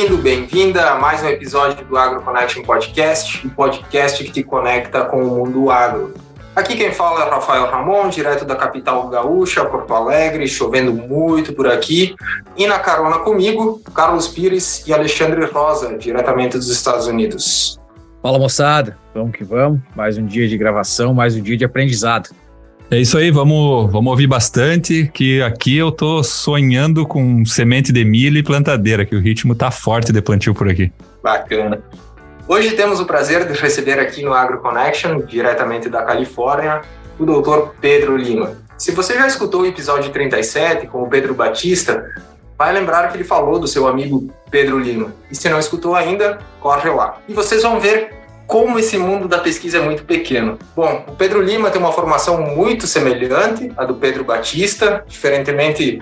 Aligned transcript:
bem-vindo, 0.00 0.16
bem-vinda 0.22 0.90
a 0.92 0.98
mais 0.98 1.22
um 1.22 1.28
episódio 1.28 1.84
do 1.84 1.94
Agro 1.94 2.22
Connection 2.22 2.62
Podcast, 2.62 3.46
o 3.46 3.50
podcast 3.50 4.24
que 4.24 4.32
te 4.32 4.42
conecta 4.42 5.04
com 5.04 5.22
o 5.22 5.36
mundo 5.36 5.70
agro. 5.70 6.14
Aqui 6.56 6.74
quem 6.74 6.90
fala 6.90 7.26
é 7.26 7.28
Rafael 7.28 7.66
Ramon, 7.66 8.08
direto 8.08 8.46
da 8.46 8.56
capital 8.56 9.06
gaúcha, 9.10 9.62
Porto 9.66 9.92
Alegre, 9.92 10.48
chovendo 10.48 10.90
muito 10.90 11.52
por 11.52 11.66
aqui. 11.66 12.14
E 12.56 12.66
na 12.66 12.78
carona 12.78 13.18
comigo, 13.18 13.82
Carlos 13.94 14.26
Pires 14.26 14.86
e 14.86 14.94
Alexandre 14.94 15.44
Rosa, 15.44 15.98
diretamente 15.98 16.56
dos 16.56 16.70
Estados 16.70 17.06
Unidos. 17.06 17.78
Fala 18.22 18.38
moçada, 18.38 18.96
vamos 19.14 19.36
que 19.36 19.44
vamos. 19.44 19.80
Mais 19.94 20.16
um 20.16 20.24
dia 20.24 20.48
de 20.48 20.56
gravação, 20.56 21.12
mais 21.12 21.36
um 21.36 21.42
dia 21.42 21.58
de 21.58 21.64
aprendizado. 21.66 22.30
É 22.92 22.98
isso 22.98 23.16
aí, 23.16 23.30
vamos, 23.30 23.92
vamos 23.92 24.10
ouvir 24.10 24.26
bastante, 24.26 25.08
que 25.14 25.40
aqui 25.42 25.76
eu 25.78 25.92
tô 25.92 26.24
sonhando 26.24 27.06
com 27.06 27.44
semente 27.44 27.92
de 27.92 28.04
milho 28.04 28.36
e 28.36 28.42
plantadeira, 28.42 29.06
que 29.06 29.14
o 29.14 29.20
ritmo 29.20 29.54
tá 29.54 29.70
forte 29.70 30.12
de 30.12 30.20
plantio 30.20 30.52
por 30.52 30.68
aqui. 30.68 30.92
Bacana. 31.22 31.80
Hoje 32.48 32.72
temos 32.72 32.98
o 32.98 33.06
prazer 33.06 33.46
de 33.46 33.56
receber 33.56 34.00
aqui 34.00 34.24
no 34.24 34.34
Agro 34.34 34.58
Connection, 34.58 35.20
diretamente 35.20 35.88
da 35.88 36.02
Califórnia, 36.02 36.80
o 37.16 37.24
doutor 37.24 37.76
Pedro 37.80 38.16
Lima. 38.16 38.54
Se 38.76 38.90
você 38.90 39.14
já 39.14 39.28
escutou 39.28 39.60
o 39.60 39.66
episódio 39.66 40.10
37 40.10 40.88
com 40.88 41.04
o 41.04 41.08
Pedro 41.08 41.32
Batista, 41.32 42.04
vai 42.58 42.72
lembrar 42.72 43.06
que 43.08 43.16
ele 43.16 43.22
falou 43.22 43.60
do 43.60 43.68
seu 43.68 43.86
amigo 43.86 44.28
Pedro 44.50 44.80
Lima. 44.80 45.14
E 45.30 45.36
se 45.36 45.48
não 45.48 45.60
escutou 45.60 45.94
ainda, 45.94 46.40
corre 46.58 46.90
lá. 46.90 47.18
E 47.28 47.32
vocês 47.32 47.62
vão 47.62 47.78
ver 47.78 48.19
como 48.50 48.80
esse 48.80 48.98
mundo 48.98 49.28
da 49.28 49.38
pesquisa 49.38 49.78
é 49.78 49.80
muito 49.80 50.04
pequeno. 50.04 50.58
Bom, 50.74 51.04
o 51.06 51.12
Pedro 51.14 51.40
Lima 51.40 51.70
tem 51.70 51.80
uma 51.80 51.92
formação 51.92 52.42
muito 52.42 52.84
semelhante 52.84 53.72
à 53.76 53.84
do 53.84 53.94
Pedro 53.94 54.24
Batista, 54.24 55.04
diferentemente 55.06 56.00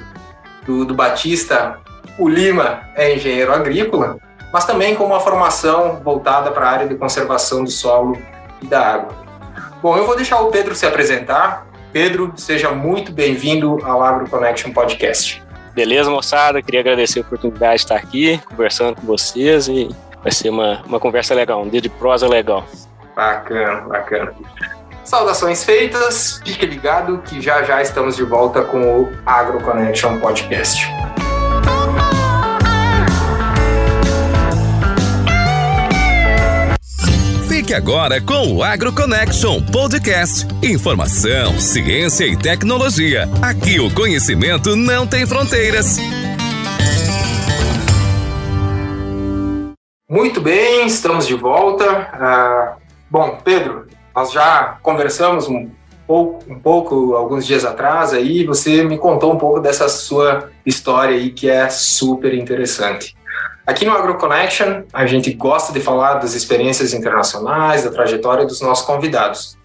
do, 0.65 0.83
do 0.87 0.95
Batista, 0.95 1.79
o 2.19 2.27
Lima 2.27 2.85
é 2.97 3.15
engenheiro 3.15 3.53
agrícola, 3.53 4.17
mas 4.51 4.65
também 4.65 4.95
com 4.95 5.05
uma 5.05 5.21
formação 5.21 6.01
voltada 6.03 6.51
para 6.51 6.67
a 6.67 6.71
área 6.71 6.89
de 6.89 6.95
conservação 6.95 7.63
do 7.63 7.71
solo 7.71 8.17
e 8.63 8.67
da 8.67 8.95
água. 8.95 9.15
Bom, 9.83 9.99
eu 9.99 10.07
vou 10.07 10.17
deixar 10.17 10.41
o 10.41 10.51
Pedro 10.51 10.75
se 10.75 10.87
apresentar. 10.87 11.67
Pedro, 11.93 12.33
seja 12.35 12.71
muito 12.71 13.13
bem-vindo 13.13 13.79
ao 13.85 14.03
Agro 14.03 14.27
Connection 14.27 14.73
Podcast. 14.73 15.43
Beleza, 15.75 16.11
moçada? 16.11 16.63
Queria 16.63 16.81
agradecer 16.81 17.19
a 17.19 17.23
oportunidade 17.23 17.75
de 17.75 17.81
estar 17.83 17.97
aqui 17.97 18.41
conversando 18.49 18.97
com 18.97 19.07
vocês 19.07 19.69
e 19.69 19.91
Vai 20.23 20.33
ser 20.33 20.51
uma, 20.51 20.83
uma 20.87 21.01
conversa 21.01 21.35
legal, 21.35 21.63
um 21.63 21.69
dia 21.69 21.81
de 21.81 21.89
prosa 21.89 22.29
legal. 22.29 22.65
Bacana, 23.15 23.81
bacana. 23.83 24.35
Saudações 25.05 25.65
feitas, 25.65 26.41
fique 26.45 26.67
ligado 26.67 27.19
que 27.23 27.41
já 27.41 27.63
já 27.63 27.81
estamos 27.81 28.15
de 28.15 28.23
volta 28.25 28.63
com 28.63 29.01
o 29.01 29.13
Agro 29.25 29.61
Connection 29.63 30.21
Podcast. 30.21 30.87
Fique 37.49 37.73
agora 37.73 38.21
com 38.21 38.55
o 38.55 38.63
Agro 38.63 38.93
Connection 38.93 39.63
Podcast. 39.63 40.47
Informação, 40.63 41.59
ciência 41.59 42.25
e 42.25 42.37
tecnologia. 42.37 43.29
Aqui 43.43 43.81
o 43.81 43.91
conhecimento 43.93 44.77
não 44.77 45.07
tem 45.07 45.27
fronteiras. 45.27 45.97
Muito 50.11 50.41
bem, 50.41 50.87
estamos 50.87 51.27
de 51.27 51.35
volta. 51.35 51.85
Uh, 52.15 52.81
bom, 53.11 53.39
Pedro, 53.45 53.89
nós 54.17 54.33
já 54.33 54.79
conversamos 54.83 55.47
um 55.49 55.71
pouco, 56.07 56.51
um 56.51 56.59
pouco 56.59 57.15
alguns 57.15 57.47
dias 57.47 57.63
atrás 57.63 58.15
aí, 58.15 58.43
você 58.47 58.83
me 58.83 58.97
contou 58.97 59.35
um 59.35 59.37
pouco 59.37 59.61
dessa 59.61 59.87
sua 59.87 60.51
história 60.65 61.15
aí 61.15 61.29
que 61.29 61.51
é 61.51 61.69
super 61.69 62.33
interessante. 62.33 63.15
Aqui 63.67 63.85
no 63.85 63.93
AgroConnection, 63.93 64.85
a 64.95 65.05
gente 65.05 65.31
gosta 65.35 65.75
de 65.75 65.81
falar 65.81 66.15
das 66.15 66.33
experiências 66.33 66.95
internacionais, 66.95 67.85
da 67.85 67.91
trajetória 67.91 68.47
dos 68.47 68.63
nossos 68.63 68.87
convidados. 68.87 69.59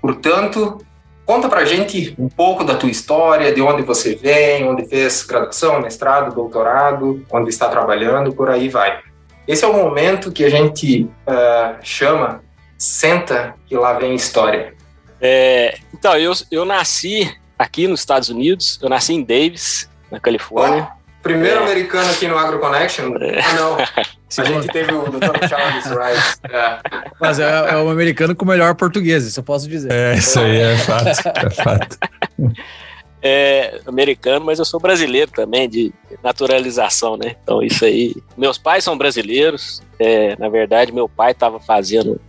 Portanto, 0.00 0.78
conta 1.26 1.48
pra 1.48 1.64
gente 1.64 2.14
um 2.16 2.28
pouco 2.28 2.62
da 2.62 2.76
tua 2.76 2.88
história, 2.88 3.52
de 3.52 3.60
onde 3.60 3.82
você 3.82 4.14
vem, 4.14 4.64
onde 4.64 4.86
fez 4.86 5.24
graduação, 5.24 5.80
mestrado, 5.80 6.32
doutorado, 6.32 7.26
onde 7.32 7.50
está 7.50 7.68
trabalhando, 7.68 8.32
por 8.32 8.48
aí 8.48 8.68
vai. 8.68 9.07
Esse 9.48 9.64
é 9.64 9.66
o 9.66 9.72
momento 9.72 10.30
que 10.30 10.44
a 10.44 10.50
gente 10.50 11.08
uh, 11.26 11.78
chama 11.82 12.42
senta 12.76 13.54
e 13.70 13.74
lá 13.74 13.94
vem 13.94 14.14
história. 14.14 14.74
É, 15.18 15.78
então, 15.92 16.14
eu, 16.18 16.32
eu 16.52 16.66
nasci 16.66 17.34
aqui 17.58 17.88
nos 17.88 18.00
Estados 18.00 18.28
Unidos, 18.28 18.78
eu 18.82 18.90
nasci 18.90 19.14
em 19.14 19.24
Davis, 19.24 19.90
na 20.12 20.20
Califórnia. 20.20 20.86
Oh, 20.92 21.22
primeiro 21.22 21.60
é. 21.60 21.62
americano 21.62 22.10
aqui 22.10 22.28
no 22.28 22.36
Agro 22.38 22.60
Connection? 22.60 23.16
É. 23.16 23.40
Ah, 23.40 23.52
não. 23.54 23.76
A 24.38 24.44
gente 24.44 24.68
teve 24.68 24.92
o 24.92 25.04
Dr. 25.04 25.48
Charles 25.48 25.86
Rice. 25.86 26.38
É. 26.50 26.78
Mas 27.18 27.40
é, 27.40 27.70
é 27.70 27.76
um 27.78 27.88
americano 27.88 28.36
com 28.36 28.44
o 28.44 28.48
melhor 28.48 28.74
português, 28.74 29.24
isso 29.24 29.40
eu 29.40 29.44
posso 29.44 29.66
dizer. 29.66 29.90
É, 29.90 30.14
isso 30.16 30.38
aí 30.38 30.58
é 30.58 30.76
fato. 30.76 31.08
É 31.08 31.50
fato. 31.50 31.98
é, 33.20 33.80
americano, 33.86 34.44
mas 34.44 34.58
eu 34.58 34.64
sou 34.64 34.78
brasileiro 34.78 35.30
também, 35.30 35.68
de 35.68 35.92
naturalização, 36.22 37.16
né? 37.16 37.36
Então, 37.42 37.62
isso 37.62 37.84
aí. 37.84 38.14
Meus 38.36 38.58
pais 38.58 38.84
são 38.84 38.96
brasileiros. 38.96 39.82
É, 39.98 40.36
na 40.36 40.48
verdade, 40.48 40.92
meu 40.92 41.08
pai 41.08 41.32
estava 41.32 41.58
fazendo 41.58 42.20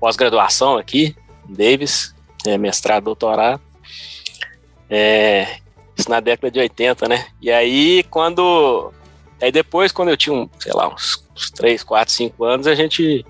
pós-graduação 0.00 0.76
aqui, 0.76 1.14
em 1.48 1.52
Davis, 1.52 2.14
é, 2.44 2.58
mestrado, 2.58 3.04
doutorado. 3.04 3.60
É, 4.90 5.58
isso 5.96 6.10
na 6.10 6.20
década 6.20 6.50
de 6.50 6.58
80, 6.58 7.08
né? 7.08 7.26
E 7.40 7.50
aí, 7.50 8.02
quando. 8.04 8.92
Aí 9.40 9.50
depois, 9.50 9.90
quando 9.92 10.08
eu 10.08 10.16
tinha, 10.16 10.34
um, 10.34 10.48
sei 10.58 10.72
lá, 10.72 10.88
uns, 10.88 11.24
uns 11.34 11.50
3, 11.50 11.82
4, 11.82 12.12
5 12.12 12.44
anos, 12.44 12.66
a 12.66 12.74
gente 12.74 13.24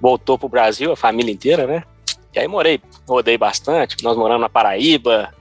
voltou 0.00 0.38
pro 0.38 0.48
Brasil, 0.48 0.92
a 0.92 0.96
família 0.96 1.32
inteira, 1.32 1.66
né? 1.66 1.82
E 2.34 2.38
aí 2.38 2.46
morei, 2.46 2.80
rodei 3.06 3.36
bastante. 3.38 4.02
Nós 4.02 4.16
moramos 4.16 4.42
na 4.42 4.48
Paraíba, 4.48 5.32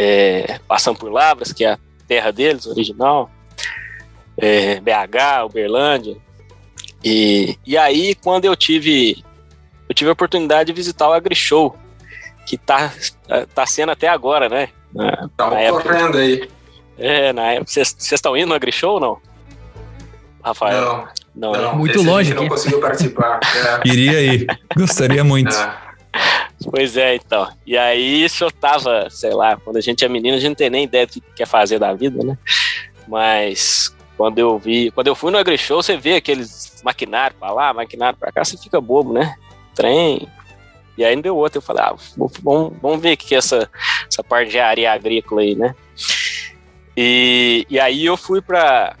é, 0.00 0.60
passando 0.68 0.96
por 0.96 1.10
Lavras, 1.10 1.52
que 1.52 1.64
é 1.64 1.72
a 1.72 1.78
terra 2.06 2.30
deles, 2.30 2.66
original, 2.66 3.28
é, 4.36 4.78
BH, 4.80 5.44
Uberlândia. 5.44 6.16
E, 7.02 7.58
e 7.66 7.76
aí, 7.76 8.14
quando 8.14 8.44
eu 8.44 8.54
tive, 8.54 9.24
eu 9.88 9.94
tive 9.96 10.08
a 10.08 10.12
oportunidade 10.12 10.68
de 10.68 10.72
visitar 10.72 11.08
o 11.08 11.12
AgriShow, 11.12 11.76
que 12.46 12.56
tá, 12.56 12.92
tá 13.52 13.66
sendo 13.66 13.90
até 13.90 14.06
agora, 14.06 14.48
né? 14.48 14.68
Na, 14.94 15.28
tá 15.36 15.50
na 15.50 15.68
correndo 15.68 16.16
aí. 16.16 16.48
É, 16.96 17.32
na 17.32 17.54
época. 17.54 17.72
Vocês 17.72 18.12
estão 18.12 18.36
indo 18.36 18.50
no 18.50 18.54
AgriShow 18.54 18.94
ou 18.94 19.00
não? 19.00 19.18
Rafael? 20.44 20.80
Não. 20.80 21.52
Não, 21.52 21.52
não, 21.52 21.76
muito 21.76 22.00
longe. 22.02 22.34
Não 22.34 22.48
conseguiu 22.48 22.80
participar. 22.80 23.40
É. 23.84 23.88
Iria 23.88 24.20
ir. 24.20 24.46
Gostaria 24.76 25.22
muito. 25.24 25.54
É. 25.54 25.87
Pois 26.70 26.96
é, 26.96 27.14
então. 27.14 27.48
E 27.66 27.76
aí 27.76 28.24
isso 28.24 28.44
eu 28.44 28.50
tava, 28.50 29.08
sei 29.10 29.32
lá, 29.32 29.56
quando 29.56 29.76
a 29.76 29.80
gente 29.80 30.04
é 30.04 30.08
menino, 30.08 30.36
a 30.36 30.40
gente 30.40 30.50
não 30.50 30.56
tem 30.56 30.70
nem 30.70 30.84
ideia 30.84 31.06
do 31.06 31.12
que 31.12 31.22
quer 31.36 31.46
fazer 31.46 31.78
da 31.78 31.94
vida, 31.94 32.22
né? 32.24 32.36
Mas 33.06 33.94
quando 34.16 34.38
eu 34.38 34.58
vi, 34.58 34.90
quando 34.90 35.06
eu 35.06 35.14
fui 35.14 35.30
no 35.30 35.38
AgriShow, 35.38 35.82
você 35.82 35.96
vê 35.96 36.16
aqueles 36.16 36.82
maquinário 36.84 37.36
pra 37.38 37.52
lá, 37.52 37.72
maquinário 37.72 38.18
pra 38.18 38.32
cá, 38.32 38.44
você 38.44 38.58
fica 38.58 38.80
bobo, 38.80 39.12
né? 39.12 39.34
Trem. 39.74 40.28
E 40.96 41.04
aí 41.04 41.14
deu 41.22 41.36
outro. 41.36 41.58
Eu 41.58 41.62
falei, 41.62 41.84
ah, 41.84 41.94
vamos, 42.16 42.72
vamos 42.82 43.00
ver 43.00 43.14
o 43.14 43.16
que 43.16 43.34
é 43.34 43.38
essa, 43.38 43.70
essa 44.10 44.24
parte 44.24 44.46
de 44.46 44.50
engenharia 44.50 44.92
agrícola 44.92 45.42
aí, 45.42 45.54
né? 45.54 45.74
E, 46.96 47.64
e 47.70 47.78
aí 47.78 48.04
eu 48.04 48.16
fui 48.16 48.42
pra. 48.42 48.96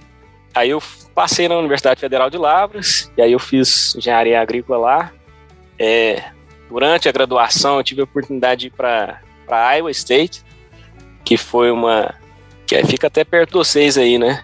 Aí 0.54 0.70
eu 0.70 0.80
passei 1.14 1.48
na 1.48 1.58
Universidade 1.58 1.98
Federal 1.98 2.30
de 2.30 2.38
Lavras, 2.38 3.10
e 3.16 3.22
aí 3.22 3.32
eu 3.32 3.40
fiz 3.40 3.96
engenharia 3.96 4.40
agrícola 4.40 4.78
lá. 4.78 5.12
É, 5.76 6.22
Durante 6.68 7.08
a 7.08 7.12
graduação, 7.12 7.78
eu 7.78 7.84
tive 7.84 8.00
a 8.00 8.04
oportunidade 8.04 8.62
de 8.62 8.66
ir 8.68 8.70
para 8.70 9.20
Iowa 9.76 9.90
State, 9.90 10.42
que 11.24 11.36
foi 11.36 11.70
uma. 11.70 12.14
que 12.66 12.74
é, 12.74 12.84
fica 12.84 13.06
até 13.06 13.24
perto 13.24 13.50
de 13.50 13.54
vocês 13.54 13.96
aí, 13.96 14.18
né? 14.18 14.42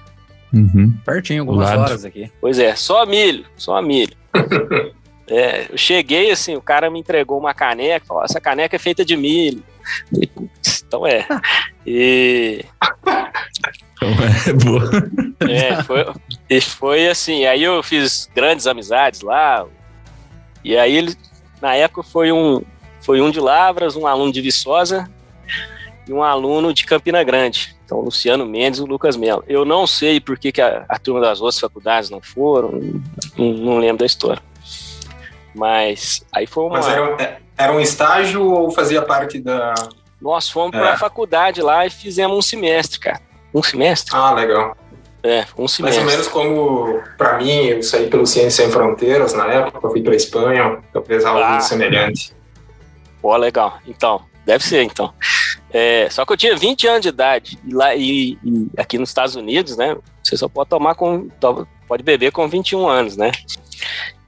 Uhum. 0.53 0.93
Pertinho, 1.05 1.43
algumas 1.43 1.69
Lado. 1.69 1.82
horas 1.82 2.05
aqui. 2.05 2.31
Pois 2.41 2.59
é, 2.59 2.75
só 2.76 3.05
milho, 3.05 3.44
só 3.56 3.81
milho. 3.82 4.17
é, 5.29 5.67
eu 5.71 5.76
cheguei 5.76 6.31
assim, 6.31 6.56
o 6.56 6.62
cara 6.62 6.88
me 6.88 7.00
entregou 7.00 7.38
uma 7.38 7.53
caneca, 7.53 8.06
falou: 8.06 8.25
essa 8.25 8.41
caneca 8.41 8.77
é 8.77 8.79
feita 8.79 9.05
de 9.05 9.17
milho. 9.17 9.62
então 10.87 11.06
é. 11.06 11.27
E. 11.87 12.65
Então 13.97 14.09
é 14.09 14.53
boa. 14.65 14.91
É, 15.41 15.82
foi, 15.82 16.61
foi 16.62 17.09
assim. 17.09 17.44
Aí 17.44 17.62
eu 17.62 17.82
fiz 17.82 18.31
grandes 18.35 18.67
amizades 18.67 19.20
lá. 19.20 19.67
E 20.65 20.79
aí 20.79 20.97
ele 20.97 21.15
na 21.65 21.75
época 21.75 22.03
foi 22.03 22.31
um, 22.31 22.61
foi 23.01 23.23
um 23.23 23.31
de 23.31 23.41
Lavras, 23.41 23.97
um 23.97 24.07
aluno 24.07 24.31
de 24.31 24.43
Viçosa 24.43 25.11
e 26.07 26.13
um 26.13 26.23
aluno 26.23 26.75
de 26.75 26.85
Campina 26.85 27.25
Grande. 27.25 27.75
Então, 27.87 27.97
o 28.01 28.03
Luciano 28.03 28.45
Mendes 28.45 28.81
e 28.81 28.83
o 28.83 28.87
Lucas 28.87 29.17
Melo. 29.17 29.43
Eu 29.49 29.65
não 29.65 29.87
sei 29.87 30.21
por 30.21 30.39
que, 30.39 30.53
que 30.53 30.61
a, 30.61 30.85
a 30.87 30.99
turma 30.99 31.23
das 31.23 31.41
outras 31.41 31.59
faculdades 31.59 32.11
não 32.11 32.21
foram, 32.21 33.01
não, 33.35 33.53
não, 33.55 33.79
lembro 33.79 34.01
da 34.01 34.05
história. 34.05 34.43
Mas 35.55 36.23
aí 36.31 36.47
foi 36.47 36.65
uma. 36.65 36.77
Mas 36.77 36.87
era, 36.87 37.03
um, 37.03 37.19
é, 37.19 37.39
era 37.57 37.73
um 37.73 37.81
estágio 37.81 38.45
ou 38.45 38.71
fazia 38.71 39.01
parte 39.01 39.41
da. 39.41 39.73
Nós 40.21 40.51
fomos 40.51 40.77
é. 40.77 40.79
para 40.79 40.93
a 40.93 40.99
faculdade 40.99 41.63
lá 41.63 41.87
e 41.87 41.91
fizemos 41.91 42.37
um 42.37 42.43
semestre, 42.43 43.01
cara. 43.01 43.23
Um 43.55 43.63
semestre. 43.63 44.15
Ah, 44.15 44.33
legal. 44.33 44.77
É, 45.25 45.47
um 45.56 45.62
Mais 45.62 45.71
semestre. 45.73 46.00
ou 46.05 46.06
menos 46.11 46.29
como, 46.29 47.00
para 47.17 47.38
mim, 47.38 47.65
eu 47.65 47.82
saí 47.82 48.09
pelo 48.11 48.26
Ciência 48.26 48.62
Sem 48.65 48.71
Fronteiras 48.71 49.32
na 49.32 49.47
época, 49.47 49.81
eu 49.87 49.91
fui 49.91 50.03
para 50.03 50.15
Espanha, 50.15 50.79
talvez 50.93 51.25
algo 51.25 51.41
Ah. 51.41 51.61
semelhante. 51.61 52.35
Pô, 53.23 53.35
legal. 53.37 53.79
Então, 53.87 54.21
deve 54.44 54.62
ser, 54.62 54.82
então. 54.82 55.15
É, 55.73 56.09
só 56.11 56.26
que 56.26 56.32
eu 56.35 56.37
tinha 56.37 56.55
20 56.55 56.87
anos 56.87 57.00
de 57.00 57.09
idade. 57.09 57.59
E, 57.67 57.73
lá, 57.73 57.94
e, 57.97 58.38
e 58.44 58.69
aqui 58.76 58.99
nos 58.99 59.09
Estados 59.09 59.35
Unidos, 59.35 59.79
né? 59.79 59.97
Você 60.23 60.37
só 60.37 60.47
pode 60.47 60.69
tomar 60.69 60.94
com. 60.94 61.27
to- 61.41 61.67
Pode 61.88 62.03
beber 62.03 62.31
com 62.32 62.47
21 62.49 62.87
anos, 62.88 63.17
né? 63.17 63.31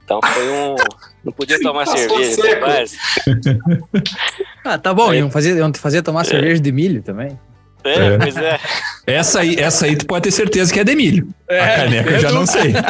Então 0.03 0.19
foi 0.23 0.49
um. 0.49 0.75
Não 1.23 1.31
podia 1.33 1.59
tomar 1.61 1.85
Passou 1.85 2.23
cerveja, 2.23 2.55
rapaz. 2.59 2.97
Ah, 4.63 4.77
tá 4.77 4.93
bom. 4.93 5.11
É. 5.13 5.17
Iam 5.17 5.29
fazer, 5.31 5.55
iam 5.57 5.71
fazer 5.73 6.01
tomar 6.01 6.25
cerveja 6.25 6.61
de 6.61 6.71
milho 6.71 7.01
também. 7.01 7.39
É, 7.87 8.13
É. 8.13 8.17
pois 8.17 8.37
é. 8.37 8.59
Essa 9.05 9.39
aí, 9.39 9.55
essa 9.55 9.85
aí 9.85 9.95
tu 9.95 10.05
pode 10.05 10.23
ter 10.23 10.31
certeza 10.31 10.73
que 10.73 10.79
é 10.79 10.83
de 10.83 10.95
milho. 10.95 11.27
a 11.49 11.75
caneca 11.75 12.09
eu 12.11 12.19
já 12.19 12.31
não 12.31 12.45
sei. 12.45 12.73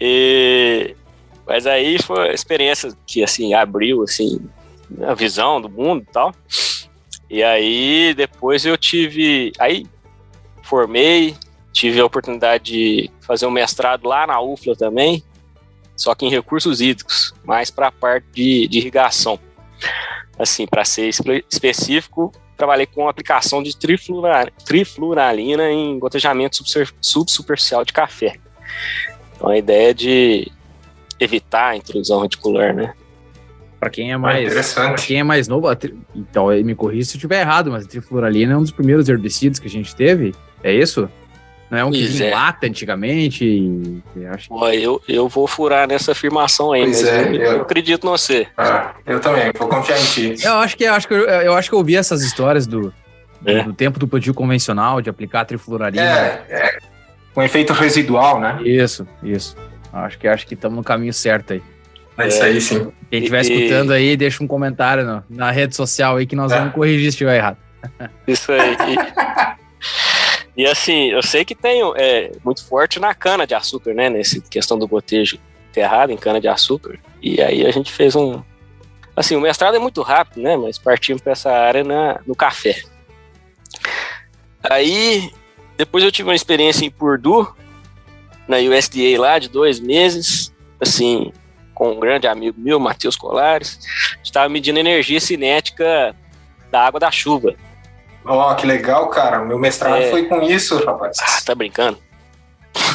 E, 0.00 0.96
mas 1.46 1.66
aí 1.66 2.00
foi 2.02 2.16
uma 2.18 2.32
experiência 2.34 2.92
que 3.06 3.22
assim 3.22 3.54
abriu 3.54 4.02
assim 4.02 4.40
a 5.02 5.14
visão 5.14 5.60
do 5.60 5.68
mundo 5.68 6.02
e 6.02 6.12
tal. 6.12 6.34
E 7.30 7.42
aí 7.42 8.12
depois 8.14 8.66
eu 8.66 8.76
tive, 8.76 9.52
aí 9.58 9.86
formei, 10.62 11.36
tive 11.72 12.00
a 12.00 12.04
oportunidade 12.04 12.64
de 12.64 13.10
fazer 13.20 13.46
um 13.46 13.50
mestrado 13.50 14.06
lá 14.08 14.26
na 14.26 14.40
UFLA 14.40 14.76
também, 14.76 15.22
só 15.96 16.14
que 16.14 16.26
em 16.26 16.30
recursos 16.30 16.80
hídricos, 16.80 17.32
mais 17.44 17.70
para 17.70 17.88
a 17.88 17.92
parte 17.92 18.26
de, 18.34 18.66
de 18.68 18.78
irrigação. 18.78 19.38
Assim, 20.42 20.66
para 20.66 20.84
ser 20.84 21.08
espe- 21.08 21.44
específico, 21.50 22.32
trabalhei 22.56 22.84
com 22.86 23.08
aplicação 23.08 23.62
de 23.62 23.76
trifluoralina 23.76 25.70
em 25.70 25.98
gotejamento 25.98 26.62
subsuperficial 27.00 27.84
de 27.84 27.92
café. 27.92 28.34
Então 29.36 29.48
a 29.48 29.56
ideia 29.56 29.90
é 29.90 29.94
de 29.94 30.50
evitar 31.20 31.68
a 31.70 31.76
intrusão 31.76 32.20
reticular, 32.22 32.74
né? 32.74 32.92
Pra 33.78 33.90
quem 33.90 34.10
é 34.10 34.14
Ah, 34.14 34.18
mais. 34.18 34.46
Interessante. 34.46 35.06
quem 35.06 35.18
é 35.20 35.22
mais 35.24 35.48
novo, 35.48 35.74
tri- 35.76 35.96
então 36.14 36.48
me 36.48 36.74
corrija 36.74 37.04
se 37.10 37.14
eu 37.14 37.18
estiver 37.18 37.40
errado, 37.40 37.70
mas 37.70 37.84
a 37.84 37.88
trifluoralina 37.88 38.52
é 38.54 38.56
um 38.56 38.62
dos 38.62 38.70
primeiros 38.70 39.08
herbicidas 39.08 39.58
que 39.58 39.66
a 39.66 39.70
gente 39.70 39.94
teve. 39.94 40.34
É 40.62 40.72
isso? 40.72 41.08
Não 41.72 41.78
é 41.78 41.84
um 41.86 41.90
que 41.90 42.00
Pois 42.00 42.10
vinha 42.12 42.28
em 42.28 42.30
é. 42.30 42.34
lata 42.34 42.66
antigamente? 42.66 43.44
E, 43.46 44.26
acho 44.26 44.48
que- 44.50 44.54
eu, 44.84 45.00
eu 45.08 45.26
vou 45.26 45.46
furar 45.46 45.88
nessa 45.88 46.12
afirmação 46.12 46.70
aí, 46.72 46.82
Pois 46.82 47.00
mas 47.02 47.10
é, 47.10 47.22
eu, 47.22 47.34
eu- 47.34 47.40
eu 47.52 47.62
acredito 47.62 48.04
no 48.04 48.10
você. 48.10 48.46
Ah, 48.58 48.92
eu 49.06 49.18
também, 49.20 49.50
vou 49.58 49.66
confiar 49.68 49.98
em 49.98 50.04
ti. 50.04 50.34
Eu 50.44 50.56
acho 50.56 50.76
que 50.76 50.84
eu 50.84 50.92
acho 50.92 51.08
que 51.08 51.14
eu, 51.14 51.20
eu 51.20 51.54
acho 51.54 51.70
que 51.70 51.74
eu 51.74 51.78
ouvi 51.78 51.96
essas 51.96 52.22
histórias 52.22 52.66
do, 52.66 52.92
do, 53.40 53.50
É. 53.50 53.62
do 53.64 53.72
tempo 53.72 53.98
do 53.98 54.06
plantio 54.06 54.34
convencional 54.34 55.00
de 55.00 55.08
aplicar 55.08 55.40
a 55.40 55.44
trifluoralina. 55.46 56.02
É, 56.02 56.44
é, 56.50 56.78
com 57.32 57.42
efeito 57.42 57.72
residual, 57.72 58.38
né? 58.38 58.60
Isso, 58.62 59.08
isso. 59.22 59.56
Acho 59.90 60.18
que 60.18 60.28
acho 60.28 60.46
que 60.46 60.52
estamos 60.52 60.76
no 60.76 60.84
caminho 60.84 61.14
certo 61.14 61.54
aí. 61.54 61.62
É 62.18 62.28
isso 62.28 62.42
aí, 62.44 62.60
sim. 62.60 62.92
Quem 63.10 63.20
estiver 63.20 63.38
E- 63.38 63.50
escutando 63.50 63.92
aí, 63.94 64.14
deixa 64.14 64.44
um 64.44 64.46
comentário 64.46 65.06
no- 65.06 65.24
na 65.30 65.50
rede 65.50 65.74
social 65.74 66.16
aí 66.18 66.26
que 66.26 66.36
nós 66.36 66.52
É. 66.52 66.58
vamos 66.58 66.74
corrigir 66.74 67.04
se 67.04 67.08
estiver 67.08 67.36
errado. 67.38 67.56
Isso 68.28 68.52
aí. 68.52 68.76
E, 70.56 70.66
assim, 70.66 71.10
eu 71.10 71.22
sei 71.22 71.44
que 71.44 71.54
tem 71.54 71.82
é, 71.96 72.32
muito 72.44 72.64
forte 72.66 73.00
na 73.00 73.14
cana 73.14 73.46
de 73.46 73.54
açúcar, 73.54 73.94
né? 73.94 74.10
Nessa 74.10 74.40
questão 74.40 74.78
do 74.78 74.86
gotejo 74.86 75.38
enterrado 75.70 76.12
em 76.12 76.16
cana 76.16 76.40
de 76.40 76.48
açúcar. 76.48 76.98
E 77.22 77.40
aí 77.40 77.64
a 77.66 77.70
gente 77.70 77.90
fez 77.90 78.14
um. 78.14 78.42
Assim, 79.16 79.36
o 79.36 79.40
mestrado 79.40 79.76
é 79.76 79.78
muito 79.78 80.02
rápido, 80.02 80.42
né? 80.42 80.56
Mas 80.56 80.78
partimos 80.78 81.22
para 81.22 81.32
essa 81.32 81.50
área 81.50 81.82
na, 81.82 82.20
no 82.26 82.34
café. 82.34 82.82
Aí, 84.62 85.30
depois 85.76 86.04
eu 86.04 86.12
tive 86.12 86.28
uma 86.28 86.34
experiência 86.34 86.84
em 86.84 86.90
Purdue, 86.90 87.48
na 88.46 88.58
USDA 88.58 89.18
lá, 89.18 89.38
de 89.38 89.48
dois 89.48 89.80
meses, 89.80 90.52
assim, 90.80 91.32
com 91.74 91.92
um 91.92 92.00
grande 92.00 92.26
amigo 92.26 92.60
meu, 92.60 92.78
Matheus 92.78 93.16
Colares. 93.16 93.78
A 94.12 94.16
gente 94.18 94.26
estava 94.26 94.48
medindo 94.48 94.78
energia 94.78 95.20
cinética 95.20 96.14
da 96.70 96.86
água 96.86 97.00
da 97.00 97.10
chuva. 97.10 97.54
Ó, 98.24 98.54
que 98.54 98.66
legal, 98.66 99.08
cara. 99.08 99.40
Meu 99.40 99.58
mestrado 99.58 99.96
É. 100.02 100.10
foi 100.10 100.26
com 100.26 100.40
isso, 100.42 100.84
rapaz. 100.84 101.16
Ah, 101.20 101.40
tá 101.44 101.54
brincando? 101.54 101.98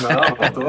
Não, 0.01 0.51
tô. 0.51 0.61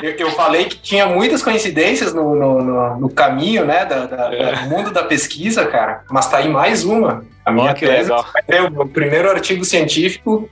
Eu, 0.00 0.12
eu 0.12 0.30
falei 0.30 0.66
que 0.66 0.76
tinha 0.78 1.06
muitas 1.06 1.42
coincidências 1.42 2.14
no, 2.14 2.34
no, 2.34 2.62
no- 2.62 2.96
no 3.00 3.08
caminho, 3.10 3.64
né, 3.64 3.84
da, 3.84 4.06
da- 4.06 4.32
É. 4.34 4.52
do 4.54 4.68
mundo 4.68 4.92
da 4.92 5.02
pesquisa, 5.02 5.66
cara. 5.66 6.04
Mas 6.10 6.28
tá 6.28 6.36
aí 6.38 6.48
mais 6.48 6.84
uma. 6.84 7.24
A 7.44 7.50
minha 7.50 7.74
que 7.74 7.84
tese, 7.86 8.10
é 8.46 8.62
o 8.62 8.86
primeiro 8.86 9.28
artigo 9.30 9.64
científico 9.64 10.48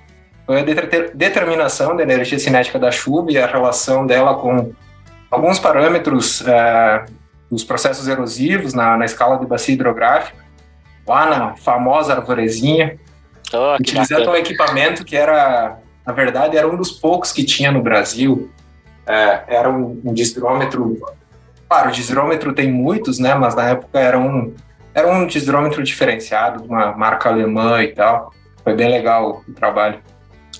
foi 0.46 0.60
a 0.60 0.64
deter- 0.64 1.10
determinação 1.14 1.94
da 1.94 2.02
energia 2.02 2.38
cinética 2.38 2.78
da 2.78 2.90
chuva 2.90 3.31
e 3.31 3.38
a 3.38 3.46
relação 3.46 4.06
dela 4.06 4.34
com 4.34 4.72
alguns 5.31 5.58
parâmetros 5.60 6.43
é, 6.46 7.04
dos 7.50 7.62
processos 7.62 8.08
erosivos 8.08 8.72
na, 8.75 8.96
na 8.96 9.04
escala 9.04 9.38
de 9.38 9.46
bacia 9.46 9.75
hidrográfica, 9.75 10.38
lá 11.06 11.26
na 11.29 11.56
famosa 11.56 12.14
arvorezinha, 12.14 12.99
que 13.49 13.56
utilizando 13.81 14.31
um 14.31 14.35
equipamento 14.35 15.05
que 15.05 15.17
era, 15.17 15.79
na 16.06 16.12
verdade, 16.12 16.56
era 16.56 16.67
um 16.69 16.76
dos 16.76 16.91
poucos 16.91 17.32
que 17.32 17.44
tinha 17.44 17.70
no 17.70 17.82
Brasil. 17.82 18.50
É, 19.06 19.44
era 19.47 19.70
um, 19.70 20.00
um 20.05 20.12
distrômetro. 20.12 20.99
Claro, 21.69 21.88
o 21.88 21.93
distrômetro 21.93 22.53
tem 22.53 22.70
muitos, 22.73 23.19
né? 23.20 23.35
Mas 23.35 23.55
na 23.55 23.69
época 23.70 23.99
era 24.00 24.19
um, 24.19 24.53
era 24.93 25.06
um 25.08 25.26
distrômetro 25.26 25.82
diferenciado, 25.82 26.62
de 26.62 26.69
uma 26.69 26.93
marca 26.93 27.29
alemã 27.29 27.82
e 27.82 27.88
tal. 27.88 28.32
Foi 28.64 28.75
bem 28.75 28.91
legal 28.91 29.43
o 29.49 29.53
trabalho. 29.53 30.00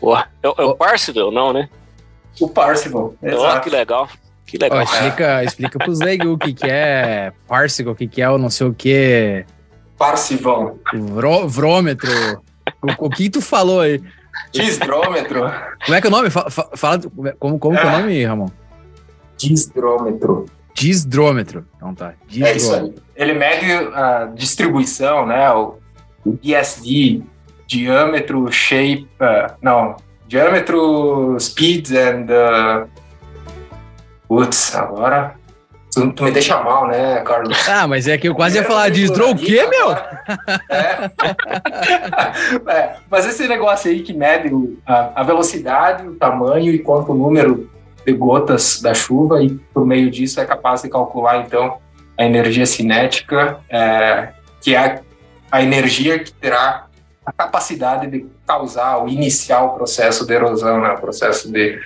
Ó, 0.01 0.17
é, 0.17 0.49
o- 0.49 0.55
é 0.59 0.63
o 0.65 0.77
Parsival, 0.77 1.33
não, 1.33 1.53
né? 1.53 1.69
O 2.41 2.49
Parsival, 2.49 3.15
Ó, 3.21 3.27
exato. 3.27 3.61
que 3.69 3.71
legal. 3.75 4.09
Que 4.47 4.59
legal. 4.59 4.83
explica, 4.83 5.43
explica 5.43 5.79
pros 5.79 5.99
leigos 5.99 6.33
o 6.33 6.39
que, 6.39 6.53
que 6.53 6.71
é 6.71 7.33
Parsicle, 7.49 7.91
o 7.91 7.97
que, 7.97 8.07
que 8.07 8.23
é 8.23 8.31
o 8.31 8.39
não 8.39 8.49
sei 8.49 8.69
o 8.69 8.73
que, 8.75 9.45
Parsival. 9.99 10.79
vrô- 10.93 11.49
vrômetro. 11.49 12.11
O, 13.01 13.07
o 13.07 13.11
que 13.11 13.31
tu 13.31 13.41
falou 13.41 13.81
aí? 13.81 14.03
Distrômetro. 14.53 15.41
Como 15.85 15.97
é 15.97 16.01
que 16.01 16.07
é 16.07 16.11
o 16.11 16.13
nome? 16.13 16.31
Fa- 16.31 16.51
fa- 16.51 16.69
Fala, 16.75 17.01
como, 17.39 17.59
como 17.59 17.79
que 17.79 17.83
é 17.83 17.89
o 17.89 17.93
nome, 17.93 18.25
Ramon? 18.25 18.49
Distrômetro. 19.37 20.47
Disdrômetro. 20.75 21.65
Então 21.77 21.95
tá. 21.95 22.11
É 22.11 22.13
isso 22.57 22.69
Disdrômetro. 22.71 23.03
aí. 23.17 23.23
Ele 23.23 23.33
mede 23.35 23.73
a 23.95 24.27
distribuição, 24.35 25.25
né? 25.27 25.51
O, 25.53 25.77
o 26.25 26.33
DSD, 26.43 27.23
diâmetro, 27.67 28.51
shape, 28.53 29.09
uh, 29.21 29.55
não, 29.63 29.97
diâmetro, 30.29 31.37
speeds 31.41 31.93
and. 31.93 32.27
Uh, 32.29 32.89
putz, 34.29 34.75
agora. 34.75 35.35
Tu, 35.97 36.13
tu 36.13 36.25
me 36.25 36.31
deixa 36.31 36.63
mal, 36.63 36.87
né, 36.89 37.23
Carlos? 37.23 37.67
Ah, 37.67 37.87
mas 37.89 38.07
é 38.07 38.19
que 38.19 38.29
eu 38.29 38.35
quase 38.35 38.59
ia 38.59 38.65
falar 38.65 38.91
Disdrô 38.91 39.31
o 39.31 39.35
quê, 39.37 39.67
meu? 39.67 39.97
É. 40.69 41.11
É, 42.71 42.97
Mas 43.11 43.25
esse 43.27 43.49
negócio 43.49 43.91
aí 43.91 44.03
que 44.03 44.13
mede 44.13 44.53
o- 44.53 44.77
a, 44.87 45.21
a 45.21 45.23
velocidade, 45.23 46.07
o 46.07 46.15
tamanho 46.17 46.71
e 46.71 46.79
quanto 46.79 47.13
o 47.13 47.15
número 47.15 47.71
de 48.05 48.13
gotas 48.13 48.81
da 48.83 48.93
chuva, 48.93 49.43
e 49.43 49.51
por 49.73 49.87
meio 49.87 50.11
disso 50.11 50.39
é 50.39 50.45
capaz 50.45 50.83
de 50.83 50.91
calcular, 50.91 51.39
então, 51.39 51.79
a 52.19 52.25
energia 52.25 52.67
cinética, 52.67 53.59
é, 53.71 54.29
que 54.61 54.75
é 54.75 54.79
a, 54.79 55.01
a 55.51 55.63
energia 55.63 56.19
que 56.19 56.31
terá 56.33 56.87
a 57.25 57.33
capacidade 57.33 58.07
de 58.09 58.27
causar 58.47 58.99
ou 58.99 59.09
iniciar 59.09 59.63
o 59.65 59.71
processo 59.71 60.27
de 60.27 60.35
erosão, 60.35 60.81
né, 60.83 60.91
o 60.91 61.01
processo 61.01 61.51
de 61.51 61.81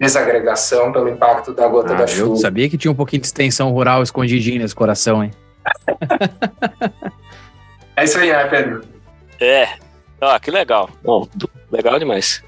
desagregação 0.00 0.90
pelo 0.90 1.08
impacto 1.10 1.52
da 1.52 1.68
gota 1.68 1.92
Ah, 1.92 1.96
da 1.98 2.02
eu 2.04 2.08
chuva. 2.08 2.36
sabia 2.36 2.68
que 2.70 2.78
tinha 2.78 2.90
um 2.90 2.94
pouquinho 2.94 3.20
de 3.20 3.26
extensão 3.26 3.70
rural 3.70 4.02
escondidinho 4.02 4.60
nesse 4.60 4.74
coração, 4.74 5.22
hein? 5.22 5.30
É 7.96 8.04
isso 8.04 8.18
aí, 8.18 8.32
né, 8.32 8.44
Pedro? 8.46 8.82
É. 9.38 9.68
Ó, 10.22 10.38
que 10.38 10.50
legal. 10.50 10.88
Bom, 11.04 11.28
legal 11.70 11.98
demais. 11.98 12.42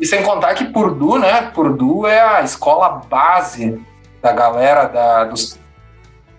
E 0.00 0.06
sem 0.06 0.22
contar 0.22 0.54
que 0.54 0.64
Purdue, 0.64 1.18
né? 1.18 1.50
Purdue 1.54 2.06
é 2.08 2.20
a 2.20 2.42
escola 2.42 2.88
base 2.88 3.78
da 4.22 4.32
galera 4.32 4.86
da, 4.86 5.24
dos, 5.24 5.58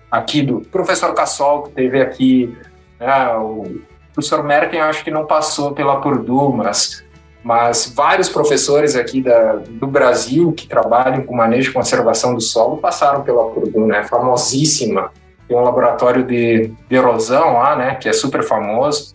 aqui 0.09 0.41
do 0.41 0.61
professor 0.61 1.13
Cassol, 1.13 1.63
que 1.63 1.71
teve 1.73 2.01
aqui, 2.01 2.57
né, 2.99 3.35
o 3.35 3.79
professor 4.13 4.43
Merkel, 4.43 4.79
eu 4.79 4.85
acho 4.87 5.03
que 5.03 5.11
não 5.11 5.27
passou 5.27 5.73
pela 5.73 6.01
Purdue, 6.01 6.55
mas, 6.55 7.02
mas 7.43 7.91
vários 7.93 8.29
professores 8.29 8.95
aqui 8.95 9.21
da, 9.21 9.55
do 9.55 9.85
Brasil 9.85 10.53
que 10.53 10.65
trabalham 10.65 11.23
com 11.23 11.35
manejo 11.35 11.69
e 11.69 11.73
conservação 11.73 12.33
do 12.33 12.39
solo 12.39 12.77
passaram 12.77 13.21
pela 13.21 13.49
Purdue, 13.49 13.85
né? 13.85 14.03
Famosíssima. 14.05 15.11
Tem 15.47 15.57
um 15.57 15.61
laboratório 15.61 16.23
de, 16.23 16.71
de 16.89 16.95
erosão 16.95 17.53
lá, 17.53 17.75
né? 17.75 17.95
Que 17.95 18.07
é 18.07 18.13
super 18.13 18.43
famoso. 18.43 19.13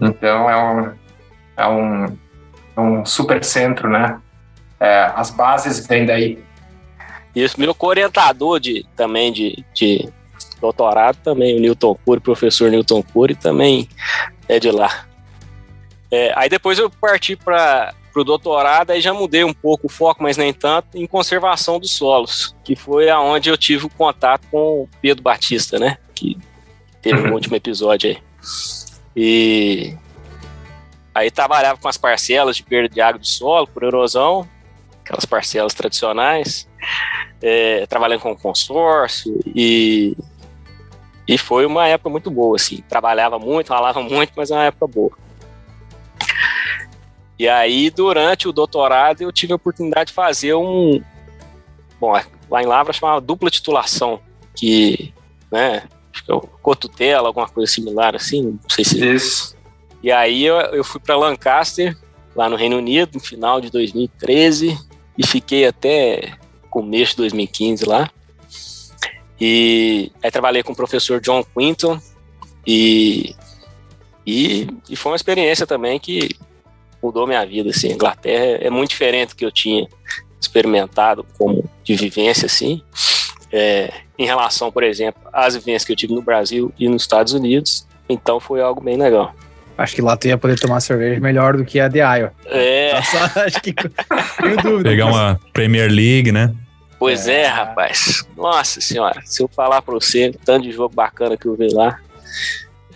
Então 0.00 0.48
é 0.48 0.56
um, 0.56 0.92
é 1.56 1.68
um, 1.68 2.18
é 2.76 2.80
um 2.80 3.04
super 3.04 3.44
centro, 3.44 3.88
né? 3.90 4.18
É, 4.80 5.12
as 5.14 5.30
bases 5.30 5.86
vêm 5.86 6.06
daí. 6.06 6.38
Isso, 7.34 7.60
meu 7.60 7.76
orientador 7.78 8.58
de, 8.58 8.86
também 8.96 9.30
de, 9.30 9.62
de 9.74 10.08
doutorado, 10.58 11.18
também, 11.22 11.56
o 11.56 11.60
Newton 11.60 11.94
Cury, 12.04 12.20
professor 12.20 12.70
Newton 12.70 13.02
Cury, 13.02 13.34
também 13.34 13.88
é 14.48 14.58
de 14.58 14.70
lá. 14.70 15.05
É, 16.10 16.32
aí 16.36 16.48
depois 16.48 16.78
eu 16.78 16.88
parti 16.88 17.36
para 17.36 17.94
o 18.14 18.24
doutorado, 18.24 18.90
aí 18.90 19.00
já 19.00 19.12
mudei 19.12 19.44
um 19.44 19.52
pouco 19.52 19.86
o 19.86 19.90
foco, 19.90 20.22
mas 20.22 20.36
nem 20.36 20.52
tanto, 20.52 20.96
em 20.96 21.06
conservação 21.06 21.78
dos 21.78 21.92
solos, 21.92 22.54
que 22.64 22.76
foi 22.76 23.10
aonde 23.10 23.50
eu 23.50 23.56
tive 23.56 23.86
o 23.86 23.90
contato 23.90 24.46
com 24.50 24.82
o 24.82 24.88
Pedro 25.00 25.22
Batista, 25.22 25.78
né? 25.78 25.98
Que 26.14 26.38
teve 27.02 27.20
um 27.20 27.32
último 27.34 27.56
episódio 27.56 28.10
aí. 28.10 28.18
E 29.14 29.96
aí 31.14 31.30
trabalhava 31.30 31.78
com 31.80 31.88
as 31.88 31.96
parcelas 31.96 32.56
de 32.56 32.62
perda 32.62 32.88
de 32.88 33.00
água 33.00 33.18
do 33.18 33.26
solo 33.26 33.66
por 33.66 33.82
erosão, 33.82 34.48
aquelas 35.04 35.24
parcelas 35.24 35.74
tradicionais, 35.74 36.68
é, 37.42 37.86
trabalhando 37.86 38.20
com 38.20 38.36
consórcio 38.36 39.40
e 39.46 40.16
e 41.28 41.36
foi 41.36 41.66
uma 41.66 41.88
época 41.88 42.08
muito 42.08 42.30
boa, 42.30 42.54
assim. 42.54 42.84
Trabalhava 42.88 43.38
muito, 43.38 43.70
ralava 43.70 44.00
muito, 44.00 44.32
mas 44.36 44.50
é 44.50 44.54
uma 44.54 44.64
época 44.64 44.86
boa. 44.86 45.10
E 47.38 47.48
aí, 47.48 47.90
durante 47.90 48.48
o 48.48 48.52
doutorado, 48.52 49.22
eu 49.22 49.32
tive 49.32 49.52
a 49.52 49.56
oportunidade 49.56 50.08
de 50.08 50.14
fazer 50.14 50.54
um. 50.54 51.02
Bom, 52.00 52.12
lá 52.50 52.62
em 52.62 52.66
Lavra 52.66 52.92
chamava 52.92 53.20
dupla 53.20 53.50
titulação, 53.50 54.20
que, 54.54 55.12
né, 55.50 55.84
acho 56.12 56.24
que 56.24 56.32
é 56.32 56.40
cotutela, 56.62 57.28
alguma 57.28 57.48
coisa 57.48 57.70
similar 57.70 58.14
assim, 58.14 58.58
não 58.62 58.70
sei 58.70 58.84
se. 58.84 59.06
Isso. 59.06 59.56
E 60.02 60.10
aí 60.10 60.44
eu, 60.44 60.56
eu 60.56 60.84
fui 60.84 61.00
para 61.00 61.16
Lancaster, 61.16 61.96
lá 62.34 62.48
no 62.48 62.56
Reino 62.56 62.78
Unido, 62.78 63.12
no 63.14 63.20
final 63.20 63.60
de 63.60 63.70
2013, 63.70 64.78
e 65.16 65.26
fiquei 65.26 65.66
até 65.66 66.34
começo 66.70 67.12
de 67.12 67.18
2015 67.18 67.84
lá. 67.86 68.10
E 69.40 70.10
aí 70.22 70.30
trabalhei 70.30 70.62
com 70.62 70.72
o 70.72 70.76
professor 70.76 71.20
John 71.20 71.44
Quinton 71.44 72.00
e, 72.66 73.34
e, 74.26 74.66
e 74.88 74.96
foi 74.96 75.12
uma 75.12 75.16
experiência 75.16 75.66
também 75.66 75.98
que 75.98 76.30
mudou 77.06 77.26
minha 77.26 77.44
vida, 77.44 77.70
assim, 77.70 77.92
a 77.92 77.94
Inglaterra 77.94 78.58
é 78.60 78.70
muito 78.70 78.90
diferente 78.90 79.30
do 79.30 79.36
que 79.36 79.44
eu 79.44 79.52
tinha 79.52 79.86
experimentado 80.40 81.24
como 81.38 81.64
de 81.82 81.94
vivência, 81.94 82.46
assim, 82.46 82.82
é, 83.52 83.92
em 84.18 84.26
relação, 84.26 84.70
por 84.72 84.82
exemplo, 84.82 85.22
às 85.32 85.54
vivências 85.54 85.84
que 85.84 85.92
eu 85.92 85.96
tive 85.96 86.14
no 86.14 86.22
Brasil 86.22 86.72
e 86.78 86.88
nos 86.88 87.02
Estados 87.02 87.32
Unidos, 87.32 87.86
então 88.08 88.40
foi 88.40 88.60
algo 88.60 88.80
bem 88.80 88.96
legal. 88.96 89.34
Acho 89.78 89.94
que 89.94 90.02
lá 90.02 90.16
tu 90.16 90.26
ia 90.26 90.38
poder 90.38 90.58
tomar 90.58 90.80
cerveja 90.80 91.20
melhor 91.20 91.56
do 91.56 91.64
que 91.64 91.78
a 91.78 91.86
de 91.86 91.98
Iowa. 91.98 92.32
É. 92.46 93.00
Só, 93.02 93.40
acho 93.40 93.60
que 93.60 93.74
tenho 93.74 94.56
dúvida. 94.62 94.88
Pegar 94.88 95.06
uma 95.06 95.38
Premier 95.52 95.90
League, 95.90 96.32
né? 96.32 96.54
Pois 96.98 97.28
é. 97.28 97.42
é, 97.42 97.46
rapaz. 97.46 98.26
Nossa 98.34 98.80
senhora, 98.80 99.20
se 99.26 99.42
eu 99.42 99.48
falar 99.48 99.82
pra 99.82 99.92
você, 99.92 100.34
tanto 100.44 100.62
de 100.62 100.72
jogo 100.72 100.94
bacana 100.94 101.36
que 101.36 101.46
eu 101.46 101.54
vi 101.54 101.68
lá. 101.74 101.98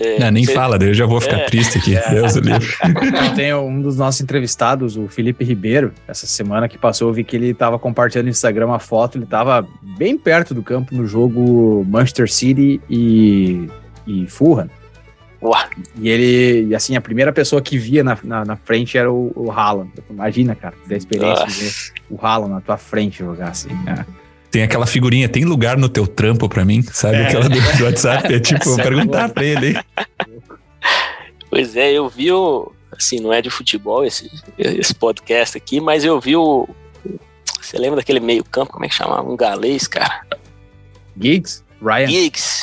É, 0.01 0.19
não, 0.19 0.31
nem 0.31 0.45
você... 0.45 0.55
fala, 0.55 0.79
eu 0.81 0.95
já 0.95 1.05
vou 1.05 1.21
ficar 1.21 1.41
é, 1.41 1.45
triste 1.45 1.79
aqui. 1.79 1.95
É. 1.95 2.09
Deus 2.11 2.35
do 2.35 2.41
livro. 2.41 2.67
Tem 3.37 3.55
um 3.55 3.83
dos 3.83 3.99
nossos 3.99 4.21
entrevistados, 4.23 4.97
o 4.97 5.07
Felipe 5.09 5.45
Ribeiro, 5.45 5.93
essa 6.09 6.27
semana 6.27 6.69
que 6.69 6.79
passou, 6.79 7.09
eu 7.09 7.13
vi 7.13 7.23
que 7.23 7.37
ele 7.37 7.51
estava 7.51 7.79
compartilhando 7.79 8.25
no 8.25 8.31
Instagram 8.31 8.67
uma 8.67 8.79
foto, 8.79 9.19
ele 9.19 9.25
estava 9.25 9.67
bem 9.83 10.17
perto 10.17 10.55
do 10.55 10.63
campo 10.63 10.95
no 10.95 11.07
jogo 11.07 11.85
Manchester 11.87 12.33
City 12.33 12.81
e, 12.89 13.69
e 14.07 14.27
Fulham. 14.27 14.71
Uá. 15.43 15.69
E 15.99 16.09
ele, 16.09 16.75
assim, 16.75 16.97
a 16.97 17.01
primeira 17.01 17.33
pessoa 17.33 17.63
que 17.63 17.79
via 17.79 18.05
na, 18.05 18.19
na, 18.23 18.45
na 18.45 18.57
frente 18.57 18.99
era 18.99 19.11
o, 19.11 19.33
o 19.35 19.51
Haaland. 19.51 19.91
Imagina, 20.09 20.55
cara, 20.55 20.75
da 20.87 20.97
experiência 20.97 21.45
Nossa. 21.45 21.59
de 21.59 21.65
ver 21.65 21.73
o 22.11 22.19
Haaland 22.21 22.53
na 22.53 22.61
tua 22.61 22.77
frente 22.77 23.19
jogar 23.19 23.49
assim. 23.49 23.71
É. 23.87 24.05
Tem 24.51 24.63
aquela 24.63 24.87
figurinha, 24.87 25.29
tem 25.29 25.45
lugar 25.45 25.77
no 25.77 25.89
teu 25.89 26.07
trampo 26.07 26.49
pra 26.49 26.65
mim? 26.65 26.83
Sabe 26.83 27.17
é. 27.17 27.27
aquela 27.27 27.49
do, 27.49 27.79
do, 27.79 27.85
WhatsApp? 27.85 28.35
É 28.35 28.41
tipo, 28.41 28.81
é 28.81 28.83
perguntar 28.83 29.29
pra 29.29 29.45
ele. 29.45 29.79
Pois 31.49 31.77
é, 31.77 31.93
eu 31.93 32.09
vi 32.09 32.33
o. 32.33 32.73
Assim, 32.93 33.21
não 33.21 33.33
é 33.33 33.41
de 33.41 33.51
futebol 33.51 34.05
esse, 34.05 34.31
esse 34.59 34.95
podcast 34.95 35.57
aqui, 35.57 35.81
mas 35.81 36.05
eu 36.05 36.21
vi 36.21 36.37
o. 36.37 36.69
Você 37.61 37.79
lembra 37.79 37.97
daquele 37.97 38.19
meio-campo? 38.19 38.73
Como 38.73 38.85
é 38.85 38.89
que 38.89 38.95
chamava? 38.95 39.29
Um 39.29 39.37
galês, 39.37 39.87
cara? 39.87 40.27
Giggs? 41.19 41.63
Ryan? 41.81 42.07
Giggs. 42.09 42.63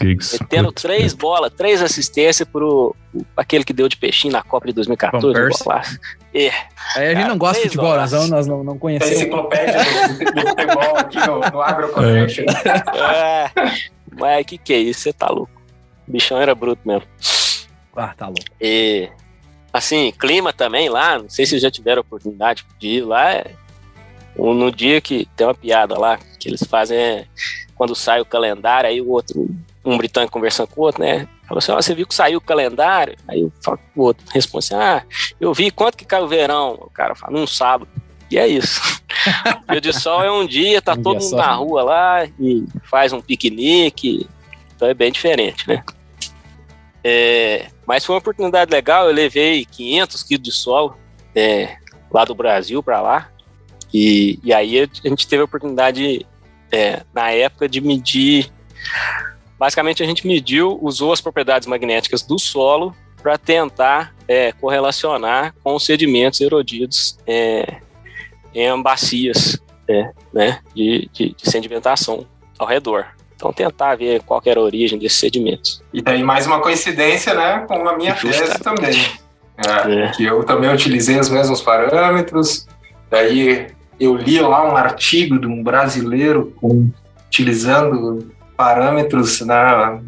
Giggs. 0.00 0.38
Metendo 0.40 0.72
três 0.72 1.14
bolas, 1.14 1.52
três 1.54 1.82
assistências 1.82 2.46
pro, 2.46 2.94
pro, 3.12 3.26
aquele 3.36 3.64
que 3.64 3.72
deu 3.72 3.88
de 3.88 3.96
peixinho 3.96 4.32
na 4.32 4.42
Copa 4.42 4.66
de 4.66 4.72
2014. 4.74 5.54
É. 6.34 6.50
Aí 6.96 7.08
a 7.08 7.14
gente 7.14 7.28
não 7.28 7.38
gosta 7.38 7.62
de 7.62 7.68
futebol, 7.68 7.96
nós 7.96 8.10
não, 8.10 8.26
nós 8.26 8.46
não, 8.46 8.64
não 8.64 8.76
conhecemos. 8.76 9.14
A 9.14 9.20
enciclopédia 9.20 9.78
do, 9.78 10.32
do, 10.32 10.48
futebol 10.48 10.96
aqui 10.96 11.18
no, 11.18 11.38
no 11.38 11.62
AgroConnection. 11.62 12.44
É. 12.44 13.50
Mas 14.12 14.42
o 14.42 14.44
que 14.44 14.58
que 14.58 14.72
é 14.72 14.78
isso? 14.78 15.00
Você 15.00 15.12
tá 15.12 15.28
louco. 15.28 15.52
O 16.06 16.10
bichão 16.10 16.40
era 16.40 16.54
bruto 16.54 16.82
mesmo. 16.84 17.06
Ah, 17.96 18.12
tá 18.16 18.26
louco. 18.26 18.42
E, 18.60 19.08
assim, 19.72 20.12
clima 20.18 20.52
também 20.52 20.88
lá, 20.88 21.18
não 21.18 21.28
sei 21.28 21.46
se 21.46 21.58
já 21.58 21.70
tiveram 21.70 22.00
oportunidade 22.00 22.64
de 22.80 22.88
ir 22.88 23.02
lá, 23.02 23.32
é, 23.32 23.46
no 24.36 24.72
dia 24.72 25.00
que 25.00 25.28
tem 25.36 25.46
uma 25.46 25.54
piada 25.54 25.96
lá, 25.96 26.18
que 26.38 26.48
eles 26.48 26.64
fazem 26.64 26.98
é, 26.98 27.26
quando 27.76 27.94
sai 27.94 28.20
o 28.20 28.26
calendário, 28.26 28.90
aí 28.90 29.00
o 29.00 29.08
outro, 29.08 29.48
um 29.84 29.96
britânico 29.96 30.32
conversando 30.32 30.68
com 30.68 30.80
o 30.80 30.84
outro, 30.84 31.02
né? 31.02 31.28
Falou 31.46 31.58
assim: 31.58 31.72
oh, 31.72 31.76
você 31.76 31.94
viu 31.94 32.06
que 32.06 32.14
saiu 32.14 32.38
o 32.38 32.42
calendário? 32.42 33.16
Aí 33.28 33.44
o 33.44 33.52
outro 33.96 34.24
responde 34.32 34.66
assim: 34.66 34.74
ah, 34.74 35.04
eu 35.40 35.52
vi 35.52 35.70
quanto 35.70 35.96
que 35.96 36.04
caiu 36.04 36.24
o 36.24 36.28
verão. 36.28 36.78
O 36.80 36.90
cara 36.90 37.14
fala: 37.14 37.32
num 37.32 37.46
sábado. 37.46 37.88
E 38.30 38.38
é 38.38 38.48
isso. 38.48 38.80
o 39.68 39.72
dia 39.72 39.80
de 39.80 39.92
sol 39.92 40.22
é 40.22 40.32
um 40.32 40.46
dia, 40.46 40.80
tá 40.82 40.94
um 40.94 41.02
todo 41.02 41.22
mundo 41.22 41.36
na 41.36 41.52
rua 41.54 41.82
lá 41.82 42.24
e 42.40 42.64
faz 42.84 43.12
um 43.12 43.20
piquenique. 43.20 44.28
Então 44.74 44.88
é 44.88 44.94
bem 44.94 45.12
diferente, 45.12 45.68
né? 45.68 45.84
É, 47.02 47.66
mas 47.86 48.04
foi 48.04 48.14
uma 48.14 48.20
oportunidade 48.20 48.70
legal. 48.70 49.06
Eu 49.06 49.14
levei 49.14 49.64
500 49.66 50.22
quilos 50.22 50.42
de 50.42 50.52
solo 50.52 50.96
é, 51.34 51.76
lá 52.10 52.24
do 52.24 52.34
Brasil 52.34 52.82
para 52.82 53.00
lá. 53.00 53.28
E, 53.92 54.40
e 54.42 54.52
aí 54.52 54.80
a 54.80 55.08
gente 55.08 55.28
teve 55.28 55.42
a 55.42 55.44
oportunidade 55.44 56.26
é, 56.72 57.02
na 57.14 57.30
época 57.30 57.68
de 57.68 57.80
medir. 57.80 58.50
Basicamente, 59.64 60.02
a 60.02 60.06
gente 60.06 60.26
mediu, 60.26 60.78
usou 60.82 61.10
as 61.10 61.22
propriedades 61.22 61.66
magnéticas 61.66 62.20
do 62.20 62.38
solo 62.38 62.94
para 63.22 63.38
tentar 63.38 64.14
é, 64.28 64.52
correlacionar 64.52 65.54
com 65.64 65.74
os 65.74 65.86
sedimentos 65.86 66.38
erodidos 66.42 67.16
é, 67.26 67.76
em 68.54 68.82
bacias 68.82 69.58
é, 69.88 70.10
né, 70.34 70.60
de, 70.74 71.08
de, 71.14 71.34
de, 71.34 71.50
sedimentação 71.50 72.26
ao 72.58 72.66
redor. 72.66 73.06
Então, 73.34 73.54
tentar 73.54 73.96
ver 73.96 74.20
qual 74.24 74.42
era 74.44 74.60
a 74.60 74.62
origem 74.62 74.98
desses 74.98 75.18
sedimentos. 75.18 75.82
E 75.94 76.02
daí, 76.02 76.22
mais 76.22 76.46
uma 76.46 76.60
coincidência 76.60 77.32
né, 77.32 77.64
com 77.66 77.88
a 77.88 77.96
minha 77.96 78.14
Justa. 78.14 78.44
tese 78.44 78.58
também. 78.58 78.94
É, 79.56 80.04
é, 80.04 80.10
que 80.10 80.24
eu 80.24 80.44
também 80.44 80.70
utilizei 80.70 81.18
os 81.18 81.30
mesmos 81.30 81.62
parâmetros, 81.62 82.66
daí 83.08 83.68
eu 83.98 84.14
li 84.14 84.38
lá 84.40 84.70
um 84.70 84.76
artigo 84.76 85.38
de 85.38 85.46
um 85.46 85.62
brasileiro 85.62 86.52
com, 86.60 86.90
utilizando 87.28 88.34
parâmetros 88.56 89.40
na 89.40 89.92
né, 89.92 90.00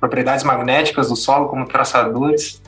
propriedades 0.00 0.44
magnéticas 0.44 1.08
do 1.08 1.16
solo 1.16 1.48
como 1.48 1.66
traçadores 1.66 2.62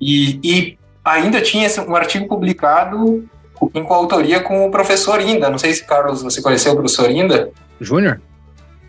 e, 0.00 0.40
e 0.42 0.78
ainda 1.04 1.40
tinha 1.40 1.68
um 1.86 1.94
artigo 1.94 2.26
publicado 2.26 3.24
em 3.72 3.84
coautoria 3.84 4.40
com 4.40 4.66
o 4.66 4.70
professor 4.70 5.20
Inda. 5.20 5.48
Não 5.48 5.58
sei 5.58 5.72
se, 5.72 5.84
Carlos, 5.84 6.22
você 6.22 6.42
conheceu 6.42 6.72
o 6.72 6.76
professor 6.76 7.08
Inda? 7.10 7.50
Júnior? 7.80 8.20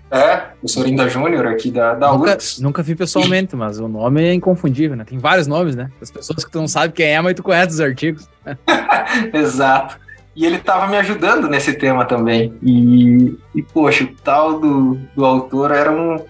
É, 0.10 0.38
professor 0.38 0.88
Inda 0.88 1.08
Júnior 1.08 1.48
aqui 1.48 1.72
da, 1.72 1.94
da 1.94 2.12
nunca, 2.12 2.38
Nunca 2.60 2.84
vi 2.84 2.96
pessoalmente, 2.96 3.56
mas 3.56 3.80
o 3.80 3.88
nome 3.88 4.24
é 4.24 4.34
inconfundível, 4.34 4.96
né? 4.96 5.04
Tem 5.04 5.18
vários 5.18 5.48
nomes, 5.48 5.76
né? 5.76 5.90
As 6.02 6.10
pessoas 6.10 6.44
que 6.44 6.52
tu 6.52 6.60
não 6.60 6.68
sabe 6.68 6.94
quem 6.94 7.08
é, 7.08 7.22
mas 7.22 7.36
tu 7.36 7.44
conhece 7.44 7.74
os 7.74 7.82
artigos. 7.82 8.28
Exato. 9.34 9.98
E 10.36 10.46
ele 10.46 10.58
estava 10.58 10.88
me 10.88 10.98
ajudando 10.98 11.48
nesse 11.48 11.74
tema 11.74 12.06
também. 12.06 12.58
E, 12.62 13.38
e 13.54 13.62
poxa, 13.62 14.04
o 14.04 14.16
tal 14.24 14.60
do, 14.60 14.96
do 15.16 15.26
autor 15.26 15.72
era 15.72 15.92
um 15.92 16.26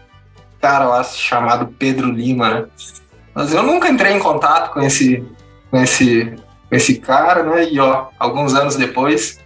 cara 0.60 0.86
lá 0.86 1.04
chamado 1.04 1.68
Pedro 1.78 2.10
Lima, 2.10 2.50
né? 2.50 2.66
Mas 3.34 3.54
eu 3.54 3.64
nunca 3.64 3.90
entrei 3.90 4.14
em 4.14 4.20
contato 4.20 4.74
com 4.74 4.82
esse, 4.82 5.24
com 5.72 5.78
esse, 5.82 6.36
com 6.70 6.76
esse 6.76 7.00
cara, 7.00 7.44
né? 7.44 7.66
E 7.70 7.80
ó, 7.80 8.08
alguns 8.20 8.54
anos 8.54 8.76
depois, 8.76 9.40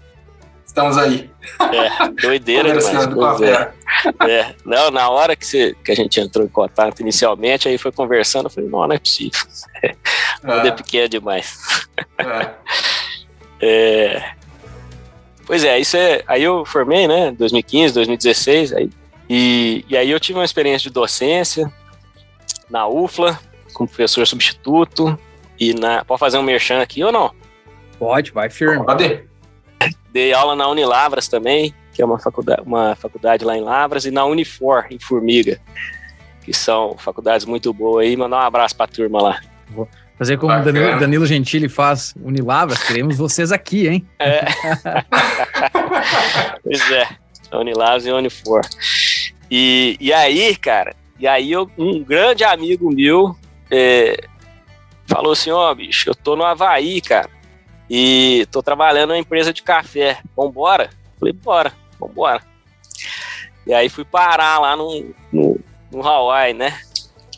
estamos 0.66 0.98
aí. 0.98 1.30
É, 1.60 2.10
doideira 2.22 2.78
demais. 2.78 3.08
Com 3.08 3.44
é. 3.44 3.74
é. 4.30 4.56
Não, 4.66 4.92
na 4.92 5.10
hora 5.10 5.36
que, 5.36 5.46
você, 5.46 5.76
que 5.84 5.92
a 5.92 5.96
gente 5.96 6.20
entrou 6.20 6.46
em 6.46 6.50
contato 6.50 7.00
inicialmente, 7.00 7.68
aí 7.68 7.78
foi 7.78 7.92
conversando, 7.92 8.46
eu 8.46 8.50
falei, 8.50 8.70
não, 8.70 8.88
não 8.88 8.96
é 8.96 9.00
possível. 9.00 9.40
O 10.44 10.48
mundo 10.48 10.66
é, 10.66 10.68
é 10.70 10.72
pequeno 10.72 11.10
demais. 11.10 11.58
É. 12.18 12.50
é. 13.62 14.38
Pois 15.48 15.64
é, 15.64 15.80
isso 15.80 15.96
é. 15.96 16.22
Aí 16.28 16.44
eu 16.44 16.66
formei, 16.66 17.08
né? 17.08 17.32
2015, 17.32 17.94
2016, 17.94 18.74
aí, 18.74 18.90
e, 19.30 19.86
e 19.88 19.96
aí 19.96 20.12
eu 20.12 20.20
tive 20.20 20.38
uma 20.38 20.44
experiência 20.44 20.90
de 20.90 20.94
docência 20.94 21.72
na 22.70 22.86
UFLA, 22.86 23.40
como 23.74 23.88
professor 23.88 24.28
substituto, 24.28 25.18
e 25.58 25.74
na. 25.74 26.04
Pode 26.04 26.20
fazer 26.20 26.38
um 26.38 26.44
merchan 26.44 26.82
aqui 26.82 27.02
ou 27.02 27.14
não? 27.14 27.34
Pode, 27.98 28.32
vai 28.32 28.50
firme. 28.50 28.86
Pode. 28.86 29.26
Dei 30.12 30.34
aula 30.34 30.54
na 30.54 30.68
Unilavras 30.68 31.30
também, 31.30 31.74
que 31.94 32.02
é 32.02 32.06
uma 32.06 32.20
faculdade, 32.20 32.62
uma 32.66 32.94
faculdade 32.96 33.46
lá 33.46 33.58
em 33.58 33.62
Lavras, 33.62 34.06
e 34.06 34.12
na 34.12 34.26
Unifor, 34.26 34.86
em 34.92 35.00
Formiga, 35.00 35.62
que 36.44 36.54
são 36.54 36.98
faculdades 36.98 37.46
muito 37.46 37.74
boas 37.74 38.06
aí. 38.06 38.18
Mandar 38.18 38.38
um 38.44 38.48
abraço 38.48 38.76
pra 38.76 38.86
turma 38.86 39.22
lá. 39.22 39.42
Fazer 40.18 40.38
como 40.38 40.52
Danilo, 40.64 41.00
Danilo 41.00 41.26
Gentili 41.28 41.70
faz, 41.70 42.16
Unilavras, 42.20 42.82
queremos 42.82 43.18
vocês 43.18 43.52
aqui, 43.52 43.88
hein? 43.88 44.08
É. 44.18 44.46
pois 46.64 46.92
é, 46.92 47.08
Unilavras 47.54 48.06
e 48.06 48.12
Unifor. 48.12 48.62
E, 49.50 49.96
e 50.00 50.12
aí, 50.12 50.56
cara, 50.56 50.96
e 51.20 51.28
aí 51.28 51.52
eu, 51.52 51.70
um 51.78 52.04
grande 52.04 52.44
amigo 52.44 52.92
meu 52.92 53.36
é, 53.70 54.18
falou 55.06 55.34
assim, 55.34 55.52
ó, 55.52 55.72
oh, 55.72 55.76
bicho, 55.76 56.10
eu 56.10 56.16
tô 56.16 56.36
no 56.36 56.44
Havaí, 56.44 57.00
cara, 57.00 57.30
e 57.88 58.48
tô 58.52 58.64
trabalhando 58.64 59.10
numa 59.10 59.20
empresa 59.20 59.54
de 59.54 59.62
café, 59.62 60.18
vambora? 60.36 60.90
Falei, 61.20 61.34
bora, 61.34 61.72
vambora. 62.00 62.42
E 63.68 63.74
aí 63.74 63.88
fui 63.88 64.04
parar 64.04 64.60
lá 64.60 64.76
no, 64.76 65.14
no, 65.32 65.60
no 65.92 66.08
Hawaii, 66.08 66.54
né? 66.54 66.80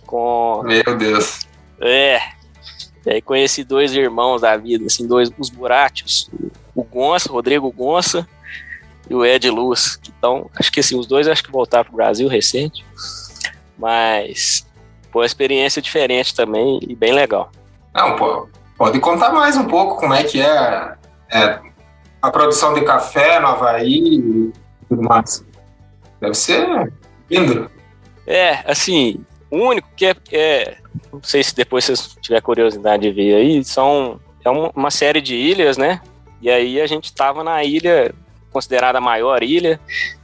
Com... 0.05 0.63
Meu 0.63 0.97
Deus. 0.97 1.41
É, 1.81 2.21
e 3.05 3.11
aí 3.11 3.21
conheci 3.21 3.63
dois 3.63 3.93
irmãos 3.93 4.41
da 4.41 4.55
vida, 4.57 4.85
assim, 4.85 5.07
dois, 5.07 5.31
os 5.37 5.49
Buratios, 5.49 6.29
o 6.75 6.83
Gonça, 6.83 7.31
Rodrigo 7.31 7.71
Gonça 7.71 8.27
e 9.09 9.15
o 9.15 9.25
Ed 9.25 9.49
Luz. 9.49 9.99
Então, 10.17 10.49
acho 10.55 10.71
que 10.71 10.79
assim, 10.79 10.97
os 10.97 11.07
dois 11.07 11.27
acho 11.27 11.43
que 11.43 11.51
voltaram 11.51 11.85
pro 11.85 11.95
Brasil 11.95 12.27
recente, 12.27 12.85
mas 13.77 14.67
foi 15.11 15.21
uma 15.21 15.25
experiência 15.25 15.81
diferente 15.81 16.35
também 16.35 16.79
e 16.87 16.95
bem 16.95 17.13
legal. 17.13 17.51
Não, 17.93 18.15
pô, 18.15 18.47
pode 18.77 18.99
contar 18.99 19.31
mais 19.31 19.57
um 19.57 19.65
pouco 19.65 19.97
como 19.97 20.13
é 20.13 20.23
que 20.23 20.41
é, 20.41 20.93
é 21.31 21.59
a 22.21 22.29
produção 22.29 22.73
de 22.73 22.81
café 22.81 23.39
no 23.39 23.47
Havaí 23.47 24.19
e 24.19 24.53
tudo 24.87 25.01
mais. 25.01 25.43
Deve 26.19 26.33
ser 26.35 26.91
lindo. 27.29 27.71
É, 28.27 28.59
assim, 28.69 29.23
o 29.49 29.57
único 29.57 29.87
que 29.95 30.05
é, 30.05 30.15
é 30.31 30.77
não 31.11 31.21
sei 31.23 31.43
se 31.43 31.55
depois 31.55 31.85
vocês 31.85 32.15
tiver 32.21 32.41
curiosidade 32.41 33.03
de 33.03 33.11
ver 33.11 33.35
aí, 33.35 33.63
são 33.63 34.19
é 34.43 34.49
uma 34.49 34.89
série 34.89 35.21
de 35.21 35.35
ilhas, 35.35 35.77
né? 35.77 36.01
E 36.41 36.49
aí 36.49 36.79
a 36.79 36.87
gente 36.87 37.05
estava 37.05 37.43
na 37.43 37.63
ilha 37.63 38.13
considerada 38.51 38.97
a 38.97 39.01
maior 39.01 39.43
ilha, 39.43 39.79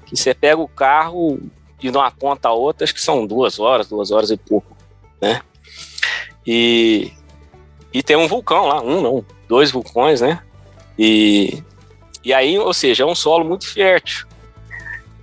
que 0.05 0.15
você 0.15 0.33
pega 0.33 0.61
o 0.61 0.67
carro 0.67 1.39
de 1.77 1.89
uma 1.89 2.09
ponta 2.09 2.47
a 2.47 2.53
outra, 2.53 2.83
acho 2.83 2.93
que 2.93 3.01
são 3.01 3.27
duas 3.27 3.59
horas, 3.59 3.87
duas 3.87 4.11
horas 4.11 4.31
e 4.31 4.37
pouco, 4.37 4.75
né? 5.21 5.41
E, 6.47 7.11
e 7.93 8.01
tem 8.01 8.15
um 8.15 8.27
vulcão 8.27 8.67
lá, 8.67 8.81
um 8.81 9.01
não, 9.01 9.25
dois 9.47 9.71
vulcões, 9.71 10.21
né? 10.21 10.41
E, 10.97 11.61
e 12.23 12.33
aí, 12.33 12.57
ou 12.57 12.73
seja, 12.73 13.03
é 13.03 13.05
um 13.05 13.15
solo 13.15 13.43
muito 13.43 13.67
fértil. 13.67 14.25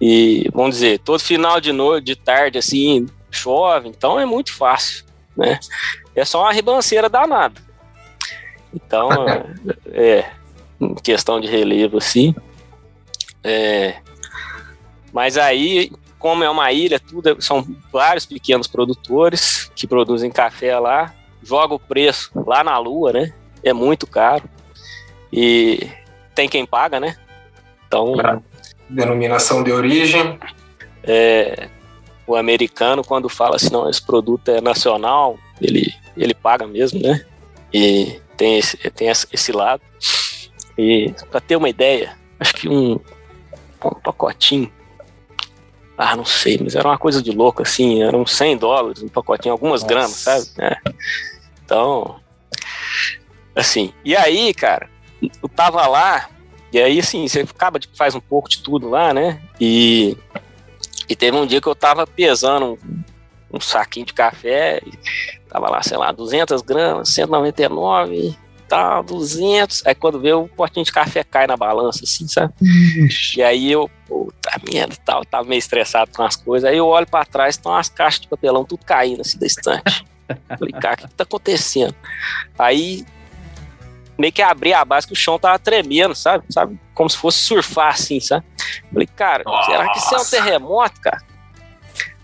E, 0.00 0.49
vamos 0.52 0.76
dizer, 0.76 0.99
todo 0.99 1.21
final 1.21 1.61
de 1.61 1.73
noite, 1.73 2.04
de 2.04 2.16
tarde, 2.16 2.59
assim, 2.59 3.07
chove, 3.31 3.88
então 3.88 4.21
é 4.21 4.26
muito 4.26 4.52
fácil 4.52 5.04
né? 5.37 5.59
É 6.15 6.25
só 6.25 6.43
uma 6.43 6.53
ribanceira 6.53 7.09
danada. 7.09 7.61
Então, 8.75 9.11
é, 9.93 10.31
em 10.81 10.95
questão 10.95 11.41
de 11.41 11.47
relevo, 11.47 11.99
assim. 11.99 12.35
É, 13.45 13.97
mas 15.12 15.37
aí, 15.37 15.91
como 16.19 16.45
é 16.45 16.51
uma 16.51 16.73
ilha, 16.73 16.99
tudo 16.99 17.31
é, 17.31 17.37
são 17.41 17.67
vários 17.93 18.25
pequenos 18.25 18.67
produtores 18.67 19.71
que 19.75 19.87
produzem 19.87 20.31
café 20.31 20.79
lá, 20.79 21.15
joga 21.43 21.75
o 21.75 21.79
preço 21.79 22.31
lá 22.47 22.65
na 22.65 22.79
lua, 22.79 23.12
né? 23.12 23.33
É 23.62 23.73
muito 23.73 24.07
caro. 24.07 24.45
E 25.33 25.89
tem 26.35 26.49
quem 26.49 26.65
paga, 26.65 26.99
né? 26.99 27.17
Então. 27.87 28.15
Denominação 28.89 29.63
de 29.63 29.73
origem. 29.73 30.39
É, 31.02 31.69
o 32.26 32.37
americano, 32.37 33.04
quando 33.04 33.28
fala 33.28 33.56
assim, 33.56 33.71
não, 33.71 33.89
esse 33.89 34.02
produto 34.02 34.49
é 34.49 34.61
nacional, 34.61 35.39
ele, 35.61 35.93
ele 36.17 36.35
paga 36.35 36.67
mesmo, 36.67 37.00
né? 37.00 37.25
E 37.73 38.21
tem 38.37 38.58
esse, 38.58 38.76
tem 38.91 39.08
esse 39.08 39.52
lado. 39.52 39.82
E 40.76 41.15
para 41.30 41.41
ter 41.41 41.56
uma 41.56 41.69
ideia, 41.69 42.17
acho 42.39 42.54
que 42.54 42.69
um, 42.69 42.93
um 42.93 44.00
pacotinho, 44.02 44.71
ah, 45.97 46.17
não 46.17 46.25
sei, 46.25 46.58
mas 46.63 46.75
era 46.75 46.89
uma 46.89 46.99
coisa 46.99 47.23
de 47.23 47.30
louco, 47.30 47.63
assim, 47.63 48.02
eram 48.02 48.26
100 48.26 48.56
dólares 48.56 49.02
um 49.02 49.08
pacotinho, 49.08 49.52
algumas 49.52 49.82
Nossa. 49.82 49.95
gramas, 49.95 50.17
sabe? 50.17 50.47
É. 50.58 50.76
Então, 51.65 52.17
assim, 53.54 53.93
e 54.04 54.17
aí, 54.17 54.52
cara, 54.54 54.89
eu 55.21 55.49
tava 55.49 55.87
lá, 55.87 56.28
e 56.73 56.80
aí, 56.80 56.99
assim, 56.99 57.28
você 57.28 57.41
acaba 57.41 57.78
de 57.78 57.89
faz 57.95 58.15
um 58.15 58.21
pouco 58.21 58.49
de 58.49 58.63
tudo 58.63 58.89
lá, 58.89 59.13
né? 59.13 59.41
E 59.61 60.17
e 61.08 61.17
teve 61.17 61.36
um 61.36 61.47
dia 61.47 61.60
que 61.60 61.67
eu 61.67 61.75
tava 61.75 62.06
pesando 62.06 62.78
um, 63.52 63.56
um 63.56 63.60
saquinho 63.60 64.06
de 64.06 64.15
café, 64.15 64.80
tava 65.49 65.71
lá, 65.71 65.82
sei 65.82 65.97
lá, 65.97 66.12
200 66.12 66.62
gramas, 66.62 67.10
199 67.10 68.36
tal, 68.73 69.02
200. 69.02 69.86
Aí 69.86 69.95
quando 69.95 70.19
vê 70.19 70.32
o 70.32 70.49
potinho 70.49 70.84
de 70.84 70.91
café 70.91 71.23
cai 71.23 71.47
na 71.47 71.58
balança, 71.58 72.04
assim, 72.04 72.26
sabe? 72.26 72.54
E 73.36 73.43
aí 73.43 73.71
eu, 73.71 73.91
puta 74.08 74.50
merda, 74.73 74.97
tal, 75.04 75.25
tava 75.26 75.47
meio 75.47 75.58
estressado 75.58 76.10
com 76.10 76.23
as 76.23 76.36
coisas. 76.36 76.69
Aí 76.69 76.78
eu 76.78 76.86
olho 76.86 77.06
para 77.06 77.26
trás, 77.26 77.54
estão 77.54 77.75
as 77.75 77.91
caixas 77.91 78.23
de 78.23 78.28
papelão 78.28 78.65
tudo 78.65 78.84
caindo 78.86 79.21
assim 79.21 79.38
da 79.38 79.47
estante. 79.47 80.06
Falei, 80.58 80.73
cara, 80.73 80.95
o 80.95 80.99
que, 80.99 81.08
que 81.08 81.15
tá 81.15 81.25
acontecendo? 81.25 81.95
Aí 82.58 83.04
meio 84.23 84.32
que 84.32 84.41
abri 84.41 84.73
a 84.73 84.85
base 84.85 85.04
que 85.04 85.13
o 85.13 85.17
chão 85.17 85.37
tava 85.37 85.58
tremendo, 85.58 86.15
sabe? 86.15 86.45
Sabe? 86.49 86.78
Como 86.95 87.11
se 87.11 87.17
fosse 87.17 87.39
surfar 87.39 87.89
assim, 87.89 88.21
sabe? 88.21 88.47
Falei, 88.93 89.08
cara, 89.08 89.43
Nossa. 89.45 89.69
será 89.69 89.89
que 89.89 89.99
isso 89.99 90.15
é 90.15 90.19
um 90.19 90.25
terremoto, 90.25 91.00
cara? 91.00 91.21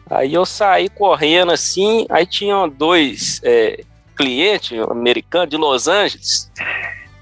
Aí 0.08 0.32
eu 0.32 0.46
saí 0.46 0.88
correndo 0.88 1.50
assim, 1.50 2.06
aí 2.08 2.24
tinham 2.24 2.68
dois 2.68 3.40
é, 3.42 3.82
clientes 4.14 4.78
americanos 4.88 5.50
de 5.50 5.56
Los 5.56 5.88
Angeles. 5.88 6.48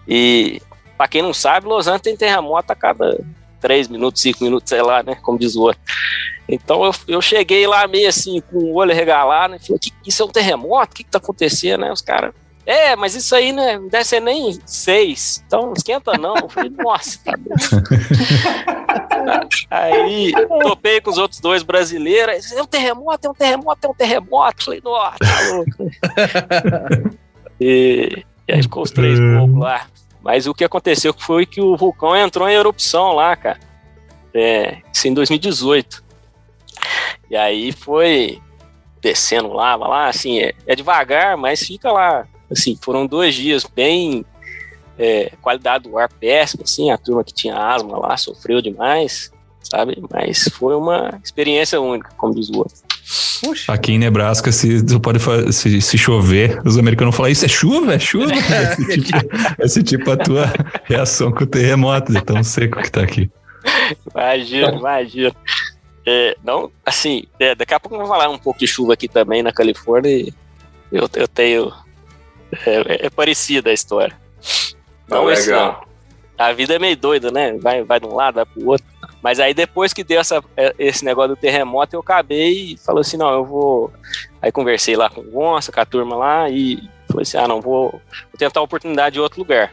E, 0.07 0.61
para 0.99 1.09
quem 1.09 1.23
não 1.23 1.33
sabe, 1.33 1.67
Los 1.67 1.87
Angeles 1.87 2.03
tem 2.03 2.17
terremoto 2.17 2.71
a 2.71 2.77
cada 2.77 3.19
três 3.59 3.89
minutos, 3.89 4.21
cinco 4.21 4.45
minutos, 4.45 4.69
sei 4.69 4.83
lá, 4.83 5.03
né? 5.03 5.17
Como 5.23 5.39
diz 5.39 5.57
o 5.57 5.63
outro. 5.63 5.81
Então 6.47 6.85
eu, 6.85 6.93
eu 7.09 7.23
cheguei 7.23 7.67
lá 7.67 7.89
meio 7.89 8.11
assim, 8.11 8.43
com 8.43 8.59
o 8.59 8.75
olho 8.75 8.95
regalado, 8.95 9.57
e 9.57 9.59
falei, 9.59 9.79
que, 9.81 9.91
isso 10.07 10.23
é 10.23 10.27
um 10.27 10.29
terremoto? 10.29 10.93
O 10.93 10.97
que, 10.97 11.03
que 11.03 11.11
tá 11.11 11.17
acontecendo? 11.17 11.81
Né? 11.81 11.91
Os 11.91 12.03
caras, 12.03 12.35
é, 12.67 12.97
mas 12.97 13.15
isso 13.15 13.33
aí 13.37 13.53
né, 13.53 13.79
não 13.79 13.87
deve 13.87 14.05
ser 14.05 14.21
nem 14.21 14.59
seis. 14.67 15.41
Então 15.47 15.73
esquenta 15.75 16.19
não. 16.19 16.35
Eu 16.43 16.49
falei, 16.49 16.71
nossa, 16.71 17.21
Aí 19.71 20.33
topei 20.63 21.01
com 21.01 21.11
os 21.11 21.17
outros 21.17 21.41
dois 21.41 21.63
brasileiros. 21.63 22.51
É 22.51 22.61
um 22.61 22.67
terremoto, 22.67 23.29
é 23.29 23.31
um 23.31 23.35
terremoto, 23.35 23.87
é 23.87 23.91
um 23.91 23.95
terremoto. 23.95 24.57
Eu 24.61 24.65
falei, 24.65 24.81
nossa, 24.85 25.17
tá 25.19 25.55
louco. 25.55 25.91
e, 27.61 28.25
e 28.49 28.53
aí 28.53 28.63
ficou 28.63 28.83
os 28.83 28.91
três 28.91 29.17
poucos 29.17 29.61
lá. 29.61 29.87
Mas 30.21 30.49
o 30.49 30.55
que 30.55 30.65
aconteceu 30.65 31.15
foi 31.17 31.47
que 31.47 31.61
o 31.61 31.77
vulcão 31.77 32.17
entrou 32.17 32.49
em 32.49 32.55
erupção 32.55 33.13
lá, 33.13 33.37
cara. 33.37 33.61
É, 34.35 34.79
isso 34.93 35.07
em 35.07 35.15
2018. 35.15 36.05
E 37.31 37.37
aí 37.37 37.71
foi 37.71 38.43
descendo 39.01 39.53
lava 39.53 39.87
lá, 39.87 40.09
assim, 40.09 40.41
é, 40.41 40.53
é 40.67 40.75
devagar, 40.75 41.37
mas 41.37 41.61
fica 41.61 41.93
lá 41.93 42.27
assim, 42.51 42.79
foram 42.81 43.07
dois 43.07 43.35
dias 43.35 43.65
bem 43.65 44.25
é, 44.99 45.33
qualidade 45.43 45.89
do 45.89 45.99
ar 45.99 46.09
péssima, 46.09 46.65
assim, 46.65 46.91
a 46.91 46.99
turma 46.99 47.25
que 47.25 47.35
tinha 47.35 47.57
asma 47.57 47.99
lá 47.99 48.17
sofreu 48.17 48.61
demais, 48.63 49.31
sabe? 49.63 50.03
Mas 50.11 50.49
foi 50.53 50.75
uma 50.75 51.21
experiência 51.23 51.81
única, 51.81 52.11
como 52.17 52.35
diz 52.35 52.49
o 52.49 52.59
outro. 52.59 52.87
Puxa. 53.41 53.73
Aqui 53.73 53.93
em 53.93 53.99
Nebraska, 53.99 54.51
se 54.51 54.83
pode 54.99 55.21
se, 55.53 55.81
se, 55.81 55.99
chover, 55.99 56.61
os 56.65 56.79
americanos 56.79 57.15
falam, 57.15 57.31
isso 57.31 57.45
é 57.45 57.49
chuva? 57.49 57.95
É 57.95 57.99
chuva? 57.99 58.33
esse, 58.35 59.01
tipo, 59.01 59.63
esse 59.63 59.83
tipo 59.83 60.11
a 60.11 60.17
tua 60.17 60.53
reação 60.85 61.31
com 61.31 61.45
o 61.45 61.47
terremoto, 61.47 62.13
de 62.13 62.25
tão 62.25 62.43
seco 62.43 62.81
que 62.81 62.91
tá 62.91 63.03
aqui. 63.03 63.31
Imagina, 64.13 64.73
imagina. 64.73 65.33
É, 66.05 66.37
não, 66.43 66.71
assim, 66.85 67.25
é, 67.39 67.55
daqui 67.55 67.75
a 67.75 67.81
pouco 67.81 67.97
vamos 67.97 68.09
falar 68.09 68.29
um 68.29 68.39
pouco 68.39 68.59
de 68.61 68.67
chuva 68.67 68.95
aqui 68.95 69.09
também 69.09 69.43
na 69.43 69.53
Califórnia. 69.53 70.33
Eu, 70.91 71.09
eu 71.15 71.29
tenho 71.29 71.73
é, 72.67 73.07
é 73.07 73.11
parecida 73.11 73.71
a 73.71 73.75
história. 73.75 74.17
Não, 75.09 75.31
é 75.31 75.35
legal. 75.35 75.71
Assim, 75.71 75.87
a 76.39 76.53
vida 76.53 76.75
é 76.75 76.79
meio 76.79 76.97
doida, 76.97 77.31
né? 77.31 77.57
Vai, 77.59 77.83
vai 77.83 77.99
de 77.99 78.07
um 78.07 78.15
lado, 78.15 78.35
vai 78.35 78.45
pro 78.45 78.69
outro. 78.69 78.87
Mas 79.23 79.41
aí 79.41 79.55
depois 79.55 79.93
que 79.93 80.05
deu 80.05 80.21
essa, 80.21 80.43
é, 80.57 80.75
esse 80.79 81.05
negócio 81.05 81.35
do 81.35 81.41
terremoto, 81.41 81.97
eu 81.97 82.01
acabei 82.01 82.73
e 82.73 82.77
falei 82.77 83.01
assim, 83.01 83.17
não, 83.17 83.33
eu 83.33 83.45
vou. 83.45 83.93
Aí 84.41 84.53
conversei 84.53 84.97
lá 84.97 85.09
com 85.09 85.21
o 85.21 85.25
Gonça, 85.25 85.73
com 85.73 85.81
a 85.81 85.87
turma 85.87 86.15
lá, 86.15 86.49
e 86.51 86.77
falei 87.09 87.23
assim, 87.23 87.39
ah, 87.39 87.49
não, 87.49 87.61
vou, 87.61 87.91
vou 87.91 88.39
tentar 88.39 88.61
a 88.61 88.63
oportunidade 88.63 89.19
em 89.19 89.23
outro 89.23 89.41
lugar. 89.41 89.73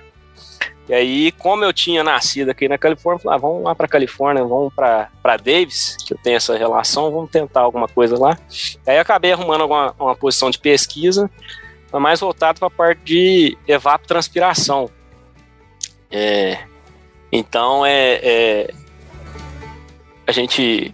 E 0.88 0.94
aí, 0.94 1.32
como 1.34 1.64
eu 1.64 1.72
tinha 1.72 2.04
nascido 2.04 2.50
aqui 2.50 2.68
na 2.68 2.78
Califórnia, 2.78 3.22
falei, 3.22 3.38
ah, 3.38 3.42
vamos 3.42 3.64
lá 3.64 3.76
para 3.76 3.88
Califórnia, 3.88 4.44
vamos 4.44 4.74
para 4.74 5.38
Davis, 5.38 5.98
que 6.06 6.14
eu 6.14 6.18
tenho 6.22 6.36
essa 6.36 6.58
relação, 6.58 7.12
vamos 7.12 7.32
tentar 7.32 7.62
alguma 7.62 7.88
coisa 7.88 8.18
lá. 8.18 8.38
Aí 8.86 8.96
eu 8.96 9.02
acabei 9.02 9.32
arrumando 9.32 9.62
alguma, 9.62 9.96
uma 9.98 10.16
posição 10.16 10.50
de 10.50 10.60
pesquisa 10.60 11.30
é 11.94 12.00
mais 12.00 12.20
voltado 12.20 12.60
para 12.60 12.68
a 12.68 12.72
parte 12.72 13.02
de 13.04 13.58
evapotranspiração. 13.68 14.90
É, 16.10 16.60
então, 17.32 17.86
é, 17.86 18.20
é, 18.24 18.74
a 20.26 20.32
gente 20.32 20.94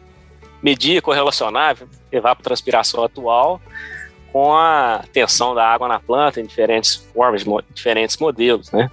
media 0.62 1.02
correlacionável 1.02 1.88
evapotranspiração 2.12 3.04
atual 3.04 3.62
com 4.32 4.54
a 4.54 5.04
tensão 5.12 5.56
da 5.56 5.66
água 5.66 5.88
na 5.88 6.00
planta 6.00 6.40
em 6.40 6.46
diferentes 6.46 6.96
formas, 6.96 7.44
diferentes 7.74 8.18
modelos, 8.18 8.72
né? 8.72 8.90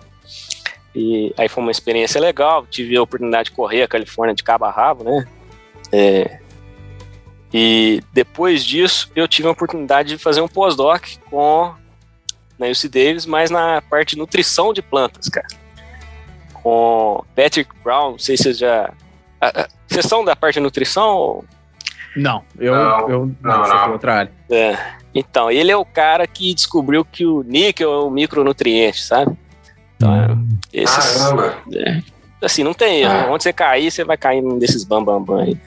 E 0.94 1.34
aí 1.36 1.48
foi 1.48 1.62
uma 1.62 1.70
experiência 1.70 2.20
legal, 2.20 2.66
tive 2.66 2.96
a 2.96 3.02
oportunidade 3.02 3.50
de 3.50 3.56
correr 3.56 3.82
a 3.82 3.88
Califórnia 3.88 4.34
de 4.34 4.42
cabo 4.42 4.64
a 4.64 4.70
rabo, 4.70 5.04
né? 5.04 5.26
É, 5.92 6.38
e 7.52 8.02
depois 8.12 8.64
disso, 8.64 9.10
eu 9.14 9.28
tive 9.28 9.46
a 9.48 9.50
oportunidade 9.50 10.10
de 10.10 10.18
fazer 10.18 10.40
um 10.40 10.48
pós-doc 10.48 11.04
com 11.30 11.74
na 12.58 12.66
UC 12.66 12.88
Davis, 12.88 13.26
mas 13.26 13.50
na 13.50 13.82
parte 13.82 14.10
de 14.14 14.18
nutrição 14.18 14.72
de 14.72 14.82
plantas, 14.82 15.28
cara. 15.28 15.46
Com 16.54 17.24
Patrick 17.34 17.70
Brown, 17.82 18.12
não 18.12 18.18
sei 18.18 18.36
se 18.36 18.44
vocês 18.44 18.58
já. 18.58 18.90
vocês 19.86 20.06
são 20.06 20.24
da 20.24 20.34
parte 20.34 20.54
de 20.54 20.60
nutrição? 20.60 21.44
Não, 22.16 22.42
eu 22.58 22.74
não, 22.74 23.10
eu, 23.10 23.34
não, 23.42 23.58
não, 23.58 23.68
não. 23.68 23.92
outra 23.92 24.14
área. 24.20 24.32
É. 24.50 24.76
Então, 25.14 25.50
ele 25.50 25.70
é 25.70 25.76
o 25.76 25.84
cara 25.84 26.26
que 26.26 26.54
descobriu 26.54 27.04
que 27.04 27.24
o 27.24 27.42
níquel 27.42 27.92
é 27.92 28.04
um 28.04 28.10
micronutriente, 28.10 29.02
sabe? 29.02 29.36
Então, 29.96 30.12
hum. 30.12 30.48
esses, 30.72 31.18
Caramba! 31.18 31.56
É, 31.72 32.02
assim, 32.42 32.62
não 32.62 32.74
tem 32.74 33.02
erro. 33.02 33.26
Ah. 33.28 33.30
Onde 33.30 33.42
você 33.42 33.52
cair, 33.52 33.90
você 33.90 34.04
vai 34.04 34.16
cair 34.16 34.42
num 34.42 34.58
desses 34.58 34.84
bambambam 34.84 35.24
bam, 35.24 35.36
bam 35.36 35.44
aí. 35.44 35.58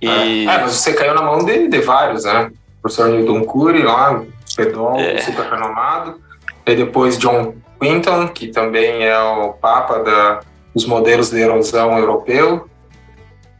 E... 0.00 0.42
É, 0.42 0.44
mas 0.44 0.72
você 0.72 0.92
caiu 0.92 1.14
na 1.14 1.22
mão 1.22 1.44
de, 1.44 1.68
de 1.68 1.80
vários, 1.80 2.24
né? 2.24 2.50
Professor 2.88 3.08
Newton 3.08 3.44
Cury 3.44 3.82
lá, 3.82 4.24
Pedron, 4.56 4.98
é. 4.98 5.18
super 5.18 5.44
renomado. 5.44 6.20
E 6.66 6.74
depois 6.74 7.18
John 7.18 7.54
Quinton, 7.80 8.28
que 8.28 8.48
também 8.48 9.04
é 9.04 9.18
o 9.18 9.52
papa 9.52 9.98
da, 9.98 10.40
dos 10.74 10.86
modelos 10.86 11.30
de 11.30 11.38
erosão 11.38 11.98
europeu. 11.98 12.68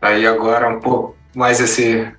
Aí 0.01 0.27
agora 0.27 0.69
um 0.69 0.81
pouco 0.81 1.15
mais 1.35 1.61
esse 1.61 2.11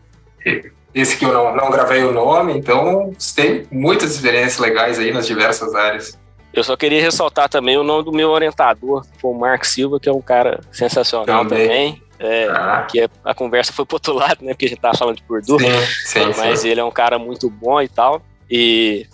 esse 0.93 1.17
que 1.17 1.25
eu 1.25 1.33
não, 1.33 1.55
não 1.55 1.69
gravei 1.69 2.03
o 2.03 2.11
nome, 2.11 2.57
então 2.57 3.11
tem 3.35 3.67
muitas 3.71 4.15
experiências 4.15 4.57
legais 4.57 4.97
aí 4.97 5.11
nas 5.11 5.27
diversas 5.27 5.75
áreas. 5.75 6.17
Eu 6.51 6.63
só 6.63 6.75
queria 6.75 7.01
ressaltar 7.01 7.47
também 7.47 7.77
o 7.77 7.83
nome 7.83 8.05
do 8.05 8.11
meu 8.11 8.29
orientador, 8.29 9.05
o 9.21 9.33
Mark 9.33 9.63
Silva, 9.65 9.99
que 9.99 10.09
é 10.09 10.11
um 10.11 10.21
cara 10.21 10.61
sensacional 10.71 11.45
também. 11.45 11.67
também 11.67 12.08
é, 12.19 12.49
ah. 12.49 12.85
Que 12.89 13.01
é, 13.01 13.09
a 13.23 13.33
conversa 13.33 13.71
foi 13.71 13.85
pro 13.85 13.95
outro 13.95 14.13
lado, 14.15 14.43
né? 14.43 14.53
Porque 14.53 14.65
a 14.65 14.69
gente 14.69 14.81
tava 14.81 14.97
falando 14.97 15.15
de 15.15 15.23
Purdue. 15.23 15.59
Sim, 15.59 15.69
sim, 16.05 16.33
mas 16.37 16.59
sim. 16.59 16.69
ele 16.69 16.81
é 16.81 16.83
um 16.83 16.91
cara 16.91 17.17
muito 17.17 17.49
bom 17.49 17.81
e 17.81 17.87
tal. 17.87 18.21
E, 18.51 19.07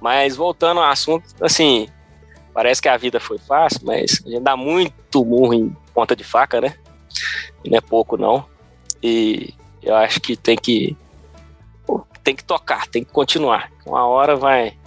mas 0.00 0.34
voltando 0.34 0.80
ao 0.80 0.90
assunto, 0.90 1.24
assim, 1.40 1.88
parece 2.52 2.82
que 2.82 2.88
a 2.88 2.96
vida 2.96 3.20
foi 3.20 3.38
fácil, 3.38 3.80
mas 3.84 4.20
a 4.26 4.28
gente 4.28 4.42
dá 4.42 4.56
muito 4.56 5.24
murro 5.24 5.54
em 5.54 5.74
ponta 5.94 6.16
de 6.16 6.24
faca, 6.24 6.60
né? 6.60 6.74
E 7.64 7.70
não 7.70 7.78
é 7.78 7.80
pouco, 7.80 8.16
não. 8.16 8.44
E 9.00 9.54
eu 9.82 9.94
acho 9.94 10.20
que 10.20 10.36
tem 10.36 10.56
que 10.56 10.96
tem 12.22 12.36
que 12.36 12.44
tocar, 12.44 12.86
tem 12.86 13.02
que 13.02 13.10
continuar. 13.10 13.70
Uma 13.84 14.06
hora 14.06 14.36
vai, 14.36 14.78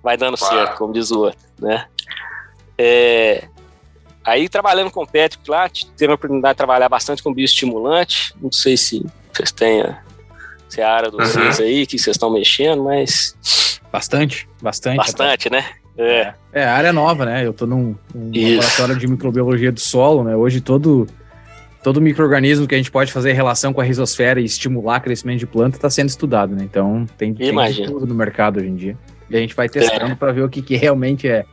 vai 0.00 0.16
dando 0.16 0.36
claro. 0.36 0.56
certo, 0.56 0.78
como 0.78 0.92
diz 0.92 1.10
o 1.10 1.22
outro, 1.22 1.40
né? 1.58 1.88
É, 2.78 3.48
aí 4.24 4.48
trabalhando 4.48 4.90
com 4.90 5.02
o 5.02 5.06
Patrick 5.06 5.48
lá, 5.48 5.70
teve 5.96 6.10
a 6.10 6.14
oportunidade 6.14 6.54
de 6.54 6.58
trabalhar 6.58 6.88
bastante 6.88 7.22
com 7.22 7.32
bioestimulante. 7.32 8.34
Não 8.40 8.50
sei 8.50 8.76
se 8.76 9.04
vocês 9.32 9.52
têm 9.52 9.84
se 10.68 10.80
é 10.80 10.84
a 10.84 10.92
área 10.92 11.10
dos 11.10 11.34
uhum. 11.34 11.64
aí 11.64 11.86
que 11.86 11.98
vocês 11.98 12.16
estão 12.16 12.30
mexendo, 12.32 12.82
mas 12.82 13.36
bastante, 13.92 14.48
bastante. 14.60 14.96
Bastante, 14.96 15.48
até. 15.48 15.56
né? 15.56 15.66
É. 15.96 16.34
é, 16.52 16.64
a 16.64 16.74
área 16.74 16.92
nova, 16.92 17.24
né? 17.24 17.46
Eu 17.46 17.52
tô 17.52 17.66
num, 17.66 17.94
num 18.12 18.56
laboratório 18.56 18.96
de 18.96 19.06
microbiologia 19.06 19.70
do 19.70 19.78
solo, 19.78 20.24
né? 20.24 20.34
Hoje 20.34 20.60
todo 20.60 21.06
todo 21.84 22.00
microorganismo 22.00 22.66
que 22.66 22.74
a 22.74 22.78
gente 22.78 22.90
pode 22.90 23.12
fazer 23.12 23.32
relação 23.32 23.72
com 23.72 23.80
a 23.80 23.84
risosfera 23.84 24.40
e 24.40 24.44
estimular 24.44 25.00
crescimento 25.00 25.38
de 25.38 25.46
planta 25.46 25.76
está 25.76 25.90
sendo 25.90 26.08
estudado, 26.08 26.56
né? 26.56 26.64
Então 26.64 27.06
tem, 27.16 27.32
tem 27.34 27.54
tudo 27.84 28.06
no 28.06 28.14
mercado 28.14 28.58
hoje 28.58 28.68
em 28.68 28.74
dia. 28.74 28.98
E 29.30 29.36
a 29.36 29.38
gente 29.38 29.54
vai 29.54 29.68
testando 29.68 30.12
é. 30.12 30.14
para 30.14 30.32
ver 30.32 30.42
o 30.42 30.48
que, 30.48 30.62
que 30.62 30.76
realmente 30.76 31.28
é, 31.28 31.44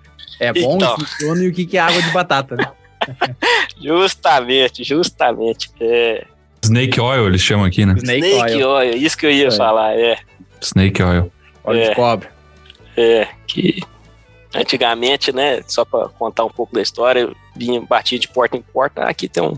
é 0.42 0.52
bom 0.52 0.76
então. 0.76 0.96
e 0.96 1.00
funciona 1.00 1.44
e 1.44 1.48
o 1.48 1.54
que, 1.54 1.66
que 1.66 1.78
é 1.78 1.82
água 1.82 2.02
de 2.02 2.10
batata, 2.10 2.56
né? 2.56 2.68
justamente, 3.80 4.84
justamente. 4.84 5.70
É. 5.80 6.26
Snake 6.64 7.00
oil, 7.00 7.28
eles 7.28 7.42
chamam 7.42 7.66
aqui, 7.66 7.86
né? 7.86 7.94
Snake, 7.98 8.28
Snake 8.28 8.56
oil. 8.56 8.70
oil. 8.70 8.98
isso 8.98 9.18
que 9.18 9.26
eu 9.26 9.32
ia 9.32 9.48
é. 9.48 9.52
falar, 9.52 9.98
é. 9.98 10.18
Snake 10.62 11.02
oil. 11.02 11.32
Óleo 11.64 11.80
é. 11.80 11.90
de 11.90 11.96
cobre. 11.96 12.28
É, 12.98 13.28
que 13.46 13.82
antigamente, 14.54 15.32
né, 15.32 15.62
só 15.68 15.86
para 15.86 16.10
contar 16.10 16.44
um 16.44 16.50
pouco 16.50 16.74
da 16.74 16.82
história, 16.82 17.30
vinha 17.56 17.80
batia 17.82 18.20
de 18.20 18.28
porta 18.28 18.58
em 18.58 18.62
porta, 18.62 19.04
ah, 19.04 19.10
aqui 19.10 19.30
tem 19.30 19.42
um 19.42 19.58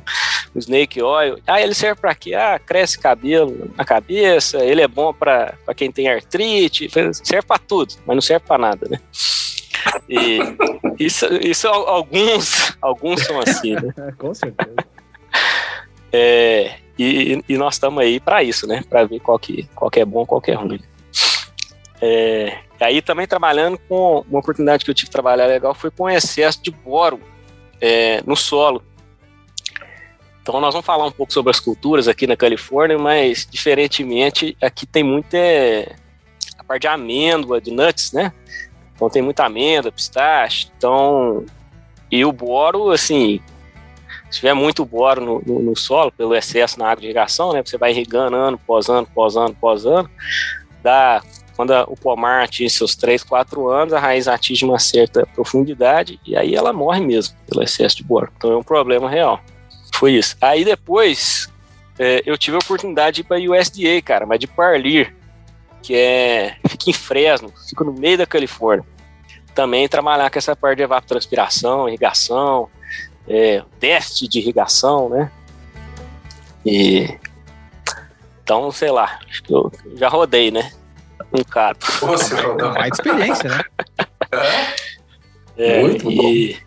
o 0.55 0.59
snake 0.59 1.01
oil. 1.01 1.39
Ah, 1.47 1.61
ele 1.61 1.73
serve 1.73 1.99
para 1.99 2.13
quê? 2.13 2.35
Ah, 2.35 2.59
cresce 2.59 2.99
cabelo 2.99 3.71
na 3.75 3.83
cabeça, 3.83 4.63
ele 4.63 4.81
é 4.81 4.87
bom 4.87 5.11
para 5.13 5.55
quem 5.75 5.91
tem 5.91 6.07
artrite, 6.07 6.89
serve 7.23 7.47
para 7.47 7.57
tudo, 7.57 7.95
mas 8.05 8.15
não 8.15 8.21
serve 8.21 8.45
para 8.45 8.59
nada, 8.59 8.87
né? 8.89 8.99
E 10.07 10.39
isso, 10.99 11.25
isso 11.41 11.67
alguns, 11.67 12.77
alguns 12.81 13.23
são 13.23 13.39
assim, 13.39 13.73
né? 13.73 13.93
Com 14.17 14.33
certeza. 14.33 14.75
É, 16.11 16.75
e, 16.97 17.43
e 17.49 17.57
nós 17.57 17.75
estamos 17.75 18.01
aí 18.01 18.19
para 18.19 18.43
isso, 18.43 18.67
né? 18.67 18.83
Para 18.89 19.05
ver 19.05 19.19
qual 19.19 19.39
que, 19.39 19.67
qual 19.75 19.89
que 19.89 19.99
é 19.99 20.05
bom, 20.05 20.25
qual 20.25 20.41
que 20.41 20.51
é 20.51 20.55
ruim. 20.55 20.79
É, 22.01 22.59
aí 22.79 23.01
também 23.01 23.25
trabalhando 23.25 23.77
com 23.87 24.25
uma 24.29 24.39
oportunidade 24.39 24.83
que 24.83 24.91
eu 24.91 24.95
tive 24.95 25.07
de 25.07 25.11
trabalhar 25.11 25.45
legal 25.45 25.73
foi 25.73 25.89
com 25.89 26.09
excesso 26.09 26.61
de 26.61 26.69
boro 26.69 27.19
é, 27.79 28.21
no 28.25 28.35
solo. 28.35 28.83
Então 30.41 30.59
nós 30.59 30.73
vamos 30.73 30.85
falar 30.85 31.05
um 31.05 31.11
pouco 31.11 31.31
sobre 31.31 31.51
as 31.51 31.59
culturas 31.59 32.09
aqui 32.09 32.27
na 32.27 32.35
Califórnia, 32.35 32.97
mas 32.97 33.47
diferentemente 33.49 34.57
aqui 34.61 34.85
tem 34.85 35.01
muita 35.01 35.37
é, 35.37 35.95
a 36.57 36.63
parte 36.63 36.81
de 36.81 36.87
amêndoa, 36.87 37.61
de 37.61 37.71
nuts, 37.71 38.11
né? 38.11 38.33
Então 38.95 39.09
tem 39.09 39.21
muita 39.21 39.45
amêndoa, 39.45 39.91
pistache, 39.91 40.71
então 40.77 41.45
e 42.13 42.23
o 42.23 42.31
boro, 42.31 42.91
assim, 42.91 43.41
se 44.29 44.37
tiver 44.37 44.53
muito 44.53 44.85
boro 44.85 45.19
no, 45.19 45.41
no, 45.45 45.59
no, 45.63 45.75
solo, 45.75 46.11
pelo 46.11 46.35
excesso 46.35 46.77
na 46.77 46.85
água 46.85 47.01
de 47.01 47.07
irrigação, 47.07 47.53
né? 47.53 47.63
Você 47.65 47.75
vai 47.75 47.89
irrigando 47.89 48.35
ano, 48.35 48.57
pós 48.57 48.87
ano, 48.87 49.07
pós 49.15 49.35
ano, 49.35 49.55
pós 49.59 49.83
ano, 49.85 50.07
dá 50.83 51.23
quando 51.55 51.71
a, 51.71 51.83
o 51.83 51.95
pomar 51.95 52.43
atinge 52.43 52.69
seus 52.69 52.95
3, 52.95 53.23
4 53.23 53.67
anos, 53.67 53.93
a 53.93 53.99
raiz 53.99 54.27
atinge 54.27 54.65
uma 54.65 54.77
certa 54.77 55.25
profundidade 55.33 56.19
e 56.25 56.35
aí 56.35 56.53
ela 56.53 56.71
morre 56.71 56.99
mesmo 56.99 57.35
pelo 57.47 57.63
excesso 57.63 57.97
de 57.97 58.03
boro. 58.03 58.31
Então 58.37 58.51
é 58.51 58.57
um 58.57 58.63
problema 58.63 59.09
real. 59.09 59.41
Foi 59.95 60.13
isso. 60.13 60.35
Aí 60.39 60.63
depois 60.63 61.51
é, 61.97 62.21
eu 62.25 62.37
tive 62.37 62.57
a 62.57 62.59
oportunidade 62.59 63.15
de 63.15 63.21
ir 63.21 63.23
para 63.23 63.37
USDA, 63.37 64.01
cara, 64.03 64.25
mas 64.25 64.39
de 64.39 64.45
Parlir, 64.45 65.15
que 65.81 65.95
é 65.95 66.57
fica 66.73 66.89
em 66.89 66.93
Fresno, 66.93 67.53
fica 67.69 67.83
no 67.83 67.93
meio 67.93 68.17
da 68.17 68.25
Califórnia. 68.25 68.85
Também 69.53 69.87
trabalhar 69.87 70.29
com 70.29 70.39
essa 70.39 70.55
parte 70.55 70.77
de 70.77 70.83
evapotranspiração, 70.83 71.87
irrigação, 71.87 72.69
é, 73.27 73.63
teste 73.79 74.27
de 74.27 74.39
irrigação, 74.39 75.09
né? 75.09 75.31
E 76.65 77.17
então, 78.43 78.71
sei 78.71 78.91
lá, 78.91 79.19
acho 79.29 79.43
que 79.43 79.53
eu 79.53 79.71
já 79.95 80.09
rodei, 80.09 80.51
né? 80.51 80.71
Um 81.31 81.43
cara. 81.43 81.77
Você 82.01 82.35
rodou 82.41 82.73
mais 82.73 82.91
experiência, 82.93 83.49
né? 83.49 83.63
É, 85.55 85.81
Muito 85.83 86.09
e, 86.09 86.15
bom. 86.15 86.59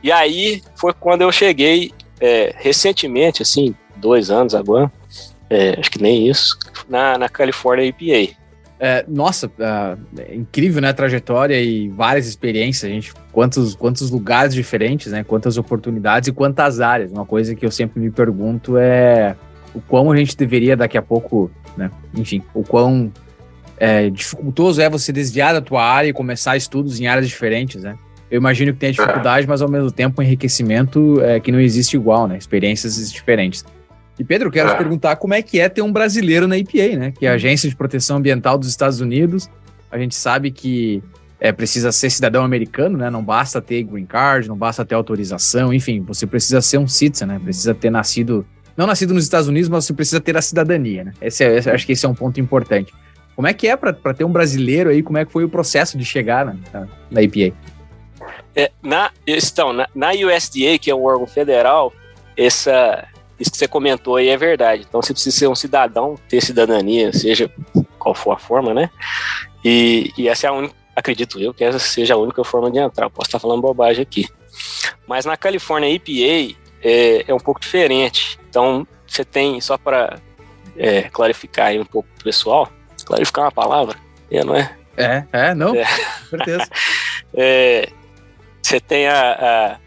E 0.00 0.12
aí 0.12 0.62
foi 0.76 0.92
quando 0.92 1.22
eu 1.22 1.32
cheguei 1.32 1.92
é, 2.20 2.54
recentemente, 2.56 3.42
assim, 3.42 3.74
dois 3.96 4.30
anos 4.30 4.54
agora, 4.54 4.92
é, 5.50 5.76
acho 5.76 5.90
que 5.90 6.00
nem 6.00 6.28
isso, 6.28 6.56
na, 6.88 7.18
na 7.18 7.28
California 7.28 7.84
EPA. 7.84 8.32
É, 8.84 9.04
nossa, 9.06 9.48
é 10.18 10.34
incrível, 10.34 10.82
né, 10.82 10.88
a 10.88 10.92
trajetória 10.92 11.54
e 11.62 11.88
várias 11.88 12.26
experiências, 12.26 12.90
a 12.90 12.92
gente, 12.92 13.12
quantos, 13.30 13.76
quantos 13.76 14.10
lugares 14.10 14.52
diferentes, 14.52 15.12
né, 15.12 15.22
quantas 15.22 15.56
oportunidades 15.56 16.28
e 16.28 16.32
quantas 16.32 16.80
áreas. 16.80 17.12
Uma 17.12 17.24
coisa 17.24 17.54
que 17.54 17.64
eu 17.64 17.70
sempre 17.70 18.00
me 18.00 18.10
pergunto 18.10 18.76
é 18.76 19.36
o 19.72 19.80
quão 19.80 20.10
a 20.10 20.16
gente 20.16 20.36
deveria 20.36 20.76
daqui 20.76 20.98
a 20.98 21.02
pouco, 21.02 21.48
né, 21.76 21.92
enfim, 22.12 22.42
o 22.52 22.64
quão 22.64 23.12
é, 23.78 24.10
dificultoso 24.10 24.82
é 24.82 24.90
você 24.90 25.12
desviar 25.12 25.54
da 25.54 25.60
tua 25.60 25.84
área 25.84 26.08
e 26.08 26.12
começar 26.12 26.56
estudos 26.56 27.00
em 27.00 27.06
áreas 27.06 27.28
diferentes, 27.28 27.84
né? 27.84 27.96
eu 28.32 28.38
imagino 28.38 28.72
que 28.72 28.78
tenha 28.78 28.92
dificuldade, 28.92 29.46
mas 29.46 29.60
ao 29.60 29.68
mesmo 29.68 29.92
tempo 29.92 30.22
um 30.22 30.24
enriquecimento 30.24 31.20
é, 31.20 31.38
que 31.38 31.52
não 31.52 31.60
existe 31.60 31.96
igual, 31.96 32.26
né? 32.26 32.38
Experiências 32.38 33.12
diferentes. 33.12 33.62
E 34.22 34.24
Pedro, 34.24 34.52
quero 34.52 34.70
te 34.70 34.76
perguntar 34.76 35.16
como 35.16 35.34
é 35.34 35.42
que 35.42 35.58
é 35.58 35.68
ter 35.68 35.82
um 35.82 35.92
brasileiro 35.92 36.46
na 36.46 36.56
EPA, 36.56 36.96
né? 36.96 37.10
Que 37.10 37.26
é 37.26 37.30
a 37.30 37.32
Agência 37.32 37.68
de 37.68 37.74
Proteção 37.74 38.18
Ambiental 38.18 38.56
dos 38.56 38.68
Estados 38.68 39.00
Unidos. 39.00 39.50
A 39.90 39.98
gente 39.98 40.14
sabe 40.14 40.52
que 40.52 41.02
é, 41.40 41.50
precisa 41.50 41.90
ser 41.90 42.08
cidadão 42.08 42.44
americano, 42.44 42.96
né? 42.96 43.10
Não 43.10 43.20
basta 43.20 43.60
ter 43.60 43.82
green 43.82 44.06
card, 44.06 44.46
não 44.46 44.56
basta 44.56 44.84
ter 44.84 44.94
autorização, 44.94 45.74
enfim, 45.74 46.00
você 46.02 46.24
precisa 46.24 46.62
ser 46.62 46.78
um 46.78 46.86
citizen, 46.86 47.26
né? 47.26 47.40
Precisa 47.42 47.74
ter 47.74 47.90
nascido, 47.90 48.46
não 48.76 48.86
nascido 48.86 49.12
nos 49.12 49.24
Estados 49.24 49.48
Unidos, 49.48 49.68
mas 49.68 49.86
você 49.86 49.92
precisa 49.92 50.20
ter 50.20 50.36
a 50.36 50.40
cidadania, 50.40 51.02
né? 51.02 51.12
Esse 51.20 51.42
é, 51.42 51.58
acho 51.58 51.84
que 51.84 51.90
esse 51.90 52.06
é 52.06 52.08
um 52.08 52.14
ponto 52.14 52.38
importante. 52.38 52.94
Como 53.34 53.48
é 53.48 53.52
que 53.52 53.66
é 53.66 53.76
para 53.76 54.14
ter 54.14 54.22
um 54.22 54.30
brasileiro 54.30 54.88
aí? 54.88 55.02
Como 55.02 55.18
é 55.18 55.24
que 55.24 55.32
foi 55.32 55.42
o 55.42 55.48
processo 55.48 55.98
de 55.98 56.04
chegar 56.04 56.46
na, 56.46 56.86
na 57.10 57.22
EPA? 57.24 57.56
É, 58.54 58.70
na, 58.80 59.10
então, 59.26 59.72
na, 59.72 59.88
na, 59.92 60.10
USDA, 60.10 60.78
que 60.80 60.92
é 60.92 60.94
um 60.94 61.02
órgão 61.02 61.26
federal, 61.26 61.92
essa, 62.36 63.04
isso 63.38 63.50
que 63.50 63.58
você 63.58 63.68
comentou 63.68 64.16
aí 64.16 64.28
é 64.28 64.36
verdade. 64.36 64.84
Então, 64.88 65.02
você 65.02 65.12
precisa 65.12 65.36
ser 65.36 65.48
um 65.48 65.54
cidadão, 65.54 66.16
ter 66.28 66.40
cidadania, 66.40 67.12
seja 67.12 67.50
qual 67.98 68.14
for 68.14 68.32
a 68.32 68.38
forma, 68.38 68.72
né? 68.72 68.90
E, 69.64 70.12
e 70.16 70.28
essa 70.28 70.46
é 70.46 70.50
a 70.50 70.52
única, 70.52 70.74
acredito 70.94 71.40
eu, 71.40 71.52
que 71.54 71.64
essa 71.64 71.78
seja 71.78 72.14
a 72.14 72.18
única 72.18 72.44
forma 72.44 72.70
de 72.70 72.78
entrar. 72.78 73.06
Eu 73.06 73.10
posso 73.10 73.28
estar 73.28 73.38
falando 73.38 73.62
bobagem 73.62 74.02
aqui. 74.02 74.28
Mas 75.06 75.24
na 75.24 75.36
Califórnia, 75.36 75.88
a 75.88 75.92
EPA 75.92 76.56
é, 76.82 77.24
é 77.28 77.34
um 77.34 77.38
pouco 77.38 77.60
diferente. 77.60 78.38
Então, 78.48 78.86
você 79.06 79.24
tem, 79.24 79.60
só 79.60 79.76
para 79.76 80.18
é, 80.76 81.02
clarificar 81.02 81.68
aí 81.68 81.78
um 81.78 81.84
pouco 81.84 82.08
pro 82.14 82.24
pessoal, 82.24 82.68
clarificar 83.04 83.44
uma 83.44 83.52
palavra, 83.52 83.96
é, 84.30 84.44
não 84.44 84.54
é? 84.54 84.76
É, 84.96 85.24
é, 85.32 85.54
não, 85.54 85.74
é. 85.74 85.84
certeza. 86.28 86.68
é, 87.34 87.88
você 88.62 88.80
tem 88.80 89.06
a, 89.06 89.78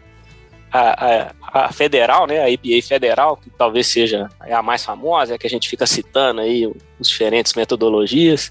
a, 0.72 1.06
a, 1.06 1.66
a, 1.66 1.72
federal, 1.72 2.26
né, 2.26 2.40
a 2.40 2.50
EPA 2.50 2.86
federal, 2.86 3.36
que 3.36 3.50
talvez 3.50 3.86
seja 3.86 4.28
a 4.40 4.62
mais 4.62 4.84
famosa, 4.84 5.34
é 5.34 5.38
que 5.38 5.46
a 5.46 5.50
gente 5.50 5.68
fica 5.68 5.86
citando 5.86 6.40
aí 6.40 6.66
os 6.98 7.08
diferentes 7.08 7.54
metodologias, 7.54 8.50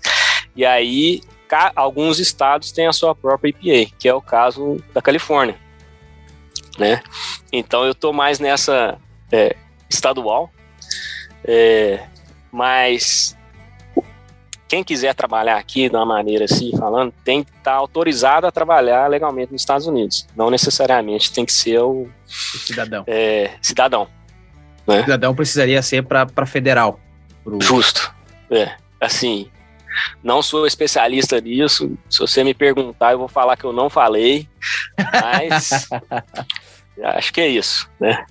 e 0.56 0.65
aí 0.65 1.21
alguns 1.75 2.19
estados 2.19 2.71
têm 2.71 2.88
a 2.88 2.93
sua 2.93 3.15
própria 3.15 3.49
EPA, 3.49 3.91
que 3.99 4.08
é 4.08 4.13
o 4.13 4.21
caso 4.21 4.78
da 4.93 5.01
Califórnia, 5.01 5.56
né? 6.78 7.01
Então 7.51 7.86
eu 7.86 7.91
estou 7.91 8.12
mais 8.12 8.39
nessa 8.39 8.97
é, 9.32 9.56
estadual, 9.89 10.49
é, 11.43 12.04
mas 12.51 13.38
quem 14.67 14.84
quiser 14.84 15.13
trabalhar 15.13 15.58
aqui 15.58 15.89
de 15.89 15.95
uma 15.95 16.06
maneira 16.06 16.45
assim, 16.45 16.71
falando, 16.78 17.13
tem 17.23 17.43
que 17.43 17.51
estar 17.51 17.71
tá 17.71 17.78
autorizado 17.78 18.47
a 18.47 18.51
trabalhar 18.51 19.08
legalmente 19.08 19.51
nos 19.51 19.62
Estados 19.62 19.86
Unidos. 19.88 20.28
Não 20.36 20.49
necessariamente 20.49 21.32
tem 21.32 21.45
que 21.45 21.54
ser 21.54 21.80
o, 21.80 22.04
o 22.04 22.58
cidadão. 22.58 23.04
É, 23.08 23.51
cidadão. 23.62 24.08
Né? 24.88 24.99
O 24.99 25.01
cidadão 25.01 25.36
precisaria 25.36 25.82
ser 25.82 26.04
para 26.04 26.45
federal. 26.45 26.99
Pro... 27.43 27.62
Justo. 27.62 28.13
É. 28.49 28.75
Assim, 28.99 29.49
não 30.23 30.41
sou 30.41 30.65
especialista 30.65 31.39
nisso. 31.39 31.97
Se 32.10 32.19
você 32.19 32.43
me 32.43 32.54
perguntar, 32.54 33.12
eu 33.12 33.19
vou 33.19 33.28
falar 33.28 33.58
que 33.58 33.65
eu 33.65 33.73
não 33.73 33.89
falei. 33.89 34.47
Mas 35.21 35.88
acho 37.04 37.34
que 37.34 37.41
é 37.41 37.47
isso, 37.47 37.89
né? 37.99 38.25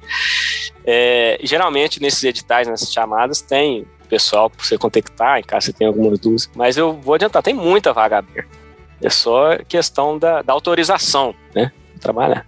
É, 0.85 1.39
geralmente, 1.43 2.01
nesses 2.01 2.23
editais, 2.23 2.67
nessas 2.67 2.91
chamadas, 2.91 3.41
tem 3.41 3.85
pessoal 4.07 4.49
para 4.49 4.63
você 4.63 4.77
contactar, 4.77 5.39
em 5.39 5.43
caso 5.43 5.67
você 5.67 5.73
tenha 5.73 5.89
alguma 5.89 6.15
dúvida. 6.15 6.51
Mas 6.55 6.77
eu 6.77 6.93
vou 6.93 7.15
adiantar, 7.15 7.41
tem 7.43 7.53
muita 7.53 7.93
vaga 7.93 8.19
aberta. 8.19 8.57
É 9.01 9.09
só 9.09 9.57
questão 9.67 10.17
da, 10.17 10.41
da 10.41 10.53
autorização, 10.53 11.33
né, 11.55 11.71
trabalhar. 11.99 12.45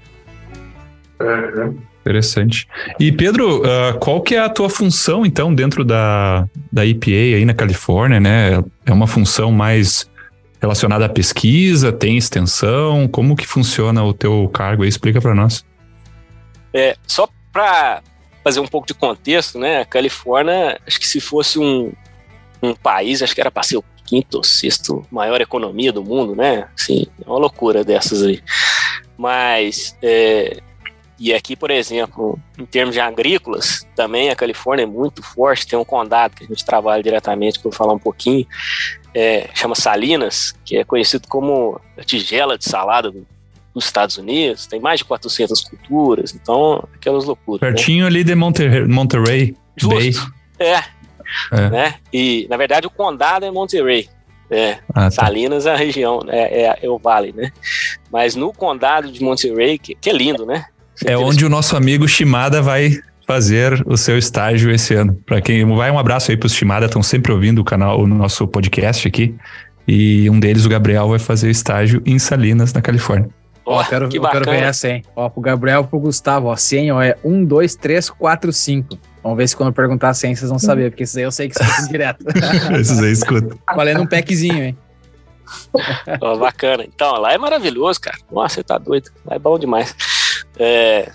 Uhum. 1.20 1.78
Interessante. 2.02 2.68
E 3.00 3.12
Pedro, 3.12 3.62
uh, 3.62 3.98
qual 4.00 4.22
que 4.22 4.36
é 4.36 4.40
a 4.40 4.50
tua 4.50 4.70
função 4.70 5.26
então 5.26 5.54
dentro 5.54 5.84
da, 5.86 6.48
da 6.72 6.86
EPA 6.86 7.12
aí 7.12 7.46
na 7.46 7.54
Califórnia, 7.54 8.20
né? 8.20 8.64
É 8.86 8.92
uma 8.92 9.06
função 9.06 9.52
mais 9.52 10.10
relacionada 10.60 11.06
à 11.06 11.10
pesquisa, 11.10 11.92
tem 11.92 12.18
extensão? 12.18 13.08
Como 13.08 13.36
que 13.36 13.46
funciona 13.46 14.04
o 14.04 14.14
teu 14.14 14.50
cargo 14.50 14.84
aí? 14.84 14.90
Explica 14.90 15.22
para 15.22 15.36
nós. 15.36 15.64
É, 16.74 16.96
só 17.06 17.28
para 17.52 18.02
fazer 18.44 18.60
um 18.60 18.68
pouco 18.68 18.88
de 18.88 18.94
contexto, 18.94 19.60
né? 19.60 19.82
A 19.82 19.86
Califórnia, 19.86 20.80
acho 20.88 21.00
que 21.00 21.08
se 21.08 21.20
fosse 21.20 21.60
um, 21.60 21.92
um 22.64 22.74
país, 22.74 23.22
acho 23.22 23.36
que 23.36 23.42
era 23.42 23.52
para 23.52 23.64
ser 23.64 23.78
o 23.78 23.84
quinto 24.06 24.38
ou 24.38 24.44
sexto 24.44 25.06
maior 25.12 25.40
economia 25.40 25.92
do 25.92 26.04
mundo, 26.04 26.36
né? 26.36 26.68
Assim, 26.78 27.06
é 27.24 27.30
uma 27.30 27.40
loucura 27.40 27.84
dessas 27.84 28.24
aí. 28.24 28.42
Mas 29.18 29.96
é, 30.02 30.60
e 31.22 31.36
aqui, 31.36 31.56
por 31.56 31.70
exemplo, 31.70 32.40
em 32.58 32.66
termos 32.66 32.96
de 32.96 33.00
agrícolas, 33.00 33.88
também 33.96 34.32
a 34.32 34.36
Califórnia 34.36 34.84
é 34.84 34.88
muito 34.88 35.22
forte. 35.22 35.68
Tem 35.68 35.78
um 35.78 35.86
condado 35.86 36.36
que 36.36 36.44
a 36.44 36.48
gente 36.48 36.66
trabalha 36.66 37.04
diretamente, 37.04 37.60
que 37.60 37.68
eu 37.68 37.70
vou 37.70 37.78
falar 37.78 37.94
um 37.94 38.00
pouquinho, 38.00 38.44
é, 39.14 39.48
chama 39.54 39.76
Salinas, 39.76 40.56
que 40.66 40.78
é 40.78 40.84
conhecido 40.84 41.28
como 41.28 41.80
a 41.96 42.04
tigela 42.04 42.58
de 42.58 42.66
salada 42.66 43.12
dos 43.12 43.86
Estados 43.86 44.18
Unidos. 44.18 44.66
Tem 44.66 44.80
mais 44.80 45.02
de 45.02 45.06
400 45.06 45.62
culturas, 45.62 46.34
então 46.34 46.84
aquelas 46.96 47.26
loucuras. 47.26 47.62
Né? 47.62 47.68
Pertinho 47.68 48.02
né? 48.02 48.08
ali 48.08 48.24
de 48.24 48.34
Monterrey, 48.34 48.88
Monterey 48.88 49.56
Justo. 49.78 50.32
Bay. 50.58 50.68
É. 50.68 50.84
é. 51.52 51.70
Né? 51.70 51.96
E, 52.12 52.48
na 52.50 52.58
verdade, 52.58 52.88
o 52.88 52.90
condado 52.90 53.46
é 53.46 53.52
Monterey. 53.52 54.10
É, 54.50 54.80
ah, 54.90 55.04
tá. 55.04 55.12
Salinas 55.12 55.68
é 55.68 55.72
a 55.72 55.78
região, 55.78 56.20
é, 56.28 56.64
é, 56.64 56.80
é, 56.82 56.90
o 56.90 56.98
vale, 56.98 57.32
né? 57.32 57.54
Mas 58.12 58.36
no 58.36 58.52
condado 58.52 59.10
de 59.10 59.24
Monterey, 59.24 59.78
que, 59.78 59.96
que 59.96 60.10
é 60.10 60.14
lindo, 60.14 60.48
né? 60.48 60.66
É 61.06 61.18
onde 61.18 61.46
o 61.46 61.50
nosso 61.50 61.76
amigo 61.76 62.08
Shimada 62.08 62.62
vai 62.62 63.00
fazer 63.26 63.82
o 63.86 63.98
seu 63.98 64.18
estágio 64.18 64.72
esse 64.72 64.94
ano. 64.94 65.18
Para 65.26 65.42
quem 65.42 65.66
vai 65.76 65.90
um 65.90 65.98
abraço 65.98 66.32
aí 66.32 66.38
para 66.38 66.48
os 66.48 66.54
Shimada, 66.54 66.86
estão 66.86 67.02
sempre 67.02 67.32
ouvindo 67.32 67.60
o 67.60 67.64
canal, 67.64 68.00
o 68.00 68.08
nosso 68.08 68.48
podcast 68.48 69.08
aqui. 69.08 69.36
E 69.88 70.30
um 70.30 70.40
deles, 70.40 70.66
o 70.66 70.70
Gabriel, 70.70 71.10
vai 71.10 71.20
fazer 71.20 71.50
estágio 71.50 72.02
em 72.06 72.20
Salinas, 72.20 72.74
na 72.74 72.82
Califórnia. 72.82 73.30
Ó, 73.66 73.80
oh, 73.80 73.86
quero, 73.86 74.10
que 74.10 74.18
eu 74.18 74.24
quero 74.24 74.46
ver 74.46 74.64
essa, 74.64 74.90
hein? 74.90 75.04
Ó, 75.16 75.30
pro 75.30 75.42
Gabriel 75.42 75.82
e 75.82 75.88
pro 75.88 76.00
Gustavo, 76.00 76.48
ó, 76.48 76.56
100, 76.56 76.92
ó, 76.92 77.02
é 77.02 77.16
1, 77.24 77.46
2, 77.46 77.76
3, 77.76 78.10
4, 78.10 78.52
5. 78.52 78.98
Vamos 79.24 79.38
ver 79.38 79.48
se 79.48 79.56
quando 79.56 79.70
eu 79.70 79.74
perguntar 79.74 80.10
a 80.10 80.14
100 80.14 80.36
vocês 80.36 80.50
vão 80.50 80.60
saber, 80.60 80.90
porque 80.90 81.04
esses 81.04 81.16
aí 81.16 81.24
eu 81.24 81.32
sei 81.32 81.48
que 81.48 81.62
escutam 81.62 81.88
direto. 81.88 82.26
esses 82.80 83.00
aí 83.00 83.12
escutam. 83.12 83.58
Valendo 83.76 84.02
um 84.02 84.08
packzinho, 84.08 84.64
hein? 84.64 84.78
oh, 86.22 86.38
bacana. 86.38 86.84
Então, 86.84 87.14
lá 87.18 87.34
é 87.34 87.38
maravilhoso, 87.38 88.00
cara. 88.02 88.18
Nossa, 88.32 88.56
você 88.56 88.64
tá 88.64 88.78
doido. 88.78 89.12
Lá 89.26 89.36
é 89.36 89.40
bom 89.40 89.58
demais. 89.60 89.96
É... 90.58 91.12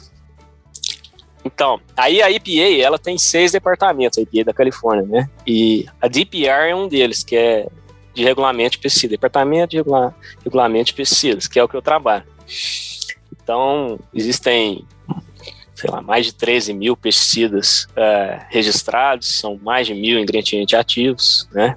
Então, 1.44 1.81
aí 1.96 2.20
a 2.20 2.31
EPA, 2.31 2.83
ela 2.83 2.99
tem 2.99 3.16
seis 3.16 3.53
departamentos, 3.53 4.18
a 4.18 4.22
EPA 4.22 4.44
da 4.44 4.53
Califórnia, 4.53 5.07
né? 5.07 5.31
E 5.46 5.87
a 6.01 6.09
DPR 6.09 6.70
é 6.70 6.75
um 6.75 6.88
deles, 6.88 7.22
que 7.22 7.37
é 7.37 7.68
de 8.16 8.25
regulamento 8.25 8.72
de 8.72 8.79
pesticida, 8.79 9.11
departamento 9.12 9.70
de 9.70 9.77
regula 9.77 10.14
regulamento 10.42 10.87
de 10.87 10.94
pesticidas, 10.94 11.46
que 11.46 11.59
é 11.59 11.62
o 11.62 11.68
que 11.68 11.77
eu 11.77 11.83
trabalho. 11.83 12.25
Então, 13.31 14.01
existem, 14.12 14.85
sei 15.75 15.90
lá, 15.90 16.01
mais 16.01 16.25
de 16.25 16.35
13 16.35 16.72
mil 16.72 16.96
pesticidas 16.96 17.87
é, 17.94 18.40
registrados, 18.49 19.38
são 19.38 19.61
mais 19.62 19.87
de 19.87 19.94
mil 19.94 20.18
ingredientes 20.18 20.77
ativos, 20.77 21.46
né? 21.53 21.77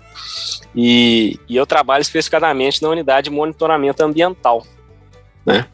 E, 0.74 1.38
e 1.48 1.58
eu 1.58 1.67
trabalho 1.67 2.02
especificadamente 2.02 2.82
na 2.82 2.89
unidade 2.89 3.30
de 3.30 3.36
monitoramento 3.36 4.02
ambiental, 4.02 4.65
né? 5.45 5.67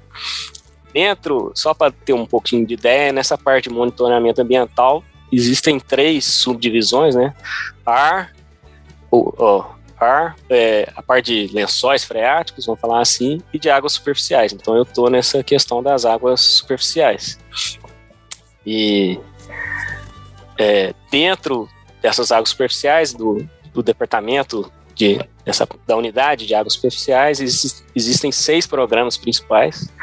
Dentro, 0.95 1.51
só 1.53 1.73
para 1.73 1.91
ter 1.91 2.13
um 2.13 2.25
pouquinho 2.25 2.65
de 2.65 2.73
ideia, 2.73 3.11
nessa 3.11 3.37
parte 3.37 3.67
de 3.67 3.75
monitoramento 3.75 4.41
ambiental, 4.41 5.03
existem 5.29 5.77
três 5.77 6.23
subdivisões, 6.23 7.13
né? 7.15 7.33
Ar, 7.85 8.31
o, 9.11 9.65
ar, 9.99 10.37
é, 10.49 10.89
a 10.95 11.03
parte 11.03 11.47
de 11.47 11.53
lençóis 11.53 12.05
freáticos, 12.05 12.65
vamos 12.65 12.79
falar 12.79 13.01
assim, 13.01 13.41
e 13.53 13.59
de 13.59 13.69
águas 13.69 13.91
superficiais. 13.91 14.53
Então 14.53 14.73
eu 14.73 14.83
estou 14.83 15.09
nessa 15.09 15.43
questão 15.43 15.83
das 15.83 16.05
águas 16.05 16.39
superficiais. 16.39 17.37
E 18.65 19.19
é, 20.57 20.93
dentro 21.11 21.67
dessas 22.01 22.31
águas 22.31 22.51
superficiais 22.51 23.13
do, 23.13 23.45
do 23.73 23.83
departamento 23.83 24.71
de, 24.95 25.19
dessa, 25.43 25.67
da 25.85 25.97
unidade 25.97 26.47
de 26.47 26.55
águas 26.55 26.73
superficiais 26.73 27.41
existem 27.93 28.31
seis 28.31 28.65
programas 28.65 29.17
principais. 29.17 29.93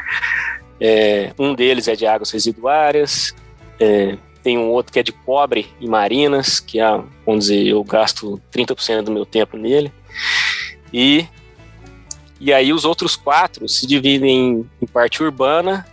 É, 0.79 1.33
um 1.37 1.53
deles 1.53 1.87
é 1.87 1.95
de 1.95 2.05
águas 2.05 2.31
residuárias, 2.31 3.33
é, 3.79 4.17
tem 4.43 4.57
um 4.57 4.69
outro 4.69 4.91
que 4.91 4.99
é 4.99 5.03
de 5.03 5.11
cobre 5.11 5.67
e 5.79 5.87
marinas, 5.87 6.59
que 6.59 6.79
é, 6.79 7.01
vamos 7.25 7.45
dizer, 7.45 7.65
eu 7.67 7.83
gasto 7.83 8.41
30% 8.51 9.03
do 9.03 9.11
meu 9.11 9.25
tempo 9.25 9.57
nele. 9.57 9.91
E, 10.91 11.25
e 12.39 12.51
aí 12.53 12.73
os 12.73 12.83
outros 12.83 13.15
quatro 13.15 13.67
se 13.69 13.87
dividem 13.87 14.69
em 14.81 14.85
parte 14.85 15.23
urbana 15.23 15.85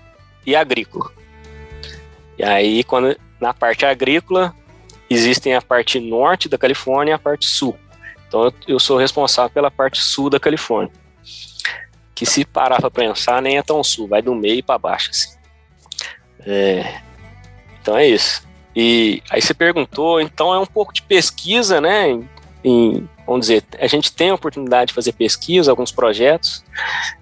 e 0.44 0.56
agrícola. 0.56 1.12
E 2.36 2.42
aí, 2.42 2.82
quando, 2.82 3.16
na 3.40 3.54
parte 3.54 3.86
agrícola, 3.86 4.54
existem 5.08 5.54
a 5.54 5.62
parte 5.62 6.00
norte 6.00 6.48
da 6.48 6.58
Califórnia 6.58 7.12
e 7.12 7.14
a 7.14 7.18
parte 7.18 7.46
sul. 7.46 7.78
Então, 8.26 8.44
eu, 8.44 8.54
eu 8.66 8.80
sou 8.80 8.96
responsável 8.96 9.50
pela 9.50 9.70
parte 9.70 10.00
sul 10.00 10.28
da 10.28 10.40
Califórnia. 10.40 10.92
Que 12.20 12.26
se 12.26 12.44
parar 12.44 12.78
para 12.78 12.90
pensar, 12.90 13.40
nem 13.40 13.56
é 13.56 13.62
tão 13.62 13.82
sul, 13.82 14.06
vai 14.06 14.20
do 14.20 14.34
meio 14.34 14.62
para 14.62 14.76
baixo. 14.76 15.08
Assim. 15.08 15.38
É, 16.40 17.00
então 17.80 17.96
é 17.96 18.06
isso. 18.06 18.46
E 18.76 19.22
aí 19.30 19.40
você 19.40 19.54
perguntou, 19.54 20.20
então 20.20 20.52
é 20.52 20.58
um 20.58 20.66
pouco 20.66 20.92
de 20.92 21.00
pesquisa, 21.00 21.80
né? 21.80 22.10
Em, 22.10 22.28
em, 22.62 23.08
vamos 23.26 23.46
dizer, 23.46 23.64
a 23.78 23.86
gente 23.86 24.12
tem 24.12 24.28
a 24.28 24.34
oportunidade 24.34 24.88
de 24.88 24.94
fazer 24.94 25.12
pesquisa, 25.12 25.70
alguns 25.70 25.90
projetos, 25.90 26.62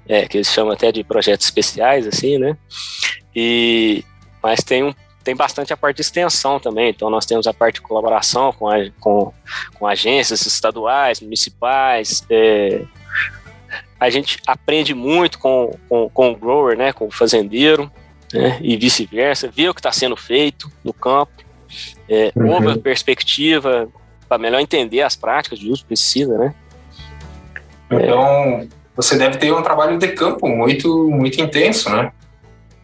é, 0.08 0.26
que 0.26 0.38
eles 0.38 0.52
chamam 0.52 0.72
até 0.72 0.90
de 0.90 1.04
projetos 1.04 1.46
especiais, 1.46 2.04
assim, 2.04 2.36
né? 2.36 2.56
E, 3.36 4.04
mas 4.42 4.64
tem, 4.64 4.82
um, 4.82 4.92
tem 5.22 5.36
bastante 5.36 5.72
a 5.72 5.76
parte 5.76 5.98
de 5.98 6.02
extensão 6.02 6.58
também, 6.58 6.90
então 6.90 7.08
nós 7.08 7.24
temos 7.24 7.46
a 7.46 7.54
parte 7.54 7.76
de 7.76 7.82
colaboração 7.82 8.52
com, 8.52 8.68
a, 8.68 8.90
com, 8.98 9.32
com 9.78 9.86
agências 9.86 10.44
estaduais, 10.44 11.20
municipais, 11.20 12.24
é, 12.28 12.82
a 13.98 14.10
gente 14.10 14.38
aprende 14.46 14.94
muito 14.94 15.38
com, 15.38 15.76
com, 15.88 16.08
com 16.08 16.30
o 16.30 16.36
grower, 16.36 16.76
né, 16.76 16.92
com 16.92 17.06
o 17.06 17.10
fazendeiro, 17.10 17.90
né, 18.32 18.58
e 18.60 18.76
vice-versa, 18.76 19.50
ver 19.50 19.70
o 19.70 19.74
que 19.74 19.80
está 19.80 19.92
sendo 19.92 20.16
feito 20.16 20.70
no 20.84 20.92
campo, 20.92 21.32
é, 22.08 22.32
uhum. 22.36 22.52
ouve 22.52 22.70
a 22.70 22.78
perspectiva 22.78 23.88
para 24.28 24.38
melhor 24.38 24.60
entender 24.60 25.02
as 25.02 25.16
práticas 25.16 25.58
de 25.58 25.70
uso 25.70 25.82
de 25.82 25.86
pesticida, 25.86 26.36
né? 26.36 26.54
Então, 27.90 28.60
é. 28.60 28.66
você 28.94 29.16
deve 29.16 29.38
ter 29.38 29.52
um 29.52 29.62
trabalho 29.62 29.98
de 29.98 30.08
campo 30.08 30.46
muito, 30.46 31.08
muito 31.08 31.40
intenso, 31.40 31.88
né? 31.90 32.12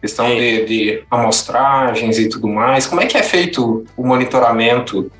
Questão 0.01 0.25
é. 0.27 0.35
de, 0.35 0.65
de, 0.65 1.03
amostragens 1.09 2.17
e 2.17 2.27
tudo 2.27 2.47
mais. 2.47 2.87
Como 2.87 3.01
é 3.01 3.05
que 3.05 3.17
é 3.17 3.23
feito 3.23 3.85
o 3.95 4.05
monitoramento? 4.05 5.11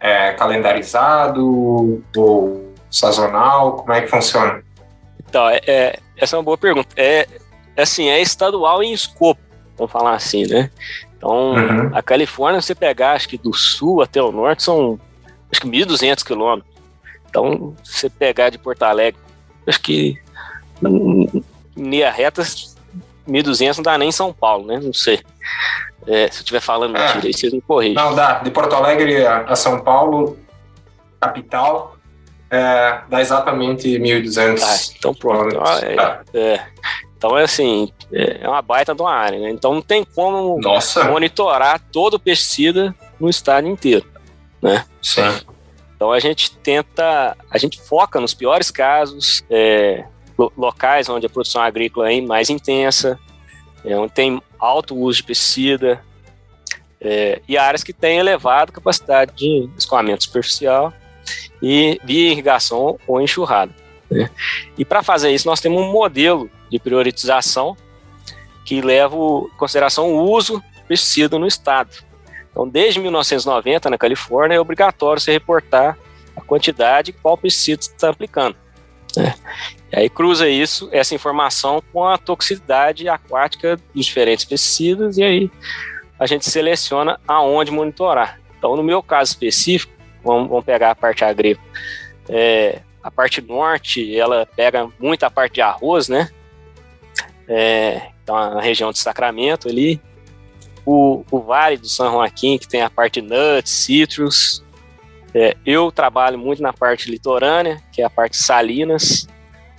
É 0.00 0.32
calendarizado 0.32 2.02
ou 2.16 2.74
sazonal? 2.90 3.76
Como 3.76 3.92
é 3.92 4.02
que 4.02 4.08
funciona? 4.08 4.62
Então, 5.34 5.48
é, 5.48 5.60
é 5.66 5.98
essa 6.16 6.36
é 6.36 6.38
uma 6.38 6.44
boa 6.44 6.56
pergunta. 6.56 6.94
É, 6.96 7.26
assim, 7.76 8.08
é 8.08 8.22
estadual 8.22 8.84
em 8.84 8.92
escopo 8.92 9.40
vamos 9.76 9.90
falar 9.90 10.14
assim, 10.14 10.46
né? 10.46 10.70
Então, 11.16 11.54
uhum. 11.54 11.90
a 11.92 12.00
Califórnia, 12.00 12.60
você 12.60 12.76
pegar, 12.76 13.14
acho 13.14 13.28
que 13.28 13.36
do 13.36 13.52
sul 13.52 14.00
até 14.00 14.22
o 14.22 14.30
norte, 14.30 14.62
são 14.62 15.00
acho 15.50 15.60
que 15.60 15.68
1.200 15.68 16.24
quilômetros. 16.24 16.72
Então, 17.28 17.74
você 17.82 18.08
pegar 18.08 18.50
de 18.50 18.58
Porto 18.58 18.84
Alegre, 18.84 19.20
acho 19.66 19.80
que 19.80 20.16
linha 21.76 22.12
reta, 22.12 22.42
1.200 22.42 23.76
não 23.78 23.82
dá 23.82 23.98
nem 23.98 24.12
São 24.12 24.32
Paulo, 24.32 24.66
né? 24.66 24.78
Não 24.80 24.92
sei. 24.92 25.20
É, 26.06 26.30
se 26.30 26.38
eu 26.38 26.42
estiver 26.42 26.60
falando 26.60 26.96
é. 26.96 27.00
mentira, 27.00 27.26
aí 27.26 27.34
vocês 27.34 27.52
me 27.52 27.60
corrigem. 27.60 27.96
Não, 27.96 28.14
dá. 28.14 28.34
De 28.34 28.50
Porto 28.52 28.74
Alegre 28.76 29.26
a 29.26 29.56
São 29.56 29.82
Paulo, 29.82 30.38
capital, 31.20 31.93
é, 32.50 33.00
dá 33.08 33.20
exatamente 33.20 33.88
1.200 33.88 34.60
ah, 34.62 34.94
então 34.96 35.14
pronto. 35.14 35.58
Ah, 35.60 35.80
é, 35.82 36.38
é, 36.38 36.66
então 37.16 37.36
é 37.36 37.44
assim, 37.44 37.92
é 38.12 38.46
uma 38.48 38.62
baita 38.62 38.94
de 38.94 39.00
uma 39.00 39.12
área, 39.12 39.38
né? 39.38 39.50
Então 39.50 39.74
não 39.74 39.82
tem 39.82 40.04
como 40.04 40.60
Nossa. 40.60 41.04
monitorar 41.04 41.80
todo 41.90 42.14
o 42.14 42.18
pesticida 42.18 42.94
no 43.18 43.28
estado 43.28 43.66
inteiro, 43.66 44.06
né? 44.60 44.84
Sim. 45.00 45.22
Então 45.96 46.12
a 46.12 46.20
gente 46.20 46.54
tenta, 46.58 47.36
a 47.50 47.58
gente 47.58 47.80
foca 47.80 48.20
nos 48.20 48.34
piores 48.34 48.70
casos, 48.70 49.42
é, 49.48 50.04
locais 50.56 51.08
onde 51.08 51.26
a 51.26 51.30
produção 51.30 51.62
agrícola 51.62 52.12
é 52.12 52.20
mais 52.20 52.50
intensa, 52.50 53.18
é, 53.84 53.96
onde 53.96 54.12
tem 54.12 54.42
alto 54.58 54.96
uso 54.96 55.18
de 55.18 55.24
pesticida, 55.24 56.02
é, 57.00 57.40
e 57.46 57.56
áreas 57.56 57.84
que 57.84 57.92
têm 57.92 58.18
elevada 58.18 58.72
capacidade 58.72 59.32
de 59.34 59.68
escoamento 59.76 60.24
superficial 60.24 60.92
e 61.62 62.00
via 62.04 62.30
irrigação 62.30 62.98
ou 63.06 63.20
enxurrada. 63.20 63.72
Né? 64.10 64.30
E 64.76 64.84
para 64.84 65.02
fazer 65.02 65.30
isso, 65.30 65.46
nós 65.46 65.60
temos 65.60 65.82
um 65.82 65.90
modelo 65.90 66.50
de 66.70 66.78
priorização 66.78 67.76
que 68.64 68.80
leva 68.80 69.14
em 69.16 69.56
consideração 69.56 70.12
o 70.12 70.30
uso 70.30 70.58
do 70.58 70.64
pesticida 70.88 71.38
no 71.38 71.46
estado. 71.46 71.90
Então, 72.50 72.68
desde 72.68 73.00
1990, 73.00 73.90
na 73.90 73.98
Califórnia, 73.98 74.56
é 74.56 74.60
obrigatório 74.60 75.20
se 75.20 75.32
reportar 75.32 75.98
a 76.36 76.40
quantidade 76.40 77.12
qual 77.12 77.36
pesticida 77.36 77.80
está 77.80 78.10
aplicando. 78.10 78.56
Né? 79.16 79.34
E 79.92 79.98
aí 79.98 80.10
cruza 80.10 80.48
isso, 80.48 80.88
essa 80.92 81.14
informação 81.14 81.82
com 81.92 82.04
a 82.06 82.18
toxicidade 82.18 83.08
aquática 83.08 83.78
dos 83.94 84.06
diferentes 84.06 84.44
pesticidas 84.44 85.18
e 85.18 85.22
aí 85.22 85.50
a 86.18 86.26
gente 86.26 86.48
seleciona 86.48 87.20
aonde 87.26 87.70
monitorar. 87.70 88.40
Então, 88.58 88.76
no 88.76 88.82
meu 88.82 89.02
caso 89.02 89.30
específico, 89.30 89.92
vamos, 90.24 90.48
vamos 90.48 90.64
pegar 90.64 90.90
a 90.90 90.94
parte 90.94 91.24
agrícola. 91.24 91.66
É, 92.28 92.80
a 93.02 93.10
parte 93.10 93.40
norte, 93.42 94.16
ela 94.16 94.46
pega 94.56 94.88
muito 94.98 95.24
a 95.24 95.30
parte 95.30 95.54
de 95.54 95.60
arroz, 95.60 96.08
né? 96.08 96.30
É, 97.46 98.08
então, 98.22 98.34
a 98.34 98.60
região 98.60 98.90
de 98.90 98.98
Sacramento 98.98 99.68
ali. 99.68 100.00
O, 100.86 101.24
o 101.30 101.40
Vale 101.40 101.76
do 101.76 101.88
São 101.88 102.12
Joaquim, 102.12 102.58
que 102.58 102.68
tem 102.68 102.82
a 102.82 102.90
parte 102.90 103.20
nuts, 103.20 103.70
citrus. 103.70 104.62
É, 105.34 105.56
eu 105.64 105.90
trabalho 105.90 106.38
muito 106.38 106.62
na 106.62 106.72
parte 106.72 107.10
litorânea, 107.10 107.82
que 107.92 108.00
é 108.00 108.04
a 108.04 108.10
parte 108.10 108.36
salinas, 108.36 109.26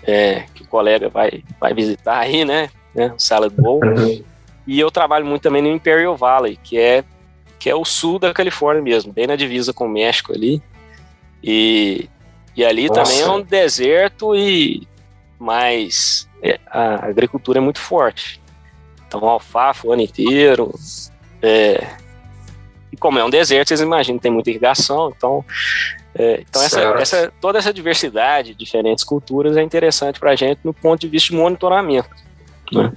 é, 0.03 0.45
que 0.53 0.63
o 0.63 0.67
colega 0.67 1.09
vai, 1.09 1.43
vai 1.59 1.73
visitar 1.73 2.19
aí, 2.19 2.45
né? 2.45 2.69
né 2.93 3.13
o 3.15 3.19
Salad 3.19 3.53
Bowl. 3.53 3.81
Uhum. 3.83 4.23
E 4.67 4.79
eu 4.79 4.91
trabalho 4.91 5.25
muito 5.25 5.43
também 5.43 5.61
no 5.61 5.69
Imperial 5.69 6.15
Valley, 6.15 6.57
que 6.63 6.77
é, 6.77 7.03
que 7.59 7.69
é 7.69 7.75
o 7.75 7.85
sul 7.85 8.19
da 8.19 8.33
Califórnia 8.33 8.81
mesmo, 8.81 9.11
bem 9.11 9.27
na 9.27 9.35
divisa 9.35 9.73
com 9.73 9.85
o 9.85 9.89
México 9.89 10.33
ali. 10.33 10.61
E, 11.43 12.09
e 12.55 12.65
ali 12.65 12.87
Nossa. 12.87 13.03
também 13.03 13.21
é 13.21 13.29
um 13.29 13.41
deserto 13.41 14.35
e 14.35 14.87
mais 15.39 16.27
é, 16.41 16.59
a 16.67 17.05
agricultura 17.05 17.59
é 17.59 17.61
muito 17.61 17.79
forte. 17.79 18.41
Então, 19.07 19.27
alfafa 19.27 19.87
o 19.87 19.91
ano 19.91 20.01
inteiro. 20.01 20.73
É, 21.41 21.87
e 22.91 22.97
como 22.97 23.19
é 23.19 23.23
um 23.23 23.29
deserto, 23.29 23.69
vocês 23.69 23.81
imaginam, 23.81 24.19
tem 24.19 24.31
muita 24.31 24.49
irrigação. 24.49 25.13
Então, 25.15 25.43
é, 26.13 26.43
então 26.47 26.61
essa, 26.61 26.81
essa, 26.81 27.33
toda 27.41 27.59
essa 27.59 27.73
diversidade, 27.73 28.55
diferentes 28.55 29.03
culturas, 29.03 29.57
é 29.57 29.61
interessante 29.61 30.19
para 30.19 30.31
a 30.31 30.35
gente 30.35 30.59
no 30.63 30.73
ponto 30.73 31.01
de 31.01 31.07
vista 31.07 31.29
de 31.29 31.35
monitoramento. 31.35 32.09
Né? 32.71 32.91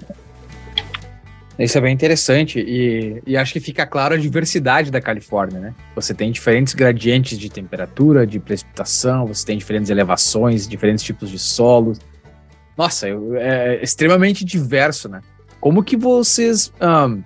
Isso 1.58 1.76
é 1.76 1.80
bem 1.80 1.92
interessante 1.92 2.60
e, 2.60 3.20
e, 3.26 3.36
acho 3.36 3.52
que 3.52 3.58
fica 3.58 3.84
claro 3.84 4.14
a 4.14 4.16
diversidade 4.16 4.92
da 4.92 5.00
Califórnia, 5.00 5.58
né? 5.58 5.74
Você 5.96 6.14
tem 6.14 6.30
diferentes 6.30 6.72
gradientes 6.72 7.36
de 7.36 7.50
temperatura, 7.50 8.24
de 8.24 8.38
precipitação, 8.38 9.26
você 9.26 9.44
tem 9.44 9.58
diferentes 9.58 9.90
elevações, 9.90 10.68
diferentes 10.68 11.02
tipos 11.02 11.28
de 11.28 11.38
solos, 11.38 11.98
nossa, 12.78 13.08
é 13.40 13.82
extremamente 13.82 14.44
diverso, 14.44 15.08
né? 15.08 15.20
Como 15.60 15.82
que 15.82 15.96
vocês 15.96 16.72
um, 16.80 17.20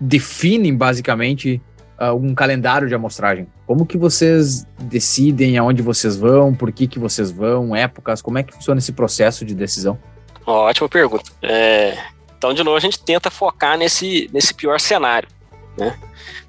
definem, 0.00 0.76
basicamente, 0.76 1.62
uh, 2.00 2.12
um 2.12 2.34
calendário 2.34 2.88
de 2.88 2.94
amostragem? 2.96 3.46
Como 3.68 3.86
que 3.86 3.96
vocês 3.96 4.66
decidem 4.80 5.56
aonde 5.58 5.80
vocês 5.80 6.16
vão, 6.16 6.52
por 6.52 6.72
que, 6.72 6.88
que 6.88 6.98
vocês 6.98 7.30
vão, 7.30 7.76
épocas? 7.76 8.20
Como 8.20 8.36
é 8.36 8.42
que 8.42 8.52
funciona 8.52 8.80
esse 8.80 8.92
processo 8.92 9.44
de 9.44 9.54
decisão? 9.54 9.96
Ótima 10.44 10.88
pergunta. 10.88 11.30
É, 11.40 11.96
então, 12.36 12.52
de 12.52 12.62
novo, 12.62 12.76
a 12.76 12.80
gente 12.80 12.98
tenta 12.98 13.30
focar 13.30 13.78
nesse, 13.78 14.30
nesse 14.32 14.52
pior 14.52 14.78
cenário, 14.80 15.28
né? 15.76 15.98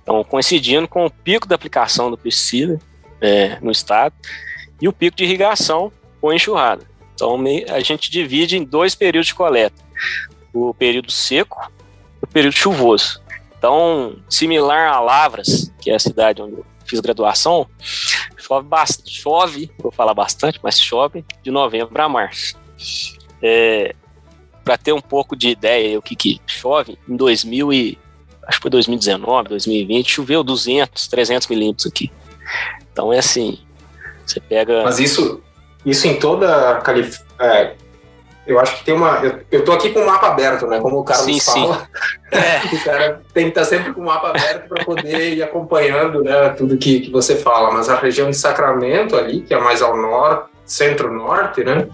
Então, 0.01 0.23
coincidindo 0.23 0.87
com 0.87 1.05
o 1.05 1.11
pico 1.11 1.47
da 1.47 1.55
aplicação 1.55 2.09
do 2.09 2.17
pesticida 2.17 2.79
é, 3.21 3.57
no 3.61 3.71
estado 3.71 4.15
e 4.81 4.87
o 4.87 4.93
pico 4.93 5.17
de 5.17 5.23
irrigação 5.23 5.91
com 6.21 6.33
enxurrada. 6.33 6.85
Então 7.13 7.35
a 7.69 7.79
gente 7.79 8.11
divide 8.11 8.57
em 8.57 8.63
dois 8.63 8.93
períodos 8.93 9.27
de 9.27 9.35
coleta: 9.35 9.75
o 10.53 10.73
período 10.73 11.11
seco 11.11 11.59
e 12.17 12.21
no 12.21 12.27
período 12.27 12.53
chuvoso. 12.53 13.21
Então, 13.57 14.17
similar 14.29 14.93
a 14.93 14.99
Lavras, 14.99 15.71
que 15.81 15.89
é 15.89 15.95
a 15.95 15.99
cidade 15.99 16.41
onde 16.41 16.53
eu 16.53 16.65
fiz 16.85 16.99
graduação, 16.99 17.67
chove 18.37 18.67
bastante, 18.67 19.19
chove, 19.19 19.71
vou 19.79 19.91
falar 19.91 20.13
bastante, 20.13 20.59
mas 20.61 20.79
chove 20.79 21.25
de 21.41 21.49
novembro 21.49 21.99
a 21.99 22.07
março. 22.07 22.55
É, 23.41 23.95
Para 24.67 24.77
ter 24.77 24.93
um 24.93 25.01
pouco 25.01 25.35
de 25.35 25.49
ideia 25.49 25.97
o 25.97 26.01
que, 26.01 26.15
que 26.15 26.41
chove, 26.45 26.97
em 27.07 27.15
2000 27.15 27.73
e, 27.73 27.97
acho 28.45 28.57
que 28.59 28.61
foi 28.63 28.71
2019, 28.71 29.49
2020, 29.49 30.11
choveu 30.11 30.43
200, 30.43 31.07
300 31.07 31.47
milímetros 31.47 31.87
aqui. 31.87 32.11
Então 32.91 33.11
é 33.11 33.19
assim, 33.19 33.59
você 34.25 34.39
pega... 34.39 34.83
Mas 34.83 34.99
isso, 34.99 35.41
isso 35.85 36.07
em 36.07 36.19
toda 36.19 36.71
a 36.71 36.81
Califórnia, 36.81 37.25
é, 37.39 37.75
eu 38.47 38.57
acho 38.61 38.77
que 38.77 38.85
tem 38.85 38.95
uma. 38.95 39.17
Eu, 39.17 39.41
eu 39.51 39.65
tô 39.65 39.73
aqui 39.73 39.89
com 39.89 39.99
o 39.99 40.05
mapa 40.05 40.27
aberto, 40.27 40.65
né? 40.67 40.79
Como 40.79 40.99
o 40.99 41.03
Carlos 41.03 41.25
sim, 41.25 41.39
fala. 41.41 41.79
Sim. 42.31 42.37
É. 42.37 42.61
o 42.73 42.83
cara 42.85 43.21
tem 43.33 43.43
que 43.43 43.49
estar 43.49 43.65
sempre 43.65 43.91
com 43.91 43.99
o 43.99 44.05
mapa 44.05 44.29
aberto 44.29 44.69
para 44.69 44.85
poder 44.85 45.33
ir 45.33 45.43
acompanhando 45.43 46.23
né, 46.23 46.49
tudo 46.57 46.77
que, 46.77 47.01
que 47.01 47.11
você 47.11 47.35
fala. 47.35 47.71
Mas 47.71 47.89
a 47.89 47.95
região 47.95 48.29
de 48.29 48.37
Sacramento 48.37 49.17
ali, 49.17 49.41
que 49.41 49.53
é 49.53 49.59
mais 49.59 49.81
ao 49.81 49.97
norte, 49.97 50.49
centro-norte, 50.65 51.61
né? 51.65 51.89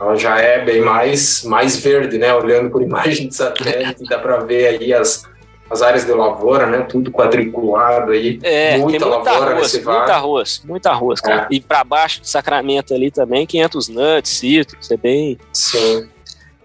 Ela 0.00 0.16
já 0.16 0.38
é 0.38 0.64
bem 0.64 0.80
mais, 0.80 1.42
mais 1.44 1.76
verde, 1.76 2.18
né? 2.18 2.34
Olhando 2.34 2.70
por 2.70 2.80
imagem 2.82 3.28
de 3.28 3.34
satélite, 3.34 4.04
dá 4.04 4.18
para 4.18 4.38
ver 4.38 4.80
aí 4.80 4.92
as, 4.92 5.24
as 5.68 5.82
áreas 5.82 6.04
de 6.04 6.12
lavoura, 6.12 6.66
né? 6.66 6.80
Tudo 6.82 7.10
quadriculado 7.10 8.12
aí. 8.12 8.38
É, 8.42 8.78
muita, 8.78 8.98
tem 8.98 9.08
muita 9.08 9.30
lavoura 9.30 9.50
arroz, 9.52 9.72
muita 9.74 10.14
arroz, 10.14 10.62
muita 10.64 10.90
arroz, 10.90 11.20
cara. 11.20 11.42
É. 11.50 11.54
E 11.54 11.60
para 11.60 11.82
baixo 11.84 12.20
de 12.20 12.28
Sacramento 12.28 12.94
ali 12.94 13.10
também, 13.10 13.46
500 13.46 13.88
nuts, 13.88 14.30
citros, 14.30 14.90
é 14.90 14.96
bem... 14.96 15.38
Sim. 15.52 16.08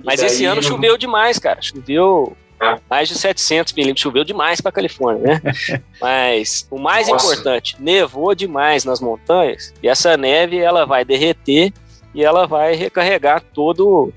Mas 0.04 0.20
daí... 0.20 0.28
esse 0.28 0.46
ano 0.46 0.62
choveu 0.62 0.98
demais, 0.98 1.40
cara. 1.40 1.62
Choveu 1.62 2.36
é. 2.62 2.78
mais 2.90 3.08
de 3.08 3.16
700 3.16 3.74
milímetros. 3.74 4.02
Choveu 4.02 4.24
demais 4.24 4.62
para 4.62 4.72
Califórnia, 4.72 5.42
né? 5.44 5.54
Mas 6.00 6.68
o 6.70 6.78
mais 6.78 7.08
Nossa. 7.08 7.26
importante, 7.26 7.76
nevou 7.80 8.34
demais 8.36 8.86
nas 8.86 9.00
montanhas 9.00 9.74
e 9.82 9.88
essa 9.88 10.16
neve 10.18 10.58
ela 10.60 10.86
vai 10.86 11.04
derreter 11.06 11.74
e 12.14 12.24
ela 12.24 12.46
vai 12.46 12.76
recarregar 12.76 13.42
todo, 13.54 14.14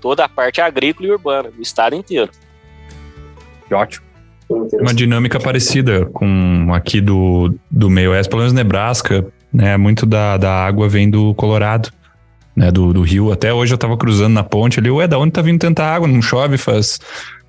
toda 0.00 0.24
a 0.24 0.28
parte 0.28 0.60
agrícola 0.60 1.08
e 1.08 1.12
urbana 1.12 1.50
do 1.50 1.62
estado 1.62 1.94
inteiro. 1.94 2.30
Ótimo. 3.70 4.06
Uma 4.48 4.94
dinâmica 4.94 5.38
parecida 5.38 6.06
com 6.06 6.72
aqui 6.72 7.00
do, 7.00 7.54
do 7.70 7.90
meio 7.90 8.12
oeste, 8.12 8.30
pelo 8.30 8.40
menos 8.40 8.54
Nebraska, 8.54 9.26
né? 9.52 9.76
Muito 9.76 10.06
da, 10.06 10.38
da 10.38 10.50
água 10.50 10.88
vem 10.88 11.10
do 11.10 11.34
Colorado, 11.34 11.90
né? 12.56 12.70
Do, 12.72 12.94
do 12.94 13.02
rio. 13.02 13.30
Até 13.30 13.52
hoje 13.52 13.74
eu 13.74 13.78
tava 13.78 13.96
cruzando 13.98 14.32
na 14.32 14.42
ponte 14.42 14.80
ali, 14.80 14.90
ué, 14.90 15.06
da 15.06 15.18
onde 15.18 15.32
tá 15.32 15.42
vindo 15.42 15.60
tanta 15.60 15.84
água? 15.84 16.08
Não 16.08 16.22
chove 16.22 16.56
faz 16.56 16.98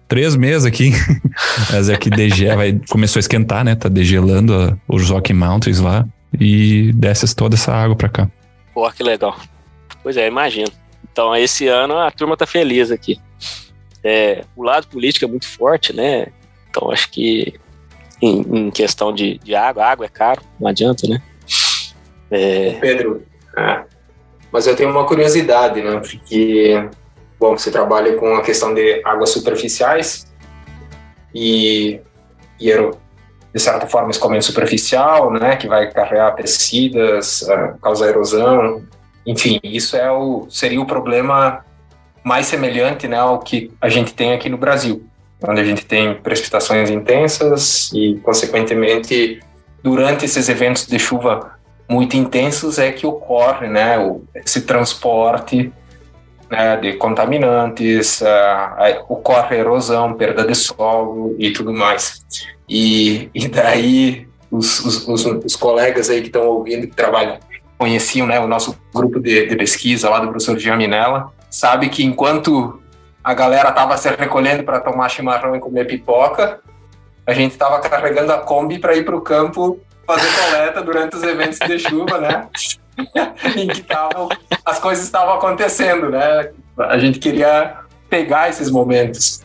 três 0.10 0.36
meses 0.36 0.66
aqui. 0.66 0.92
Mas 1.72 1.88
é 1.88 1.96
que 1.96 2.10
DG 2.10 2.54
vai, 2.54 2.82
começou 2.90 3.20
a 3.20 3.22
esquentar, 3.22 3.64
né? 3.64 3.76
Tá 3.76 3.88
degelando 3.88 4.54
a, 4.54 4.78
os 4.94 5.10
Rocky 5.10 5.34
Mountains 5.34 5.80
lá 5.80 6.06
e 6.38 6.92
desce 6.94 7.34
toda 7.34 7.56
essa 7.56 7.74
água 7.74 7.96
pra 7.96 8.10
cá. 8.10 8.30
Pô, 8.74 8.90
que 8.92 9.04
legal. 9.04 9.38
Pois 10.02 10.18
é, 10.18 10.28
imagino. 10.28 10.72
Então, 11.12 11.36
esse 11.36 11.68
ano 11.68 11.98
a 11.98 12.12
turma 12.12 12.38
tá 12.38 12.46
feliz 12.46 12.92
aqui. 12.92 13.20
É, 14.04 14.44
o 14.56 14.64
lado 14.64 14.88
político 14.88 15.26
é 15.26 15.28
muito 15.28 15.48
forte, 15.48 15.94
né? 15.94 16.28
Então 16.70 16.92
acho 16.92 17.10
que 17.12 17.60
em, 18.22 18.42
em 18.42 18.72
questão 18.72 19.14
de, 19.14 19.38
de, 19.40 19.56
água, 19.56 19.86
água 19.86 20.06
é 20.06 20.10
caro, 20.10 20.42
não 20.60 20.70
adianta, 20.70 21.08
né? 21.08 21.22
É... 22.32 22.74
Pedro, 22.80 23.26
é, 23.58 23.84
mas 24.52 24.68
eu 24.68 24.76
tenho 24.76 24.90
uma 24.90 25.06
curiosidade, 25.06 25.82
né? 25.82 26.00
Porque, 26.00 26.90
bom, 27.40 27.58
você 27.58 27.72
trabalha 27.72 28.16
com 28.16 28.36
a 28.36 28.42
questão 28.42 28.74
de 28.74 29.02
águas 29.04 29.32
superficiais 29.32 30.32
e, 31.34 32.00
e 32.60 32.72
de 33.54 33.60
certa 33.60 33.88
forma, 33.88 34.12
escoamento 34.12 34.46
superficial, 34.46 35.32
né? 35.32 35.56
Que 35.56 35.68
vai 35.68 35.92
carregar 35.92 36.36
pesticidas, 36.36 37.42
uh, 37.44 37.78
causar 37.82 38.10
erosão, 38.10 38.86
enfim, 39.30 39.60
isso 39.64 39.96
é 39.96 40.12
o, 40.12 40.48
seria 40.50 40.82
o 40.82 40.88
problema 40.88 41.64
mais 42.24 42.48
semelhante 42.48 43.08
né, 43.08 43.18
ao 43.18 43.38
que 43.38 43.72
a 43.80 43.88
gente 43.88 44.12
tem 44.12 44.34
aqui 44.34 44.50
no 44.50 44.58
Brasil, 44.58 45.06
onde 45.48 45.62
a 45.62 45.64
gente 45.64 45.86
tem 45.86 46.16
precipitações 46.16 46.90
intensas 46.90 47.92
e, 47.94 48.20
consequentemente, 48.24 49.40
durante 49.84 50.26
esses 50.26 50.50
eventos 50.50 50.88
de 50.88 50.98
chuva 50.98 51.60
muito 51.88 52.18
intensos 52.18 52.80
é 52.80 52.92
que 52.92 53.06
ocorre 53.06 53.68
né, 53.68 53.98
esse 54.34 54.62
transporte 54.62 55.72
né, 56.50 56.78
de 56.78 56.94
contaminantes, 56.94 58.22
uh, 58.22 59.06
ocorre 59.08 59.58
erosão, 59.58 60.16
perda 60.16 60.44
de 60.44 60.56
solo 60.56 61.36
e 61.38 61.52
tudo 61.52 61.72
mais. 61.72 62.26
E, 62.68 63.30
e 63.34 63.48
daí 63.48 64.28
os, 64.50 64.80
os, 64.80 65.08
os, 65.08 65.26
os 65.26 65.56
colegas 65.56 66.10
aí 66.10 66.22
que 66.22 66.28
estão 66.28 66.48
ouvindo, 66.48 66.88
que 66.88 66.96
trabalham, 66.96 67.38
conheciam 67.80 68.28
né, 68.28 68.38
o 68.40 68.48
nosso 68.48 68.78
grupo 68.94 69.22
de, 69.22 69.48
de 69.48 69.56
pesquisa 69.56 70.10
lá 70.10 70.20
do 70.20 70.28
professor 70.28 70.60
Jean 70.60 70.76
Minella, 70.76 71.32
sabe 71.50 71.88
que 71.88 72.04
enquanto 72.04 72.80
a 73.24 73.34
galera 73.34 73.70
estava 73.70 73.96
se 73.96 74.10
recolhendo 74.10 74.64
para 74.64 74.82
tomar 74.82 75.08
chimarrão 75.08 75.56
e 75.56 75.60
comer 75.60 75.86
pipoca, 75.86 76.60
a 77.26 77.34
gente 77.34 77.54
estava 77.54 77.80
carregando 77.80 78.34
a 78.34 78.40
Kombi 78.40 78.80
para 78.80 78.96
ir 78.96 79.06
para 79.06 79.16
o 79.16 79.22
campo 79.22 79.80
fazer 80.06 80.28
coleta 80.28 80.82
durante 80.82 81.16
os 81.16 81.24
eventos 81.24 81.58
de 81.60 81.80
chuva, 81.80 82.18
né? 82.18 82.48
em 83.56 83.68
que 83.68 83.82
tavam, 83.84 84.28
as 84.66 84.78
coisas 84.80 85.06
estavam 85.06 85.36
acontecendo, 85.36 86.10
né? 86.10 86.52
A 86.78 86.98
gente 86.98 87.18
queria 87.18 87.78
pegar 88.10 88.50
esses 88.50 88.70
momentos. 88.70 89.42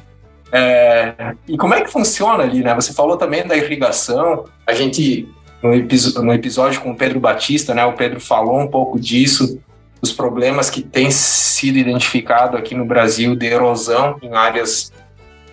É, 0.50 1.34
e 1.46 1.56
como 1.56 1.74
é 1.74 1.82
que 1.82 1.90
funciona 1.90 2.42
ali, 2.42 2.64
né? 2.64 2.74
Você 2.74 2.92
falou 2.92 3.16
também 3.16 3.46
da 3.46 3.56
irrigação. 3.56 4.46
A 4.66 4.72
gente 4.72 5.28
no, 5.64 6.34
episódio 6.34 6.80
com 6.80 6.90
o 6.90 6.96
Pedro 6.96 7.18
Batista, 7.18 7.72
né? 7.72 7.84
O 7.86 7.94
Pedro 7.94 8.20
falou 8.20 8.60
um 8.60 8.66
pouco 8.66 9.00
disso 9.00 9.58
os 10.02 10.12
problemas 10.12 10.68
que 10.68 10.82
têm 10.82 11.10
sido 11.10 11.78
identificados 11.78 12.58
aqui 12.58 12.74
no 12.74 12.84
Brasil 12.84 13.34
de 13.34 13.46
erosão 13.46 14.18
em 14.22 14.34
áreas 14.34 14.92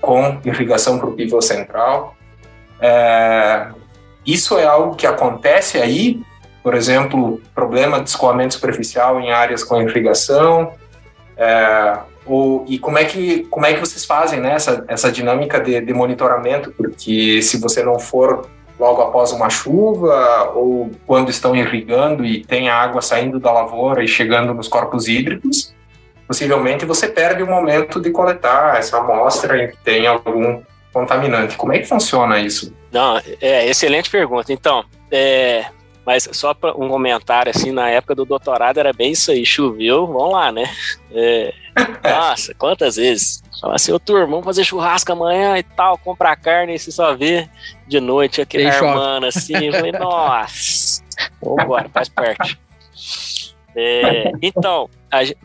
com 0.02 0.42
irrigação 0.44 1.00
para 1.00 1.08
o 1.08 1.14
pivô 1.14 1.42
central. 1.42 2.18
É, 2.82 3.68
isso 4.26 4.58
é 4.58 4.66
algo 4.66 4.96
que 4.96 5.08
acontece 5.08 5.78
aí, 5.78 6.22
por 6.62 6.74
exemplo, 6.74 7.42
problema 7.56 8.02
de 8.02 8.10
escoamento 8.10 8.56
superficial 8.56 9.22
em 9.22 9.32
áreas 9.32 9.64
com 9.64 9.82
irrigação. 9.82 10.74
É, 11.38 11.98
ou, 12.26 12.66
e 12.68 12.78
como 12.78 12.98
é 12.98 13.06
que 13.06 13.46
como 13.50 13.66
é 13.66 13.74
que 13.74 13.80
vocês 13.80 14.04
fazem 14.04 14.42
né, 14.42 14.54
essa, 14.54 14.84
essa 14.90 15.10
dinâmica 15.10 15.62
de, 15.62 15.80
de 15.80 15.94
monitoramento? 15.94 16.72
Porque 16.72 17.42
se 17.42 17.58
você 17.58 17.82
não 17.82 17.98
for 17.98 18.50
logo 18.82 19.00
após 19.04 19.32
uma 19.32 19.48
chuva 19.48 20.54
ou 20.56 20.90
quando 21.06 21.30
estão 21.30 21.56
irrigando 21.56 22.26
e 22.26 22.44
tem 22.44 22.68
água 22.68 23.00
saindo 23.00 23.40
da 23.40 23.52
lavoura 23.52 24.04
e 24.04 24.08
chegando 24.08 24.56
nos 24.56 24.68
corpos 24.68 25.08
hídricos, 25.08 25.72
possivelmente 26.28 26.84
você 26.84 27.08
perde 27.08 27.44
o 27.44 27.48
momento 27.48 28.02
de 28.02 28.10
coletar 28.10 28.78
essa 28.78 28.98
amostra 28.98 29.64
em 29.64 29.68
que 29.70 29.78
tem 29.78 30.08
algum 30.08 30.64
contaminante. 30.92 31.56
Como 31.56 31.72
é 31.72 31.78
que 31.78 31.86
funciona 31.86 32.40
isso? 32.40 32.74
Não, 32.92 33.22
é 33.40 33.68
excelente 33.70 34.10
pergunta. 34.10 34.52
Então, 34.52 34.84
é, 35.12 35.66
mas 36.06 36.28
só 36.32 36.54
para 36.54 36.76
um 36.76 36.90
comentário 36.90 37.50
assim, 37.50 37.72
na 37.72 37.90
época 37.90 38.16
do 38.16 38.26
doutorado 38.26 38.80
era 38.80 38.92
bem 38.92 39.12
isso 39.12 39.32
aí, 39.32 39.46
choveu, 39.46 40.08
vamos 40.08 40.32
lá, 40.32 40.52
né? 40.52 40.64
É, 41.12 41.54
nossa, 42.04 42.54
quantas 42.56 42.96
vezes? 42.96 43.44
Fala 43.60 43.76
assim, 43.76 43.92
ô 43.92 44.00
turma, 44.00 44.26
vamos 44.26 44.46
fazer 44.46 44.64
churrasco 44.64 45.12
amanhã 45.12 45.58
e 45.58 45.64
tal, 45.64 45.98
comprar 45.98 46.36
carne 46.36 46.74
e 46.74 46.80
você 46.80 46.92
só 46.92 47.16
vê 47.16 47.48
de 47.88 48.00
noite 48.00 48.42
aquele 48.42 48.68
armando 48.68 49.28
assim. 49.28 49.72
Falei, 49.72 49.92
nossa, 50.00 51.04
vambora, 51.42 51.88
faz 51.90 52.10
parte. 52.10 52.60
É, 53.76 54.32
então, 54.42 54.90
a 55.12 55.24
gente 55.24 55.38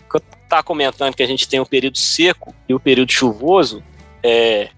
tá 0.49 0.63
comentando 0.63 1.15
que 1.15 1.23
a 1.23 1.27
gente 1.27 1.49
tem 1.49 1.61
o 1.61 1.65
um 1.65 1.67
período 1.67 1.99
seco 1.99 2.55
e 2.69 2.73
o 2.73 2.77
um 2.77 2.81
período 2.81 3.13
chuvoso. 3.13 3.83
É, 4.23 4.71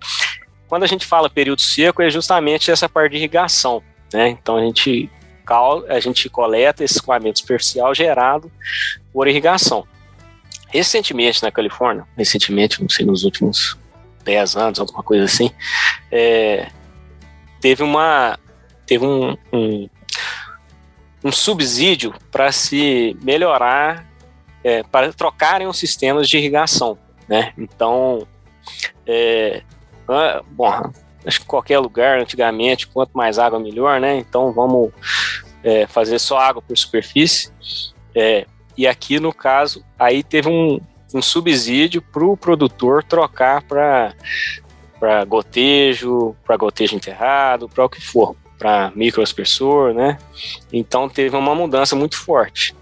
quando 0.66 0.82
a 0.82 0.86
gente 0.86 1.06
fala 1.06 1.30
período 1.30 1.60
seco, 1.60 2.02
é 2.02 2.10
justamente 2.10 2.70
essa 2.70 2.88
parte 2.88 3.12
de 3.12 3.18
irrigação. 3.18 3.82
Né? 4.12 4.28
Então 4.28 4.56
a 4.56 4.60
gente, 4.60 5.10
a 5.88 6.00
gente 6.00 6.28
coleta 6.28 6.84
esse 6.84 6.94
escoamento 6.94 7.38
superficial 7.38 7.94
gerado 7.94 8.50
por 9.12 9.26
irrigação. 9.26 9.86
Recentemente 10.68 11.42
na 11.42 11.50
Califórnia, 11.50 12.06
recentemente, 12.16 12.80
não 12.82 12.88
sei, 12.88 13.06
nos 13.06 13.24
últimos 13.24 13.78
10 14.24 14.56
anos, 14.56 14.78
alguma 14.78 15.02
coisa 15.02 15.24
assim, 15.24 15.50
é, 16.10 16.68
teve 17.60 17.82
uma 17.82 18.38
teve 18.84 19.04
um, 19.04 19.36
um, 19.52 19.88
um 21.24 21.32
subsídio 21.32 22.14
para 22.30 22.50
se 22.50 23.16
melhorar, 23.22 24.06
é, 24.64 24.82
para 24.82 25.12
trocarem 25.12 25.66
os 25.66 25.78
sistemas 25.78 26.28
de 26.28 26.38
irrigação, 26.38 26.98
né? 27.28 27.52
Então, 27.58 28.26
é, 29.06 29.62
bom, 30.50 30.92
acho 31.24 31.40
que 31.40 31.46
qualquer 31.46 31.78
lugar 31.78 32.18
antigamente, 32.18 32.86
quanto 32.86 33.10
mais 33.16 33.38
água 33.38 33.58
melhor, 33.58 34.00
né? 34.00 34.16
Então 34.16 34.52
vamos 34.52 34.90
é, 35.62 35.86
fazer 35.86 36.18
só 36.18 36.38
água 36.38 36.62
por 36.62 36.76
superfície. 36.76 37.50
É, 38.14 38.46
e 38.76 38.86
aqui, 38.86 39.18
no 39.18 39.32
caso, 39.32 39.84
aí 39.98 40.22
teve 40.22 40.48
um, 40.48 40.80
um 41.12 41.20
subsídio 41.22 42.00
para 42.00 42.24
o 42.24 42.36
produtor 42.36 43.02
trocar 43.02 43.62
para 43.62 44.14
para 44.98 45.24
gotejo, 45.24 46.34
para 46.44 46.56
gotejo 46.56 46.96
enterrado, 46.96 47.68
para 47.68 47.84
o 47.84 47.88
que 47.88 48.00
for, 48.00 48.34
para 48.58 48.90
microaspersor, 48.96 49.94
né? 49.94 50.18
Então 50.72 51.08
teve 51.08 51.36
uma 51.36 51.54
mudança 51.54 51.94
muito 51.94 52.16
forte. 52.18 52.74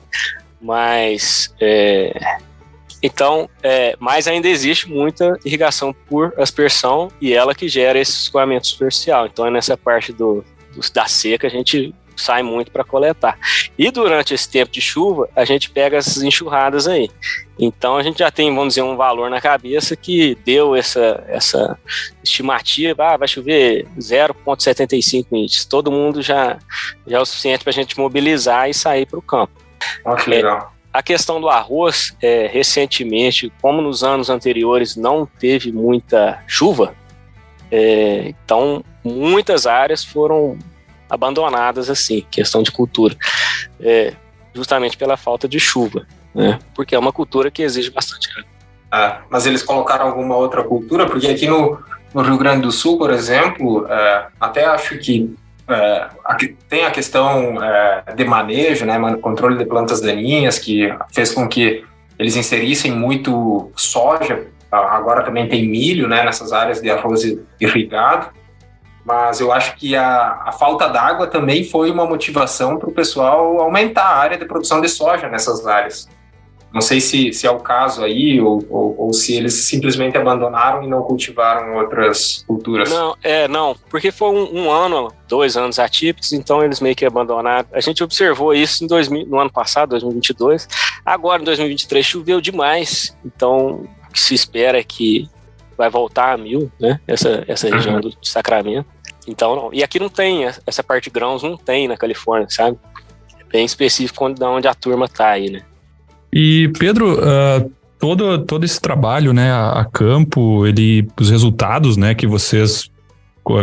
Mas 0.59 1.55
é, 1.61 2.39
então, 3.03 3.49
é, 3.63 3.97
mas 3.99 4.27
ainda 4.27 4.49
existe 4.49 4.89
muita 4.89 5.39
irrigação 5.45 5.95
por 6.09 6.33
aspersão 6.37 7.09
e 7.21 7.33
ela 7.33 7.55
que 7.55 7.69
gera 7.69 7.99
esse 7.99 8.13
escoamento 8.13 8.67
superficial. 8.67 9.27
Então 9.27 9.47
é 9.47 9.51
nessa 9.51 9.77
parte 9.77 10.13
do, 10.13 10.45
do 10.75 10.93
da 10.93 11.07
seca 11.07 11.47
a 11.47 11.51
gente 11.51 11.95
sai 12.17 12.43
muito 12.43 12.71
para 12.71 12.83
coletar. 12.83 13.39
E 13.79 13.91
durante 13.91 14.33
esse 14.33 14.49
tempo 14.49 14.73
de 14.73 14.81
chuva, 14.81 15.29
a 15.37 15.45
gente 15.45 15.71
pega 15.71 15.99
essas 15.99 16.23
enxurradas 16.23 16.89
aí. 16.89 17.11
Então 17.59 17.97
a 17.97 18.03
gente 18.03 18.19
já 18.19 18.31
tem, 18.31 18.55
vamos 18.55 18.75
dizer, 18.75 18.83
um 18.83 18.97
valor 18.97 19.31
na 19.31 19.41
cabeça 19.41 19.95
que 19.95 20.35
deu 20.45 20.75
essa, 20.75 21.23
essa 21.29 21.79
estimativa, 22.23 23.13
ah, 23.13 23.17
vai 23.17 23.29
chover 23.29 23.87
0,75 23.99 25.27
inches. 25.33 25.65
Todo 25.65 25.93
mundo 25.93 26.23
já, 26.23 26.59
já 27.07 27.19
é 27.19 27.21
o 27.21 27.27
suficiente 27.27 27.63
para 27.63 27.71
a 27.71 27.75
gente 27.75 27.99
mobilizar 27.99 28.69
e 28.69 28.75
sair 28.75 29.07
para 29.07 29.19
o 29.19 29.23
campo. 29.23 29.53
Ah, 30.05 30.17
que 30.17 30.31
legal. 30.31 30.73
É, 30.73 30.76
a 30.97 31.03
questão 31.03 31.39
do 31.39 31.51
arroz, 31.51 32.17
é, 32.23 32.47
recentemente, 32.47 33.53
como 33.61 33.83
nos 33.83 34.03
anos 34.03 34.31
anteriores 34.31 34.97
não 34.97 35.27
teve 35.27 35.71
muita 35.71 36.43
chuva, 36.47 36.95
é, 37.71 38.29
então 38.29 38.83
muitas 39.05 39.67
áreas 39.67 40.03
foram 40.03 40.59
abandonadas 41.11 41.91
assim, 41.91 42.25
questão 42.31 42.63
de 42.63 42.71
cultura, 42.71 43.15
é, 43.79 44.15
justamente 44.55 44.97
pela 44.97 45.19
falta 45.19 45.47
de 45.47 45.61
chuva, 45.61 46.07
né? 46.35 46.59
Porque 46.75 46.95
é 46.95 46.99
uma 46.99 47.13
cultura 47.13 47.51
que 47.51 47.63
exige 47.63 47.91
bastante 47.91 48.31
água. 48.31 48.51
Ah, 48.91 49.21
mas 49.29 49.45
eles 49.45 49.63
colocaram 49.63 50.07
alguma 50.07 50.35
outra 50.35 50.65
cultura? 50.65 51.05
Porque 51.05 51.27
aqui 51.27 51.47
no, 51.47 51.79
no 52.15 52.23
Rio 52.23 52.39
Grande 52.39 52.63
do 52.63 52.73
Sul, 52.73 52.97
por 52.97 53.13
exemplo, 53.13 53.87
é, 53.87 54.29
até 54.41 54.65
acho 54.65 54.97
que 54.97 55.37
é, 55.69 56.09
tem 56.69 56.85
a 56.85 56.91
questão 56.91 57.63
é, 57.63 58.15
de 58.15 58.25
manejo, 58.25 58.85
né, 58.85 58.99
controle 59.21 59.59
de 59.59 59.65
plantas 59.65 60.01
daninhas, 60.01 60.59
que 60.59 60.93
fez 61.13 61.33
com 61.33 61.49
que 61.49 61.85
eles 62.19 62.37
inserissem 62.37 62.93
muito 62.93 63.71
soja. 63.77 64.47
Agora 64.71 65.23
também 65.23 65.49
tem 65.49 65.69
milho, 65.69 66.09
né, 66.09 66.25
nessas 66.25 66.53
áreas 66.53 66.81
de 66.81 66.91
arroz 66.91 67.23
irrigado 67.61 68.31
mas 69.07 69.39
eu 69.39 69.53
acho 69.53 69.77
que 69.77 69.95
a, 69.95 70.43
a 70.47 70.51
falta 70.51 70.89
d'água 70.89 71.29
também 71.29 71.63
foi 71.63 71.93
uma 71.93 72.05
motivação 72.05 72.77
para 72.77 72.89
o 72.89 72.93
pessoal 72.93 73.61
aumentar 73.61 74.03
a 74.03 74.17
área 74.17 74.37
de 74.37 74.45
produção 74.45 74.81
de 74.81 74.89
soja 74.89 75.29
nessas 75.29 75.65
áreas. 75.65 76.09
Não 76.73 76.81
sei 76.81 77.01
se, 77.01 77.33
se 77.33 77.47
é 77.47 77.51
o 77.51 77.59
caso 77.59 78.05
aí, 78.05 78.41
ou, 78.41 78.63
ou, 78.69 78.95
ou, 78.99 79.13
se 79.13 79.35
eles 79.35 79.67
simplesmente 79.67 80.19
abandonaram 80.19 80.83
e 80.83 80.87
não 80.87 81.03
cultivaram 81.03 81.77
outras 81.77 82.45
culturas. 82.47 82.91
Não, 82.91 83.17
é, 83.23 83.49
não, 83.49 83.75
porque 83.89 84.11
foi 84.11 84.29
um, 84.29 84.65
um 84.65 84.71
ano, 84.71 85.11
dois 85.27 85.57
anos 85.57 85.79
atípicos, 85.79 86.33
então 86.33 86.63
eles 86.63 86.81
meio 86.81 86.95
que 86.95 87.07
abandonaram. 87.07 87.67
A 87.73 87.81
gente 87.81 88.05
observou 88.05 88.53
isso 88.53 88.85
em 88.85 88.87
2000, 88.87 89.27
no 89.27 89.39
ano 89.39 89.51
passado, 89.51 89.91
2022. 89.91 90.69
Agora, 91.05 91.41
em 91.41 91.45
2023, 91.47 92.05
choveu 92.05 92.41
demais, 92.41 93.17
então 93.25 93.87
o 94.09 94.13
que 94.13 94.21
se 94.21 94.35
espera 94.35 94.79
é 94.79 94.85
que 94.85 95.31
vai 95.77 95.89
voltar 95.89 96.33
a 96.33 96.37
mil, 96.37 96.71
né? 96.81 97.01
Essa, 97.07 97.45
essa 97.47 97.69
região 97.69 97.97
uhum. 97.97 98.01
do 98.01 98.17
Sacramento. 98.23 98.87
Então, 99.27 99.57
não. 99.57 99.71
E 99.73 99.83
aqui 99.83 99.99
não 99.99 100.09
tem, 100.09 100.45
essa 100.45 100.83
parte 100.83 101.05
de 101.05 101.11
grãos 101.11 101.43
não 101.43 101.57
tem 101.57 101.89
na 101.89 101.97
Califórnia, 101.97 102.49
sabe? 102.49 102.79
É 103.39 103.45
bem 103.45 103.65
específico 103.65 104.29
de 104.33 104.45
onde 104.45 104.69
a 104.69 104.75
turma 104.75 105.09
tá 105.09 105.31
aí, 105.31 105.51
né? 105.51 105.63
E, 106.33 106.71
Pedro, 106.79 107.19
uh, 107.19 107.71
todo, 107.99 108.39
todo 108.45 108.65
esse 108.65 108.81
trabalho, 108.81 109.33
né, 109.33 109.51
a, 109.51 109.81
a, 109.81 109.85
campo, 109.85 110.67
ele, 110.67 111.09
os 111.19 111.31
resultados, 111.31 111.97
né, 111.97 112.15
que 112.15 112.27
vocês 112.27 112.91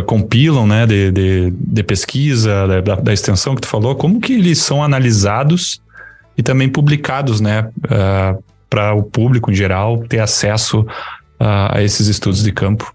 compilam, 0.06 0.66
né, 0.66 0.86
de, 0.86 1.10
de, 1.10 1.50
de 1.50 1.82
pesquisa, 1.82 2.66
da, 2.82 2.94
da, 2.96 3.12
extensão 3.12 3.54
que 3.54 3.60
tu 3.60 3.68
falou, 3.68 3.94
como 3.94 4.18
que 4.18 4.32
eles 4.32 4.58
são 4.58 4.82
analisados 4.82 5.80
e 6.38 6.42
também 6.42 6.68
publicados, 6.68 7.40
né, 7.40 7.62
uh, 7.62 7.90
ah, 7.90 8.36
para 8.68 8.94
o 8.94 9.02
público 9.02 9.50
em 9.50 9.54
geral 9.54 10.02
ter 10.08 10.20
acesso 10.20 10.80
uh, 10.80 11.68
a 11.70 11.82
esses 11.82 12.08
estudos 12.08 12.42
de 12.42 12.50
campo? 12.50 12.92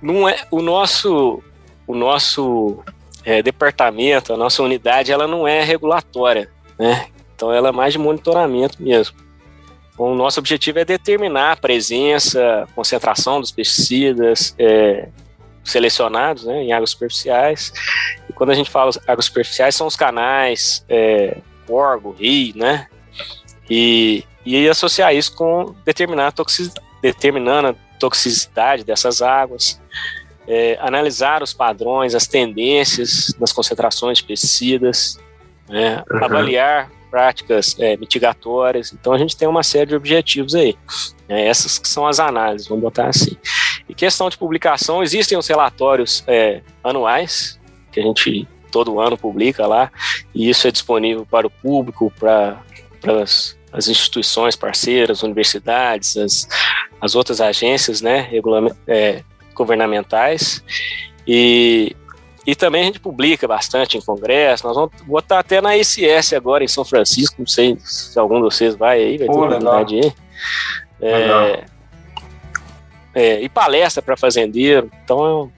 Não 0.00 0.28
é 0.28 0.36
o 0.50 0.60
nosso 0.60 1.42
o 1.86 1.94
nosso 1.94 2.82
é, 3.24 3.42
departamento, 3.42 4.32
a 4.32 4.36
nossa 4.36 4.62
unidade, 4.62 5.12
ela 5.12 5.26
não 5.26 5.46
é 5.46 5.62
regulatória, 5.62 6.48
né? 6.78 7.06
Então 7.34 7.52
ela 7.52 7.68
é 7.68 7.72
mais 7.72 7.92
de 7.92 7.98
monitoramento 7.98 8.82
mesmo. 8.82 9.16
Então, 9.92 10.06
o 10.06 10.14
nosso 10.14 10.40
objetivo 10.40 10.80
é 10.80 10.84
determinar 10.84 11.52
a 11.52 11.56
presença, 11.56 12.66
concentração 12.74 13.40
dos 13.40 13.52
pesticidas 13.52 14.54
é, 14.58 15.08
selecionados 15.62 16.44
né, 16.44 16.62
em 16.64 16.72
águas 16.72 16.90
superficiais. 16.90 17.72
E 18.28 18.32
quando 18.32 18.50
a 18.50 18.54
gente 18.54 18.70
fala 18.70 18.90
águas 19.06 19.26
superficiais, 19.26 19.74
são 19.74 19.86
os 19.86 19.94
canais, 19.94 20.84
é, 20.88 21.38
órgão, 21.68 22.12
rio, 22.12 22.56
né? 22.56 22.88
E, 23.70 24.24
e 24.44 24.68
associar 24.68 25.14
isso 25.14 25.34
com 25.34 25.74
determinar 25.84 26.28
a 26.28 26.32
toxicidade, 26.32 26.86
determinando 27.00 27.68
a 27.68 27.74
toxicidade 27.98 28.84
dessas 28.84 29.22
águas, 29.22 29.80
é, 30.46 30.76
analisar 30.80 31.42
os 31.42 31.54
padrões, 31.54 32.14
as 32.14 32.26
tendências 32.26 33.34
nas 33.38 33.52
concentrações 33.52 34.18
de 34.18 34.24
pesticidas, 34.24 35.18
né, 35.68 36.02
uhum. 36.10 36.24
avaliar 36.24 36.90
práticas 37.14 37.76
é, 37.78 37.96
mitigatórias. 37.96 38.92
Então 38.92 39.12
a 39.12 39.18
gente 39.18 39.36
tem 39.36 39.46
uma 39.46 39.62
série 39.62 39.86
de 39.86 39.94
objetivos 39.94 40.52
aí. 40.52 40.76
É, 41.28 41.46
essas 41.46 41.78
que 41.78 41.86
são 41.86 42.08
as 42.08 42.18
análises, 42.18 42.66
vamos 42.66 42.82
botar 42.82 43.06
assim. 43.06 43.36
E 43.88 43.94
questão 43.94 44.28
de 44.28 44.36
publicação, 44.36 45.00
existem 45.00 45.38
os 45.38 45.46
relatórios 45.46 46.24
é, 46.26 46.60
anuais, 46.82 47.60
que 47.92 48.00
a 48.00 48.02
gente 48.02 48.48
todo 48.68 48.98
ano 48.98 49.16
publica 49.16 49.64
lá, 49.64 49.92
e 50.34 50.50
isso 50.50 50.66
é 50.66 50.72
disponível 50.72 51.24
para 51.24 51.46
o 51.46 51.50
público, 51.50 52.12
para, 52.18 52.60
as 53.72 53.86
instituições 53.86 54.56
parceiras, 54.56 55.22
universidades, 55.22 56.16
as, 56.16 56.48
as 57.00 57.14
outras 57.14 57.40
agências 57.40 58.00
né, 58.00 58.28
é, 58.88 59.22
governamentais. 59.54 60.64
E, 61.28 61.94
e 62.46 62.54
também 62.54 62.82
a 62.82 62.84
gente 62.86 63.00
publica 63.00 63.48
bastante 63.48 63.96
em 63.96 64.00
congresso. 64.00 64.66
Nós 64.66 64.76
vamos 64.76 64.90
botar 65.06 65.38
até 65.38 65.60
na 65.60 65.76
ICS 65.76 66.34
agora 66.34 66.62
em 66.62 66.68
São 66.68 66.84
Francisco. 66.84 67.36
Não 67.38 67.46
sei 67.46 67.76
se 67.80 68.18
algum 68.18 68.36
de 68.36 68.42
vocês 68.42 68.74
vai 68.74 68.98
aí, 68.98 69.18
vai 69.18 69.26
ter 69.26 69.32
oportunidade. 69.32 70.14
É, 71.00 71.64
é, 73.14 73.40
e 73.40 73.48
palestra 73.48 74.02
para 74.02 74.16
fazendeiro. 74.16 74.90
Então, 75.02 75.50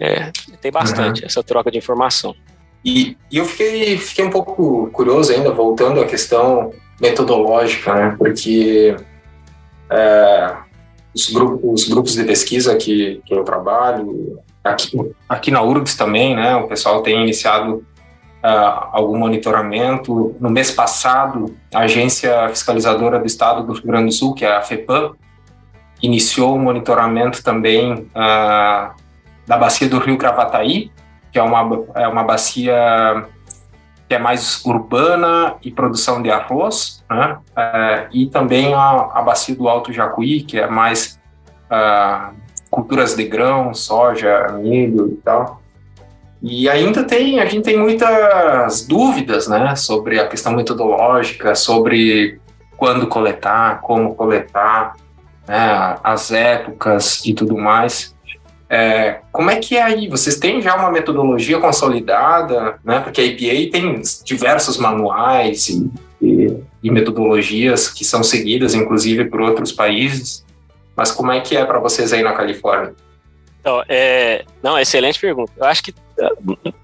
é, 0.00 0.30
tem 0.60 0.72
bastante 0.72 1.20
uhum. 1.20 1.26
essa 1.26 1.42
troca 1.42 1.70
de 1.70 1.78
informação. 1.78 2.34
E, 2.84 3.16
e, 3.30 3.38
eu 3.38 3.44
fiquei, 3.44 3.98
fiquei 3.98 4.24
um 4.24 4.30
pouco 4.30 4.88
curioso 4.92 5.32
ainda, 5.32 5.50
voltando 5.50 6.00
à 6.00 6.06
questão 6.06 6.72
metodológica, 7.00 7.94
né? 7.94 8.14
Porque 8.16 8.96
é, 9.90 10.56
os, 11.14 11.30
grupos, 11.30 11.82
os 11.82 11.88
grupos 11.88 12.14
de 12.14 12.24
pesquisa 12.24 12.76
que, 12.76 13.20
que 13.24 13.34
eu 13.34 13.44
trabalho, 13.44 14.38
aqui, 14.64 15.14
aqui 15.28 15.50
na 15.50 15.62
URGS 15.62 15.96
também, 15.96 16.34
né, 16.34 16.56
o 16.56 16.66
pessoal 16.66 17.02
tem 17.02 17.22
iniciado 17.22 17.84
uh, 18.44 18.88
algum 18.92 19.18
monitoramento. 19.18 20.34
No 20.40 20.50
mês 20.50 20.70
passado, 20.70 21.54
a 21.72 21.80
Agência 21.80 22.48
Fiscalizadora 22.48 23.18
do 23.18 23.26
Estado 23.26 23.62
do 23.62 23.74
Rio 23.74 23.86
Grande 23.86 24.06
do 24.06 24.12
Sul, 24.12 24.34
que 24.34 24.44
é 24.44 24.56
a 24.56 24.62
FEPAM, 24.62 25.12
iniciou 26.02 26.56
o 26.56 26.58
monitoramento 26.58 27.42
também 27.42 27.92
uh, 27.92 28.94
da 29.46 29.56
bacia 29.58 29.88
do 29.88 29.98
Rio 29.98 30.16
Gravataí, 30.16 30.90
que 31.30 31.38
é 31.38 31.42
uma, 31.42 31.84
é 31.94 32.08
uma 32.08 32.22
bacia 32.22 33.26
que 34.08 34.14
é 34.14 34.18
mais 34.18 34.64
urbana 34.64 35.56
e 35.62 35.70
produção 35.70 36.22
de 36.22 36.30
arroz, 36.30 37.02
né? 37.10 37.38
É, 37.56 38.08
e 38.12 38.26
também 38.26 38.74
a, 38.74 39.08
a, 39.14 39.22
bacia 39.22 39.56
do 39.56 39.66
Alto 39.66 39.92
Jacuí, 39.92 40.42
que 40.42 40.58
é 40.58 40.68
mais 40.68 41.18
uh, 41.70 42.34
culturas 42.74 43.14
de 43.14 43.22
grão, 43.22 43.72
soja, 43.72 44.48
milho 44.60 45.06
e 45.06 45.16
tal. 45.22 45.62
E 46.42 46.68
ainda 46.68 47.04
tem, 47.04 47.38
a 47.38 47.46
gente 47.46 47.62
tem 47.62 47.78
muitas 47.78 48.84
dúvidas, 48.84 49.46
né, 49.46 49.76
sobre 49.76 50.18
a 50.18 50.26
questão 50.26 50.52
metodológica, 50.52 51.54
sobre 51.54 52.40
quando 52.76 53.06
coletar, 53.06 53.80
como 53.80 54.16
coletar, 54.16 54.96
né, 55.46 55.96
as 56.02 56.32
épocas 56.32 57.24
e 57.24 57.32
tudo 57.32 57.56
mais. 57.56 58.12
É, 58.68 59.20
como 59.30 59.50
é 59.52 59.56
que 59.56 59.76
é 59.76 59.82
aí? 59.82 60.08
Vocês 60.08 60.36
têm 60.36 60.60
já 60.60 60.74
uma 60.74 60.90
metodologia 60.90 61.60
consolidada, 61.60 62.80
né? 62.82 62.98
Porque 62.98 63.20
a 63.20 63.24
EPA 63.24 63.70
tem 63.70 64.02
diversos 64.24 64.78
manuais 64.78 65.68
e, 65.68 65.88
e, 66.20 66.56
e 66.82 66.90
metodologias 66.90 67.88
que 67.88 68.04
são 68.04 68.24
seguidas, 68.24 68.74
inclusive, 68.74 69.26
por 69.26 69.42
outros 69.42 69.70
países. 69.70 70.43
Mas 70.96 71.10
como 71.10 71.32
é 71.32 71.40
que 71.40 71.56
é 71.56 71.64
para 71.64 71.78
vocês 71.78 72.12
aí 72.12 72.22
na 72.22 72.32
Califórnia? 72.32 72.94
Então, 73.60 73.82
é, 73.88 74.44
não, 74.62 74.78
excelente 74.78 75.18
pergunta. 75.18 75.52
Eu 75.56 75.64
acho 75.64 75.82
que 75.82 75.94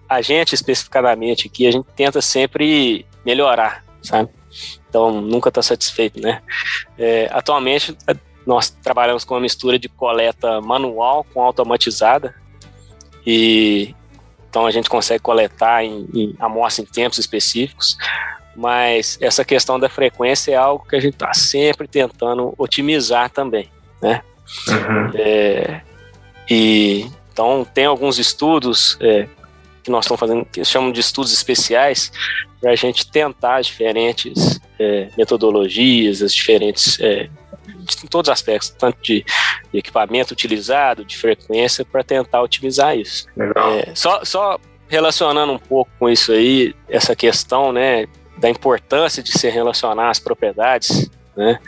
a 0.09 0.23
gente, 0.23 0.55
especificadamente 0.55 1.47
aqui, 1.47 1.67
a 1.67 1.71
gente 1.71 1.87
tenta 1.95 2.21
sempre 2.21 3.07
melhorar, 3.25 3.85
sabe? 4.03 4.31
Então, 4.89 5.21
nunca 5.21 5.51
está 5.51 5.63
satisfeito, 5.63 6.21
né? 6.21 6.43
É, 6.99 7.29
atualmente, 7.33 7.97
nós 8.47 8.71
trabalhamos 8.71 9.25
com 9.25 9.35
uma 9.35 9.41
mistura 9.41 9.79
de 9.79 9.89
coleta 9.89 10.61
manual 10.61 11.25
com 11.33 11.43
automatizada 11.43 12.35
e 13.27 13.95
então 14.49 14.67
a 14.67 14.71
gente 14.73 14.91
consegue 14.91 15.23
coletar 15.23 15.85
em, 15.85 16.09
em 16.13 16.35
amostra 16.41 16.83
em 16.83 16.87
tempos 16.87 17.19
específicos, 17.19 17.97
mas 18.57 19.17
essa 19.21 19.45
questão 19.45 19.79
da 19.79 19.89
frequência 19.89 20.53
é 20.53 20.57
algo 20.57 20.85
que 20.85 20.97
a 20.97 21.01
gente 21.01 21.15
está 21.15 21.33
sempre 21.33 21.87
tentando 21.87 22.53
otimizar 22.59 23.31
também, 23.31 23.71
né? 24.03 24.23
Uhum. 24.69 25.11
É, 25.15 25.81
e 26.49 27.07
então 27.33 27.65
tem 27.65 27.87
alguns 27.87 28.19
estudos 28.19 28.99
é, 29.01 29.29
que 29.83 29.91
nós 29.91 30.05
estamos 30.05 30.21
fazendo 30.21 30.45
que 30.45 30.65
chamam 30.65 30.93
de 30.93 31.01
estudos 31.01 31.33
especiais 31.33 32.13
para 32.61 32.73
a 32.73 32.77
gente 32.77 33.11
tentar 33.11 33.57
as 33.57 33.67
diferentes 33.67 34.61
é, 34.79 35.09
metodologias, 35.17 36.23
as 36.23 36.35
diferentes 36.35 36.99
é, 37.01 37.31
em 38.03 38.07
todos 38.07 38.29
os 38.29 38.33
aspectos, 38.33 38.71
tanto 38.71 39.01
de, 39.03 39.25
de 39.73 39.79
equipamento 39.79 40.33
utilizado, 40.33 41.05
de 41.05 41.17
frequência, 41.17 41.85
para 41.85 42.03
tentar 42.03 42.43
otimizar 42.43 42.97
isso. 42.97 43.27
É, 43.39 43.95
só, 43.95 44.25
só 44.25 44.59
relacionando 44.89 45.53
um 45.53 45.59
pouco 45.59 45.91
com 45.99 46.09
isso 46.09 46.33
aí, 46.33 46.75
essa 46.89 47.15
questão 47.17 47.73
né, 47.73 48.07
da 48.37 48.49
importância 48.49 49.23
de 49.23 49.33
se 49.33 49.49
relacionar 49.49 50.11
as 50.11 50.19
propriedades, 50.19 51.11
né, 51.37 51.59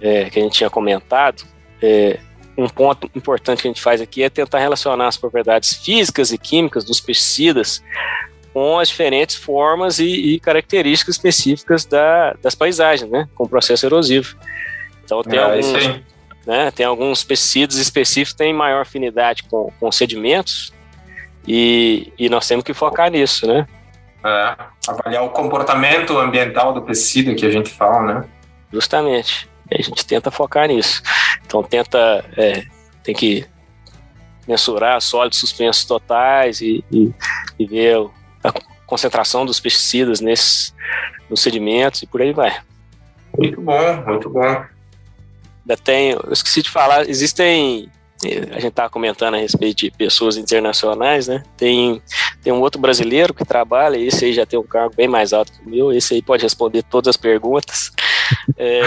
é, 0.00 0.30
que 0.30 0.38
a 0.38 0.42
gente 0.42 0.56
tinha 0.56 0.70
comentado, 0.70 1.42
é, 1.82 2.18
um 2.56 2.68
ponto 2.68 3.10
importante 3.14 3.62
que 3.62 3.68
a 3.68 3.70
gente 3.70 3.82
faz 3.82 4.00
aqui 4.00 4.22
é 4.22 4.30
tentar 4.30 4.58
relacionar 4.58 5.08
as 5.08 5.16
propriedades 5.16 5.74
físicas 5.74 6.32
e 6.32 6.38
químicas 6.38 6.84
dos 6.84 7.00
pesticidas 7.00 7.82
com 8.52 8.78
as 8.78 8.88
diferentes 8.88 9.36
formas 9.36 9.98
e, 9.98 10.34
e 10.34 10.40
características 10.40 11.16
específicas 11.16 11.84
da, 11.84 12.34
das 12.42 12.54
paisagens, 12.54 13.10
né, 13.10 13.28
com 13.34 13.44
o 13.44 13.48
processo 13.48 13.86
erosivo. 13.86 14.36
Então 15.04 15.22
tem, 15.22 15.38
é, 15.38 15.42
alguns, 15.42 15.72
né, 16.46 16.70
tem 16.70 16.84
alguns 16.84 17.24
pesticidas 17.24 17.76
específicos 17.76 18.32
que 18.32 18.38
têm 18.38 18.52
maior 18.52 18.82
afinidade 18.82 19.44
com, 19.44 19.72
com 19.78 19.92
sedimentos 19.92 20.72
e, 21.46 22.12
e 22.18 22.28
nós 22.28 22.46
temos 22.46 22.64
que 22.64 22.74
focar 22.74 23.10
nisso, 23.10 23.46
né? 23.46 23.66
É, 24.22 24.56
avaliar 24.86 25.24
o 25.24 25.30
comportamento 25.30 26.18
ambiental 26.18 26.74
do 26.74 26.82
pesticida 26.82 27.34
que 27.34 27.46
a 27.46 27.50
gente 27.50 27.70
fala, 27.70 28.02
né? 28.02 28.24
Justamente. 28.72 29.49
A 29.78 29.82
gente 29.82 30.04
tenta 30.04 30.30
focar 30.30 30.68
nisso. 30.68 31.02
Então 31.44 31.62
tenta, 31.62 32.24
é, 32.36 32.64
tem 33.02 33.14
que 33.14 33.46
mensurar 34.46 35.00
sólidos 35.00 35.38
suspensos 35.38 35.84
totais 35.84 36.60
e, 36.60 36.84
e, 36.90 37.12
e 37.58 37.66
ver 37.66 37.96
a 38.42 38.52
concentração 38.86 39.46
dos 39.46 39.60
pesticidas 39.60 40.20
nesses, 40.20 40.74
nos 41.28 41.40
sedimentos 41.40 42.02
e 42.02 42.06
por 42.06 42.20
aí 42.20 42.32
vai. 42.32 42.60
Muito 43.38 43.60
bom, 43.60 44.04
muito 44.06 44.28
bom. 44.28 44.64
Ainda 45.60 45.76
tem, 45.82 46.10
eu 46.10 46.32
esqueci 46.32 46.62
de 46.62 46.70
falar, 46.70 47.08
existem 47.08 47.88
a 48.22 48.60
gente 48.60 48.68
estava 48.68 48.90
comentando 48.90 49.34
a 49.34 49.38
respeito 49.38 49.78
de 49.78 49.90
pessoas 49.90 50.36
internacionais, 50.36 51.26
né? 51.26 51.42
Tem, 51.56 52.02
tem 52.42 52.52
um 52.52 52.60
outro 52.60 52.80
brasileiro 52.80 53.32
que 53.32 53.44
trabalha, 53.44 53.96
esse 53.96 54.26
aí 54.26 54.32
já 54.32 54.44
tem 54.44 54.58
um 54.58 54.62
cargo 54.62 54.94
bem 54.94 55.08
mais 55.08 55.32
alto 55.32 55.52
que 55.52 55.66
o 55.66 55.68
meu, 55.68 55.92
esse 55.92 56.14
aí 56.14 56.22
pode 56.22 56.42
responder 56.42 56.82
todas 56.82 57.08
as 57.08 57.16
perguntas. 57.16 57.90
É, 58.58 58.82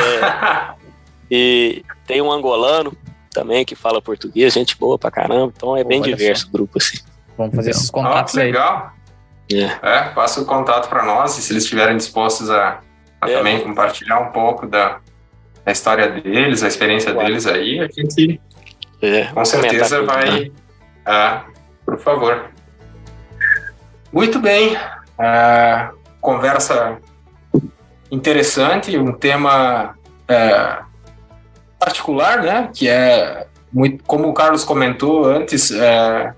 e 1.32 1.84
tem 2.06 2.22
um 2.22 2.32
angolano 2.32 2.96
também 3.32 3.66
que 3.66 3.76
fala 3.76 4.02
português, 4.02 4.54
gente 4.54 4.78
boa 4.78 5.00
pra 5.00 5.10
caramba, 5.10 5.52
então 5.56 5.76
é 5.76 5.84
bem 5.84 6.02
diverso 6.02 6.48
o 6.48 6.52
grupo, 6.52 6.78
assim. 6.78 7.00
Vamos 7.36 7.56
fazer 7.56 7.72
esses 7.72 7.90
contatos 7.90 8.38
ah, 8.38 8.42
aí. 8.42 8.48
legal. 8.48 8.94
É. 9.52 9.64
é, 9.82 10.02
passa 10.10 10.42
o 10.42 10.46
contato 10.46 10.88
para 10.88 11.04
nós 11.04 11.38
e 11.38 11.42
se 11.42 11.52
eles 11.52 11.64
estiverem 11.64 11.98
dispostos 11.98 12.50
a, 12.50 12.80
a 13.20 13.30
é, 13.30 13.38
também 13.38 13.60
compartilhar 13.60 14.20
um 14.20 14.32
pouco 14.32 14.66
da, 14.66 15.00
da 15.66 15.72
história 15.72 16.08
deles, 16.08 16.64
a 16.64 16.68
experiência 16.68 17.14
deles 17.14 17.46
aí, 17.46 17.80
a 17.80 17.88
gente 17.88 18.40
é, 19.04 19.26
Com 19.26 19.43
certeza 19.45 20.01
vai. 20.04 20.51
Ah, 21.06 21.45
por 21.86 21.99
favor. 21.99 22.49
Muito 24.12 24.39
bem. 24.39 24.78
Ah, 25.18 25.91
conversa 26.22 26.97
interessante, 28.10 28.97
um 28.97 29.12
tema 29.12 29.95
é, 30.28 30.80
particular, 31.80 32.41
né? 32.41 32.70
Que 32.74 32.88
é 32.88 33.47
muito, 33.72 34.04
como 34.06 34.30
o 34.30 34.34
Carlos 34.34 34.64
comentou 34.64 35.26
antes, 35.26 35.72
é, 35.72 36.34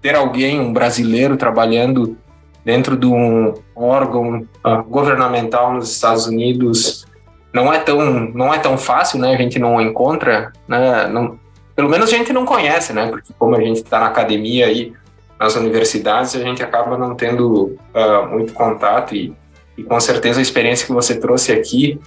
ter 0.00 0.14
alguém, 0.14 0.60
um 0.60 0.72
brasileiro, 0.72 1.36
trabalhando 1.36 2.16
dentro 2.64 2.96
de 2.96 3.06
um 3.06 3.54
órgão 3.74 4.46
uh, 4.64 4.82
governamental 4.84 5.74
nos 5.74 5.90
Estados 5.90 6.26
Unidos 6.26 7.06
não 7.52 7.72
é 7.72 7.78
tão 7.78 7.98
não 8.34 8.52
é 8.52 8.58
tão 8.58 8.78
fácil, 8.78 9.18
né? 9.18 9.34
A 9.34 9.36
gente 9.36 9.58
não 9.58 9.80
encontra, 9.80 10.52
né? 10.66 11.06
Não, 11.08 11.38
pelo 11.74 11.88
menos 11.88 12.12
a 12.12 12.16
gente 12.16 12.32
não 12.32 12.44
conhece, 12.44 12.92
né? 12.92 13.06
Porque 13.08 13.32
como 13.38 13.56
a 13.56 13.60
gente 13.60 13.78
está 13.78 14.00
na 14.00 14.06
academia 14.06 14.66
aí, 14.66 14.92
nas 15.38 15.56
universidades, 15.56 16.36
a 16.36 16.40
gente 16.40 16.62
acaba 16.62 16.96
não 16.96 17.14
tendo 17.14 17.76
uh, 17.94 18.28
muito 18.30 18.52
contato 18.52 19.14
e, 19.14 19.34
e, 19.76 19.82
com 19.82 19.98
certeza 19.98 20.38
a 20.38 20.42
experiência 20.42 20.86
que 20.86 20.92
você 20.92 21.18
trouxe 21.18 21.52
aqui, 21.52 21.98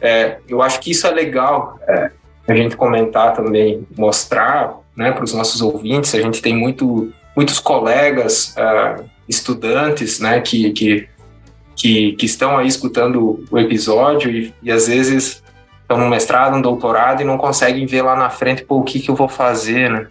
é, 0.00 0.38
eu 0.46 0.60
acho 0.60 0.80
que 0.80 0.90
isso 0.90 1.06
é 1.06 1.10
legal 1.10 1.78
é, 1.88 2.10
a 2.46 2.54
gente 2.54 2.76
comentar 2.76 3.32
também, 3.34 3.86
mostrar 3.96 4.74
né, 4.94 5.12
para 5.12 5.24
os 5.24 5.32
nossos 5.32 5.62
ouvintes. 5.62 6.14
A 6.14 6.20
gente 6.20 6.42
tem 6.42 6.54
muito, 6.54 7.10
muitos 7.34 7.58
colegas, 7.58 8.54
uh, 8.58 9.02
estudantes, 9.28 10.20
né, 10.20 10.40
que, 10.40 10.70
que, 10.72 11.08
que, 11.74 12.12
que, 12.12 12.26
estão 12.26 12.58
aí 12.58 12.66
escutando 12.66 13.44
o 13.50 13.58
episódio 13.58 14.30
e, 14.30 14.54
e 14.62 14.70
às 14.70 14.88
vezes 14.88 15.42
estão 15.94 15.98
no 15.98 16.08
mestrado, 16.08 16.56
no 16.56 16.62
doutorado 16.62 17.22
e 17.22 17.24
não 17.24 17.38
conseguem 17.38 17.86
ver 17.86 18.02
lá 18.02 18.16
na 18.16 18.28
frente, 18.28 18.64
pô, 18.64 18.78
o 18.78 18.82
que, 18.82 19.00
que 19.00 19.10
eu 19.10 19.14
vou 19.14 19.28
fazer, 19.28 19.90
né? 19.90 20.08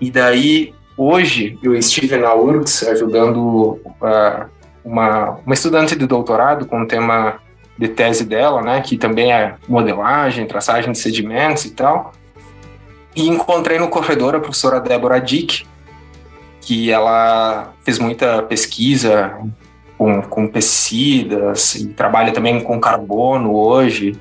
E 0.00 0.10
daí, 0.10 0.72
hoje, 0.96 1.58
eu 1.62 1.74
estive 1.74 2.16
na 2.16 2.34
URGS 2.34 2.88
ajudando 2.88 3.78
uh, 3.84 4.46
uma, 4.84 5.38
uma 5.44 5.54
estudante 5.54 5.94
de 5.94 6.06
doutorado 6.06 6.64
com 6.66 6.82
o 6.82 6.86
tema 6.86 7.40
de 7.76 7.88
tese 7.88 8.24
dela, 8.24 8.62
né, 8.62 8.82
que 8.82 8.98
também 8.98 9.32
é 9.32 9.54
modelagem, 9.66 10.46
traçagem 10.46 10.92
de 10.92 10.98
sedimentos 10.98 11.64
e 11.64 11.70
tal. 11.70 12.12
E 13.16 13.26
encontrei 13.26 13.78
no 13.78 13.88
corredor 13.88 14.34
a 14.34 14.40
professora 14.40 14.80
Débora 14.80 15.20
Dick, 15.20 15.64
que 16.60 16.90
ela 16.90 17.72
fez 17.82 17.98
muita 17.98 18.42
pesquisa 18.42 19.34
com, 19.96 20.22
com 20.22 20.46
pesticidas 20.46 21.74
e 21.74 21.88
trabalha 21.88 22.32
também 22.32 22.60
com 22.60 22.78
carbono 22.78 23.54
hoje. 23.54 24.18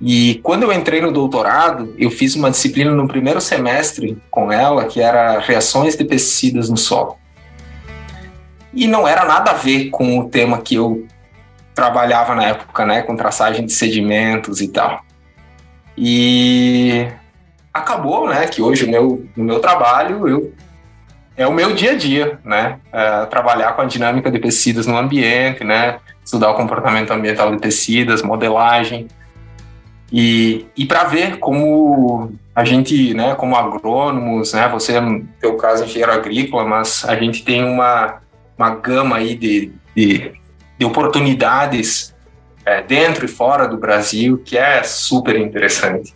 E 0.00 0.40
quando 0.42 0.64
eu 0.64 0.72
entrei 0.72 1.00
no 1.00 1.10
doutorado, 1.10 1.94
eu 1.96 2.10
fiz 2.10 2.34
uma 2.34 2.50
disciplina 2.50 2.90
no 2.90 3.08
primeiro 3.08 3.40
semestre 3.40 4.18
com 4.30 4.52
ela, 4.52 4.84
que 4.84 5.00
era 5.00 5.38
reações 5.38 5.96
de 5.96 6.04
pesticidas 6.04 6.68
no 6.68 6.76
solo. 6.76 7.16
E 8.74 8.86
não 8.86 9.08
era 9.08 9.24
nada 9.24 9.52
a 9.52 9.54
ver 9.54 9.88
com 9.88 10.18
o 10.18 10.28
tema 10.28 10.58
que 10.58 10.74
eu 10.74 11.06
trabalhava 11.74 12.34
na 12.34 12.44
época, 12.44 12.84
né, 12.84 13.02
com 13.02 13.16
traçagem 13.16 13.64
de 13.64 13.72
sedimentos 13.72 14.60
e 14.60 14.68
tal. 14.68 15.02
E 15.96 17.06
acabou, 17.72 18.28
né, 18.28 18.46
que 18.46 18.60
hoje 18.60 18.84
o 18.84 18.90
meu, 18.90 19.26
no 19.34 19.44
meu 19.44 19.60
trabalho 19.60 20.28
eu 20.28 20.52
é 21.38 21.46
o 21.46 21.52
meu 21.52 21.74
dia 21.74 21.92
a 21.92 21.96
dia, 21.96 22.38
né, 22.42 22.78
é, 22.90 23.26
trabalhar 23.26 23.74
com 23.74 23.82
a 23.82 23.84
dinâmica 23.84 24.30
de 24.30 24.38
pesticidas 24.38 24.86
no 24.86 24.96
ambiente, 24.96 25.64
né, 25.64 25.98
estudar 26.24 26.50
o 26.50 26.54
comportamento 26.54 27.10
ambiental 27.10 27.50
de 27.50 27.58
pesticidas, 27.58 28.22
modelagem, 28.22 29.06
e, 30.18 30.64
e 30.74 30.86
para 30.86 31.04
ver 31.04 31.36
como 31.36 32.32
a 32.54 32.64
gente, 32.64 33.12
né, 33.12 33.34
como 33.34 33.54
agrônomos, 33.54 34.54
né, 34.54 34.66
você 34.66 34.98
no 34.98 35.28
teu 35.38 35.58
caso 35.58 35.84
engenheiro 35.84 36.10
agrícola, 36.10 36.64
mas 36.64 37.04
a 37.04 37.14
gente 37.16 37.44
tem 37.44 37.62
uma, 37.62 38.22
uma 38.56 38.70
gama 38.76 39.16
aí 39.16 39.34
de, 39.34 39.70
de, 39.94 40.32
de 40.78 40.86
oportunidades 40.86 42.14
é, 42.64 42.80
dentro 42.80 43.26
e 43.26 43.28
fora 43.28 43.68
do 43.68 43.76
Brasil 43.76 44.38
que 44.42 44.56
é 44.56 44.82
super 44.82 45.36
interessante. 45.38 46.14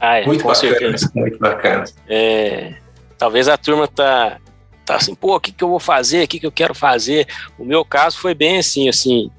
Ah, 0.00 0.20
é, 0.20 0.24
muito 0.24 0.42
bacana, 0.42 0.72
certeza. 0.72 1.12
muito 1.14 1.38
bacana. 1.38 1.84
É, 2.08 2.72
talvez 3.18 3.48
a 3.48 3.58
turma 3.58 3.86
tá 3.86 4.38
tá 4.86 4.96
assim, 4.96 5.14
pô, 5.14 5.36
o 5.36 5.40
que, 5.40 5.52
que 5.52 5.62
eu 5.62 5.68
vou 5.68 5.78
fazer, 5.80 6.24
o 6.24 6.28
que, 6.28 6.40
que 6.40 6.46
eu 6.46 6.52
quero 6.52 6.74
fazer. 6.74 7.26
O 7.58 7.66
meu 7.66 7.84
caso 7.84 8.18
foi 8.18 8.34
bem 8.34 8.56
assim, 8.56 8.88
assim, 8.88 9.30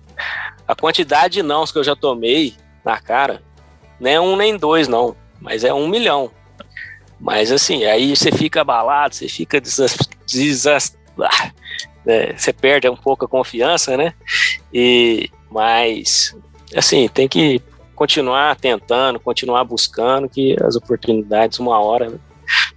a 0.68 0.76
quantidade 0.76 1.34
de 1.34 1.41
nãos 1.41 1.72
que 1.72 1.80
eu 1.80 1.84
já 1.84 1.95
tomei 1.95 2.53
na 2.86 2.99
cara, 2.99 3.41
não 4.00 4.10
é 4.10 4.20
um 4.20 4.36
nem 4.36 4.58
dois, 4.58 4.88
não, 4.88 5.16
mas 5.39 5.64
é 5.64 5.74
um 5.74 5.88
milhão. 5.88 6.32
Mas 7.20 7.52
assim, 7.52 7.86
aí 7.86 8.16
você 8.16 8.32
fica 8.32 8.62
abalado, 8.62 9.16
você 9.16 9.28
fica 9.28 9.60
desas, 9.60 10.98
é, 12.06 12.34
você 12.38 12.54
perde 12.54 12.88
um 12.89 12.96
pouco 12.96 13.26
a 13.26 13.28
confiança, 13.28 13.98
né? 13.98 14.14
E, 14.74 15.30
mas, 15.50 16.36
assim, 16.76 17.08
tem 17.08 17.28
que 17.28 17.62
continuar 17.96 18.56
tentando, 18.58 19.20
continuar 19.20 19.64
buscando 19.64 20.28
que 20.28 20.56
as 20.62 20.76
oportunidades, 20.76 21.60
uma 21.60 21.80
hora, 21.80 22.20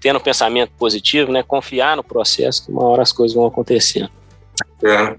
tendo 0.00 0.16
um 0.16 0.22
pensamento 0.22 0.70
positivo, 0.78 1.32
né? 1.32 1.42
Confiar 1.42 1.96
no 1.96 2.04
processo, 2.04 2.64
que 2.64 2.72
uma 2.72 2.84
hora 2.84 3.02
as 3.02 3.12
coisas 3.12 3.34
vão 3.34 3.46
acontecendo. 3.46 4.10
É. 4.84 5.16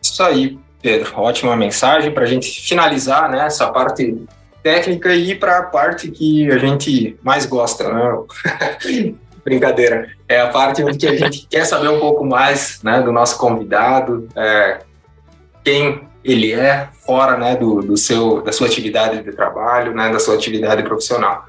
Isso 0.00 0.22
aí, 0.22 0.58
Pedro. 0.80 1.12
Ótima 1.16 1.56
mensagem 1.56 2.12
para 2.12 2.22
a 2.22 2.26
gente 2.26 2.62
finalizar 2.62 3.28
né, 3.30 3.44
essa 3.44 3.70
parte 3.70 4.16
técnica 4.68 5.14
e 5.14 5.30
ir 5.30 5.38
para 5.38 5.58
a 5.58 5.62
parte 5.62 6.10
que 6.10 6.50
a 6.50 6.58
gente 6.58 7.16
mais 7.22 7.46
gosta, 7.46 7.90
né? 7.90 9.14
Brincadeira. 9.42 10.10
É 10.28 10.42
a 10.42 10.48
parte 10.48 10.84
onde 10.84 11.08
a 11.08 11.16
gente 11.16 11.46
quer 11.48 11.64
saber 11.64 11.88
um 11.88 11.98
pouco 11.98 12.22
mais 12.22 12.82
né, 12.82 13.00
do 13.00 13.10
nosso 13.10 13.38
convidado, 13.38 14.28
é, 14.36 14.80
quem 15.64 16.02
ele 16.22 16.52
é 16.52 16.88
fora 17.06 17.38
né, 17.38 17.56
do, 17.56 17.80
do 17.80 17.96
seu, 17.96 18.42
da 18.42 18.52
sua 18.52 18.66
atividade 18.66 19.22
de 19.22 19.32
trabalho, 19.32 19.94
né, 19.94 20.10
da 20.10 20.18
sua 20.18 20.34
atividade 20.34 20.82
profissional. 20.82 21.46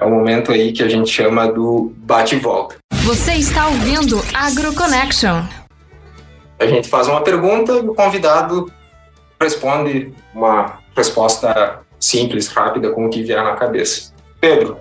É 0.00 0.04
o 0.06 0.08
momento 0.08 0.50
aí 0.50 0.72
que 0.72 0.82
a 0.82 0.88
gente 0.88 1.10
chama 1.10 1.46
do 1.46 1.92
bate 1.98 2.36
e 2.36 2.38
volta. 2.38 2.76
Você 3.04 3.32
está 3.34 3.66
ouvindo 3.66 4.22
AgroConnection. 4.32 5.42
A 6.58 6.66
gente 6.66 6.88
faz 6.88 7.08
uma 7.08 7.20
pergunta 7.20 7.72
e 7.72 7.86
o 7.86 7.94
convidado 7.94 8.72
responde 9.38 10.14
uma 10.34 10.78
resposta 10.96 11.83
simples, 12.04 12.48
rápida, 12.48 12.90
com 12.90 13.06
o 13.06 13.10
que 13.10 13.22
vier 13.22 13.42
na 13.42 13.54
cabeça. 13.56 14.12
Pedro, 14.40 14.78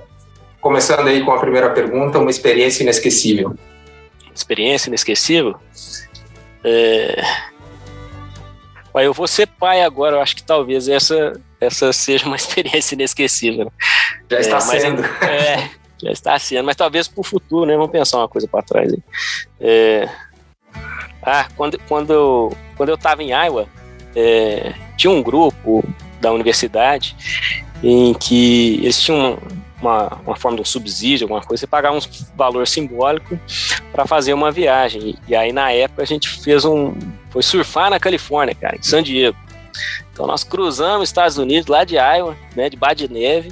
começando 0.60 1.08
aí 1.08 1.24
com 1.24 1.32
a 1.32 1.40
primeira 1.40 1.70
pergunta, 1.70 2.20
uma 2.20 2.30
experiência 2.30 2.84
inesquecível. 2.84 3.56
Experiência 4.36 4.90
inesquecível? 4.90 5.56
É... 6.64 7.22
Eu 8.96 9.14
vou 9.14 9.28
ser 9.28 9.48
pai 9.48 9.82
agora, 9.82 10.18
eu 10.18 10.22
acho 10.22 10.36
que 10.36 10.44
talvez 10.44 10.88
essa, 10.88 11.34
essa 11.60 11.92
seja 11.94 12.28
uma 12.28 12.36
experiência 12.38 12.94
inesquecível. 12.94 13.72
Já 14.30 14.40
está 14.40 14.58
é, 14.58 14.62
sendo. 14.62 15.04
É, 15.04 15.70
já 16.04 16.12
está 16.12 16.40
sendo, 16.40 16.66
mas 16.66 16.76
talvez 16.76 17.08
para 17.08 17.22
o 17.22 17.24
futuro, 17.24 17.66
né? 17.66 17.76
Vamos 17.76 17.92
pensar 17.92 18.18
uma 18.18 18.30
coisa 18.30 18.48
para 18.48 18.62
trás. 18.62 18.94
É... 19.60 20.10
Ah, 21.22 21.48
quando, 21.56 21.80
quando, 21.88 22.12
eu, 22.12 22.58
quando 22.76 22.90
eu 22.90 22.96
estava 22.96 23.24
em 23.24 23.32
Iowa, 23.32 23.68
é, 24.14 24.74
tinha 24.98 25.10
um 25.10 25.24
grupo 25.24 25.84
da 26.24 26.32
universidade 26.32 27.16
em 27.84 28.14
que 28.14 28.80
eles 28.82 29.00
tinham 29.02 29.38
uma, 29.82 30.18
uma 30.26 30.36
forma 30.36 30.56
de 30.56 30.62
um 30.62 30.66
subsídio, 30.66 31.26
alguma 31.26 31.42
coisa, 31.42 31.62
você 31.62 31.68
pagava 31.68 31.98
um 31.98 32.02
valor 32.36 32.66
simbólico 32.66 33.38
para 33.92 34.08
fazer 34.08 34.34
uma 34.34 34.52
viagem. 34.52 35.16
E, 35.28 35.36
aí, 35.36 35.52
na 35.52 35.72
época, 35.72 36.02
a 36.02 36.06
gente 36.06 36.30
fez 36.30 36.64
um. 36.64 36.94
Foi 37.30 37.44
surfar 37.44 37.90
na 37.90 38.00
Califórnia, 38.00 38.56
cara, 38.56 38.78
em 38.78 38.82
San 38.82 39.04
Diego. 39.04 39.38
Então, 40.14 40.26
nós 40.26 40.44
cruzamos 40.44 41.04
os 41.04 41.10
Estados 41.10 41.38
Unidos, 41.38 41.68
lá 41.68 41.84
de 41.84 41.96
Iowa, 41.96 42.38
né, 42.56 42.70
de 42.70 42.78
Bar 42.78 42.94
de 42.94 43.12
Neve, 43.12 43.52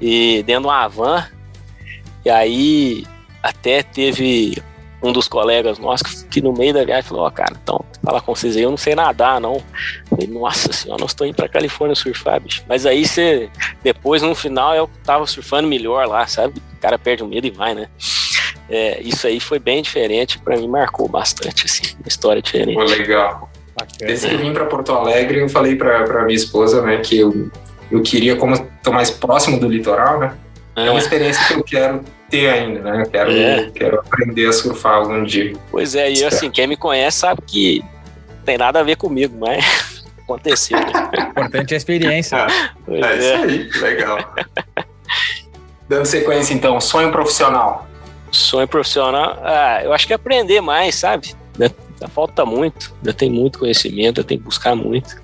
e 0.00 0.42
dentro 0.44 0.62
de 0.62 0.68
uma 0.68 0.88
van. 0.88 1.28
E 2.24 2.30
aí, 2.30 3.06
até 3.42 3.82
teve 3.82 4.60
um 5.02 5.12
dos 5.12 5.28
colegas 5.28 5.78
nossos 5.78 6.24
que, 6.24 6.40
no 6.40 6.52
meio 6.52 6.74
da 6.74 6.84
viagem 6.84 7.08
falou: 7.08 7.24
Ó, 7.24 7.28
oh, 7.28 7.30
cara, 7.30 7.54
então, 7.60 7.84
falar 8.02 8.20
com 8.20 8.34
vocês 8.34 8.56
aí, 8.56 8.62
eu 8.62 8.70
não 8.70 8.76
sei 8.76 8.94
nadar, 8.94 9.40
não. 9.40 9.54
Eu 9.54 9.62
falei, 10.10 10.26
nossa 10.26 10.72
senhora, 10.72 11.00
nós 11.00 11.10
estou 11.10 11.26
indo 11.26 11.36
pra 11.36 11.48
Califórnia 11.48 11.94
surfar, 11.94 12.40
bicho. 12.40 12.64
Mas 12.68 12.84
aí 12.86 13.06
você, 13.06 13.48
depois, 13.82 14.22
no 14.22 14.34
final, 14.34 14.74
eu 14.74 14.90
tava 15.04 15.26
surfando 15.26 15.68
melhor 15.68 16.06
lá, 16.06 16.26
sabe? 16.26 16.60
O 16.76 16.80
cara 16.80 16.98
perde 16.98 17.22
o 17.22 17.28
medo 17.28 17.46
e 17.46 17.50
vai, 17.50 17.74
né? 17.74 17.88
É, 18.68 19.00
isso 19.00 19.26
aí 19.26 19.40
foi 19.40 19.58
bem 19.58 19.82
diferente, 19.82 20.38
para 20.38 20.56
mim 20.56 20.68
marcou 20.68 21.08
bastante, 21.08 21.64
assim, 21.64 21.94
uma 22.00 22.08
história 22.08 22.42
diferente. 22.42 22.74
Foi 22.74 22.86
legal. 22.86 23.50
Desde 23.98 24.28
que 24.28 24.34
eu 24.34 24.38
vim 24.38 24.52
para 24.52 24.66
Porto 24.66 24.92
Alegre, 24.92 25.40
eu 25.40 25.48
falei 25.48 25.76
para 25.76 26.24
minha 26.24 26.36
esposa, 26.36 26.82
né, 26.82 26.98
que 26.98 27.18
eu, 27.18 27.50
eu 27.90 28.02
queria, 28.02 28.36
como 28.36 28.54
estou 28.54 28.92
mais 28.92 29.10
próximo 29.10 29.58
do 29.58 29.68
litoral, 29.68 30.18
né, 30.18 30.34
é. 30.76 30.86
é 30.86 30.90
uma 30.90 30.98
experiência 30.98 31.46
que 31.46 31.54
eu 31.54 31.62
quero 31.62 32.04
ter 32.30 32.48
ainda, 32.48 32.80
né? 32.80 33.04
Quero, 33.10 33.30
é. 33.32 33.70
quero 33.70 34.00
aprender 34.00 34.46
a 34.46 34.52
surfar 34.52 34.94
algum 34.94 35.24
dia. 35.24 35.54
Pois 35.70 35.94
é, 35.94 36.10
e 36.10 36.24
assim, 36.24 36.50
quem 36.50 36.66
me 36.66 36.76
conhece 36.76 37.18
sabe 37.18 37.42
que 37.46 37.84
não 38.28 38.44
tem 38.44 38.58
nada 38.58 38.80
a 38.80 38.82
ver 38.82 38.96
comigo, 38.96 39.36
mas 39.38 40.04
aconteceu. 40.22 40.78
O 40.78 41.30
importante 41.30 41.72
é 41.72 41.74
a 41.74 41.78
experiência. 41.78 42.36
É, 42.36 42.94
é, 42.94 43.00
é, 43.00 43.46
isso 43.46 43.84
aí, 43.84 43.90
legal. 43.90 44.34
Dando 45.88 46.04
sequência, 46.04 46.52
então, 46.52 46.80
sonho 46.80 47.10
profissional. 47.10 47.86
Sonho 48.30 48.68
profissional, 48.68 49.38
ah, 49.42 49.80
eu 49.82 49.92
acho 49.92 50.06
que 50.06 50.12
é 50.12 50.16
aprender 50.16 50.60
mais, 50.60 50.94
sabe? 50.96 51.34
Ainda 51.54 51.74
falta 52.08 52.44
muito, 52.44 52.94
ainda 52.98 53.12
tem 53.12 53.30
muito 53.30 53.58
conhecimento, 53.58 54.20
eu 54.20 54.24
tenho 54.24 54.40
que 54.40 54.46
buscar 54.46 54.76
muito. 54.76 55.20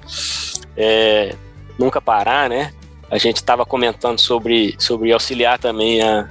É, 0.77 1.35
nunca 1.79 2.01
parar, 2.01 2.49
né? 2.49 2.73
A 3.11 3.19
gente 3.19 3.37
estava 3.37 3.67
comentando 3.67 4.19
sobre, 4.19 4.75
sobre 4.79 5.13
auxiliar 5.13 5.59
também 5.59 6.03
a, 6.03 6.27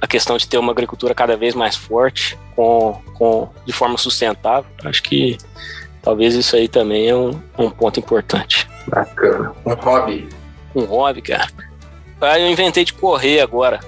a 0.00 0.06
questão 0.06 0.36
de 0.36 0.46
ter 0.46 0.58
uma 0.58 0.72
agricultura 0.72 1.14
cada 1.14 1.36
vez 1.36 1.54
mais 1.54 1.76
forte, 1.76 2.38
com, 2.54 3.00
com, 3.14 3.48
de 3.64 3.72
forma 3.72 3.96
sustentável. 3.98 4.70
Acho 4.84 5.02
que 5.02 5.38
talvez 6.02 6.34
isso 6.34 6.56
aí 6.56 6.68
também 6.68 7.08
é 7.08 7.16
um, 7.16 7.40
um 7.58 7.70
ponto 7.70 7.98
importante. 7.98 8.68
Bacana. 8.86 9.52
Um 9.64 9.74
hobby. 9.74 10.28
Um 10.74 10.84
hobby, 10.84 11.22
cara. 11.22 11.48
Aí 12.20 12.42
eu 12.42 12.48
inventei 12.48 12.84
de 12.84 12.92
correr 12.92 13.40
agora. 13.40 13.80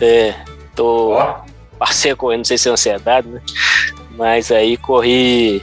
É, 0.00 0.34
tô. 0.74 1.16
Oh. 1.16 1.50
Passei 1.78 2.10
a 2.10 2.16
correr, 2.16 2.36
não 2.36 2.44
sei 2.44 2.58
se 2.58 2.68
é 2.68 2.72
ansiedade, 2.72 3.26
né? 3.28 3.40
Mas 4.10 4.52
aí 4.52 4.76
corri. 4.76 5.62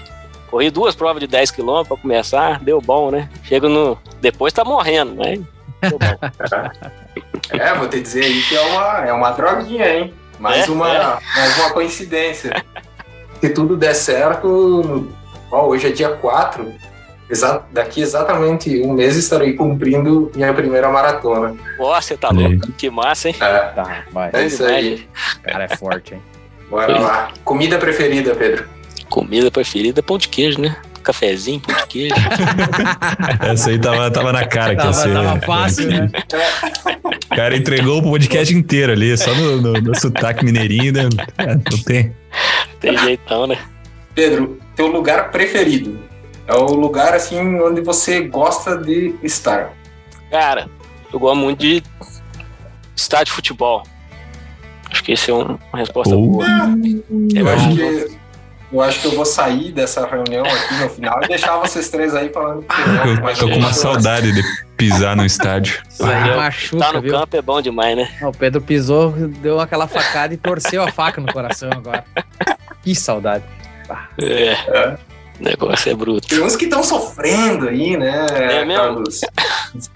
Corri 0.49 0.71
duas 0.71 0.95
provas 0.95 1.19
de 1.19 1.27
10 1.27 1.51
km 1.51 1.83
para 1.85 1.97
começar, 1.97 2.59
deu 2.63 2.79
bom, 2.81 3.11
né? 3.11 3.29
Chego 3.43 3.67
no. 3.67 3.97
Depois 4.21 4.53
tá 4.53 4.63
morrendo, 4.63 5.15
mas. 5.15 5.39
Bom. 5.81 5.97
É, 7.51 7.73
vou 7.75 7.87
te 7.87 8.01
dizer 8.01 8.25
aí 8.25 8.41
que 8.41 8.55
é 8.57 8.61
uma, 8.61 9.05
é 9.07 9.13
uma 9.13 9.31
droguinha, 9.31 9.87
hein? 9.87 10.13
Mais, 10.39 10.67
é, 10.67 10.71
uma, 10.71 10.93
é. 10.93 11.17
mais 11.35 11.57
uma 11.57 11.71
coincidência. 11.71 12.63
Se 13.39 13.49
tudo 13.49 13.77
der 13.77 13.93
certo, 13.93 15.07
ó, 15.49 15.67
hoje 15.67 15.87
é 15.87 15.91
dia 15.91 16.09
4, 16.09 16.73
exa 17.29 17.63
daqui 17.71 18.01
exatamente 18.01 18.81
um 18.81 18.93
mês 18.93 19.15
estarei 19.15 19.53
cumprindo 19.53 20.31
minha 20.35 20.53
primeira 20.53 20.89
maratona. 20.89 21.55
Nossa, 21.77 22.09
você 22.09 22.17
tá 22.17 22.29
louco? 22.29 22.71
Que 22.73 22.89
massa, 22.89 23.29
hein? 23.29 23.35
É, 23.39 23.59
tá, 23.59 24.03
vai. 24.11 24.29
é 24.33 24.45
isso 24.45 24.65
aí. 24.65 25.07
O 25.37 25.41
cara 25.41 25.63
é 25.63 25.75
forte, 25.75 26.15
hein? 26.15 26.21
Bora 26.69 26.99
lá. 26.99 27.31
Comida 27.43 27.77
preferida, 27.77 28.35
Pedro? 28.35 28.67
Comida 29.09 29.49
preferida, 29.49 30.03
pão 30.03 30.17
de 30.17 30.27
queijo, 30.27 30.59
né? 30.59 30.75
Cafezinho, 31.07 31.59
pão 31.59 31.75
de 31.75 31.87
queijo. 31.87 32.15
Essa 33.41 33.69
aí 33.69 33.79
tava, 33.79 34.11
tava 34.11 34.33
na 34.33 34.45
cara 34.45 34.75
que 34.75 34.81
tava, 34.81 34.89
ia 34.89 34.93
ser. 34.93 35.13
Tava 35.13 35.41
fácil, 35.41 35.87
né? 35.87 36.09
O 37.31 37.35
cara 37.35 37.55
entregou 37.55 37.99
o 37.99 38.03
podcast 38.03 38.53
inteiro 38.53 38.91
ali, 38.91 39.17
só 39.17 39.33
no, 39.33 39.61
no, 39.61 39.73
no 39.73 39.99
sotaque 39.99 40.43
mineirinho, 40.43 40.93
né? 40.93 41.03
É, 41.37 41.55
não 41.55 41.83
tem. 41.85 42.13
Tem 42.79 42.97
jeitão, 42.97 43.47
né? 43.47 43.57
Pedro, 44.13 44.59
teu 44.75 44.87
lugar 44.87 45.31
preferido? 45.31 45.99
É 46.45 46.53
o 46.53 46.73
lugar, 46.73 47.13
assim, 47.13 47.39
onde 47.59 47.81
você 47.81 48.21
gosta 48.21 48.77
de 48.77 49.15
estar? 49.23 49.73
Cara, 50.29 50.69
eu 51.11 51.19
gosto 51.19 51.37
muito 51.37 51.59
de 51.59 51.83
estádio 52.95 53.27
de 53.27 53.31
futebol. 53.31 53.83
Acho 54.89 55.03
que 55.03 55.11
esse 55.11 55.29
é 55.29 55.33
uma 55.33 55.59
resposta 55.73 56.15
oh. 56.15 56.21
boa. 56.21 56.45
Eu 57.35 57.49
acho 57.49 57.75
que 57.75 58.17
eu 58.71 58.81
acho 58.81 59.01
que 59.01 59.07
eu 59.07 59.11
vou 59.11 59.25
sair 59.25 59.71
dessa 59.71 60.05
reunião 60.05 60.45
aqui 60.45 60.73
no 60.81 60.89
final 60.89 61.23
e 61.23 61.27
deixar 61.27 61.57
vocês 61.57 61.89
três 61.89 62.13
aí 62.13 62.29
falando. 62.29 62.65
Ah, 62.69 63.29
eu 63.29 63.37
tô 63.37 63.49
com 63.49 63.55
uma 63.55 63.73
saudade 63.73 64.31
de 64.31 64.43
pisar 64.75 65.15
no 65.15 65.25
estádio. 65.25 65.81
Aí, 66.01 66.35
machuca, 66.35 66.85
tá 66.85 66.93
no 66.93 67.01
viu? 67.01 67.11
campo 67.11 67.37
é 67.37 67.41
bom 67.41 67.61
demais, 67.61 67.95
né? 67.95 68.09
o 68.21 68.31
Pedro 68.31 68.61
pisou, 68.61 69.11
deu 69.11 69.59
aquela 69.59 69.87
facada 69.87 70.33
e 70.33 70.37
torceu 70.37 70.83
a 70.83 70.91
faca 70.91 71.21
no 71.21 71.31
coração 71.31 71.69
agora. 71.71 72.03
Que 72.83 72.93
saudade. 72.93 73.43
É. 74.19 74.51
é. 74.51 74.97
O 75.39 75.43
negócio 75.43 75.91
é 75.91 75.95
bruto. 75.95 76.27
Tem 76.27 76.41
uns 76.41 76.55
que 76.55 76.65
estão 76.65 76.83
sofrendo 76.83 77.69
aí, 77.69 77.95
né, 77.95 78.25
é 78.31 78.65
mesmo? 78.65 79.03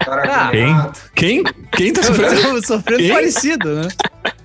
Ah, 0.06 0.50
quem? 0.50 0.92
Quem? 1.14 1.44
Quem 1.72 1.92
tá 1.92 2.02
sofrendo? 2.02 2.62
sofrendo 2.64 3.02
Quem? 3.02 3.12
parecido, 3.12 3.74
né? 3.74 3.88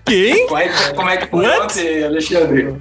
Quem? 0.04 0.48
Como 0.48 0.60
é, 0.60 0.94
como 0.94 1.10
é 1.10 1.18
que 1.18 1.28
foi 1.28 1.46
ontem, 1.46 2.04
Alexandre? 2.04 2.76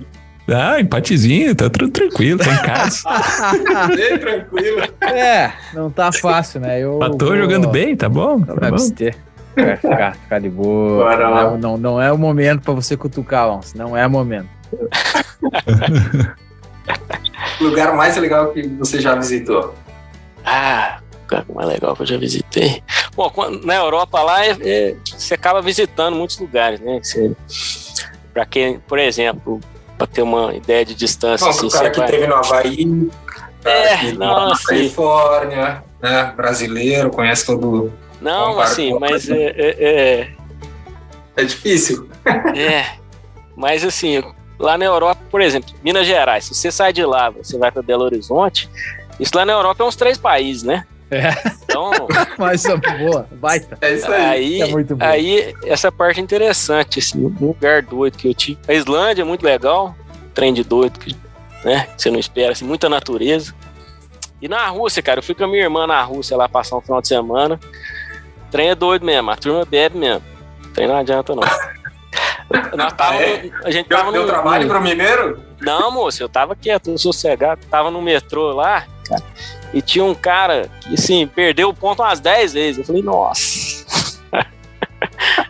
Ah, 0.49 0.81
empatezinho, 0.81 1.57
tá 1.57 1.69
tudo 1.69 1.91
tranquilo, 1.91 2.39
tá 2.39 2.53
em 2.53 2.63
casa. 2.63 3.03
bem 3.97 4.19
tranquilo. 4.19 4.83
É, 5.03 5.53
não 5.75 5.91
tá 5.91 6.13
fácil, 6.13 6.61
né? 6.61 6.81
Eu 6.81 7.01
tô 7.19 7.27
vou... 7.27 7.37
jogando 7.37 7.69
bem, 7.69 7.97
tá 7.97 8.09
bom? 8.09 8.41
Tá 8.41 8.55
bom. 8.71 8.77
É, 9.57 9.77
ficar, 9.77 10.15
ficar 10.15 10.39
de 10.39 10.49
boa. 10.49 11.17
Não, 11.17 11.59
não, 11.59 11.77
não, 11.77 12.01
é 12.01 12.13
o 12.13 12.19
momento 12.19 12.63
pra 12.63 12.75
você 12.75 12.97
cutucar, 12.97 13.49
Lons. 13.49 13.75
Não 13.75 13.97
é 13.97 14.07
o 14.07 14.11
momento. 14.11 14.49
lugar 17.61 17.97
mais 17.97 18.17
legal 18.17 18.53
que 18.53 18.63
você 18.69 19.01
já 19.01 19.17
visitou? 19.17 19.75
Ah, 20.45 21.01
lugar 21.23 21.45
mais 21.53 21.69
legal 21.69 21.97
que 21.97 22.03
eu 22.03 22.07
já 22.07 22.19
visitei. 22.19 22.83
Bom, 23.17 23.33
na 23.65 23.75
Europa 23.75 24.23
lá, 24.23 24.47
é, 24.47 24.57
é, 24.61 24.95
você 25.05 25.35
acaba 25.35 25.61
visitando 25.61 26.15
muitos 26.15 26.39
lugares, 26.39 26.79
né? 26.81 27.01
Você, 27.03 27.35
pra 28.33 28.47
quem, 28.47 28.79
por 28.81 28.99
exemplo, 28.99 29.61
para 29.97 30.07
ter 30.07 30.23
uma 30.23 30.55
ideia 30.55 30.85
de 30.85 30.95
distância. 30.95 31.47
Nossa, 31.47 31.67
assim, 31.67 31.67
o 31.67 31.71
cara 31.71 31.91
que 31.91 31.99
vai... 31.99 32.11
teve 32.11 32.27
no 32.27 32.35
Havaí, 32.35 33.11
é, 33.65 34.13
não, 34.13 34.51
na 34.51 34.59
Califórnia, 34.59 35.83
né? 36.01 36.33
brasileiro, 36.37 37.11
conhece 37.11 37.47
todo. 37.47 37.93
Não, 38.21 38.61
assim, 38.61 38.99
mas 38.99 39.29
é, 39.29 39.35
é, 39.35 39.77
é, 39.79 40.31
é. 41.37 41.45
difícil. 41.45 42.09
É, 42.57 42.97
mas 43.55 43.85
assim, 43.85 44.21
lá 44.59 44.77
na 44.77 44.85
Europa, 44.85 45.21
por 45.31 45.41
exemplo, 45.41 45.73
Minas 45.83 46.07
Gerais, 46.07 46.45
se 46.45 46.55
você 46.55 46.73
sai 46.73 46.93
de 46.93 47.05
lá, 47.05 47.31
você 47.31 47.57
vai 47.57 47.71
para 47.71 47.83
Belo 47.83 48.03
Horizonte, 48.03 48.69
isso 49.21 49.31
lá 49.33 49.45
na 49.45 49.53
Europa 49.53 49.85
é 49.85 49.87
uns 49.87 49.95
três 49.95 50.19
países, 50.19 50.65
né? 50.65 50.85
É. 51.11 51.31
Então. 51.65 51.91
Mas 52.39 52.65
boa, 52.99 53.29
baita. 53.33 53.79
É 53.81 53.95
isso 53.95 54.11
aí. 54.11 54.25
Aí, 54.25 54.63
É 54.63 54.67
muito 54.67 54.97
bom. 54.97 55.05
aí, 55.05 55.55
essa 55.65 55.91
parte 55.93 56.19
é 56.21 56.23
interessante, 56.23 57.01
um 57.17 57.33
lugar 57.47 57.83
doido 57.83 58.17
que 58.19 58.29
eu 58.29 58.35
tive. 58.35 58.59
A 58.69 58.73
Islândia 58.75 59.23
é 59.23 59.25
muito 59.25 59.45
legal, 59.45 59.95
trem 60.35 60.53
de 60.53 60.65
doido, 60.65 60.99
que, 60.99 61.15
né? 61.65 61.87
que 61.97 62.03
Você 62.03 62.11
não 62.11 62.19
espera, 62.19 62.53
assim, 62.53 62.65
muita 62.65 62.89
natureza. 62.89 63.55
E 64.43 64.49
na 64.49 64.67
Rússia, 64.69 65.03
cara, 65.03 65.21
eu 65.21 65.23
fui 65.23 65.35
com 65.35 65.45
a 65.45 65.49
minha 65.49 65.63
irmã 65.63 65.87
na 65.87 66.03
Rússia 66.03 66.37
lá 66.37 66.49
passar 66.49 66.77
um 66.77 66.81
final 66.81 67.01
de 67.01 67.09
semana. 67.09 67.59
O 68.49 68.51
trem 68.51 68.69
é 68.71 68.75
doido 68.75 69.05
mesmo, 69.07 69.31
a 69.31 69.37
turma 69.37 69.65
bebe 69.65 69.97
mesmo. 69.99 70.23
O 70.65 70.69
trem 70.69 70.87
não 70.89 70.97
adianta, 70.97 71.35
não. 71.35 71.43
Nós 72.77 72.93
tava, 72.93 73.15
é? 73.17 73.43
no- 73.45 73.53
a 73.67 73.71
gente 73.71 73.89
Deu, 73.89 73.99
tava 73.99 74.13
deu 74.13 74.23
no, 74.23 74.29
trabalho 74.29 74.69
pro 74.69 74.81
mineiro? 74.81 75.41
Não, 75.61 75.91
moço, 75.91 76.23
eu 76.23 76.29
tava 76.29 76.55
quieto, 76.55 76.97
sossegado. 76.99 77.61
Tava 77.71 77.91
no 77.91 78.01
metrô 78.01 78.53
lá, 78.53 78.85
cara, 79.09 79.23
e 79.73 79.83
tinha 79.83 80.05
um 80.05 80.15
cara 80.15 80.71
que, 80.81 80.95
assim, 80.95 81.27
perdeu 81.27 81.69
o 81.69 81.75
ponto 81.75 82.03
umas 82.03 82.21
10 82.21 82.53
vezes. 82.53 82.79
Eu 82.79 82.85
falei, 82.85 83.03
nossa. 83.03 84.27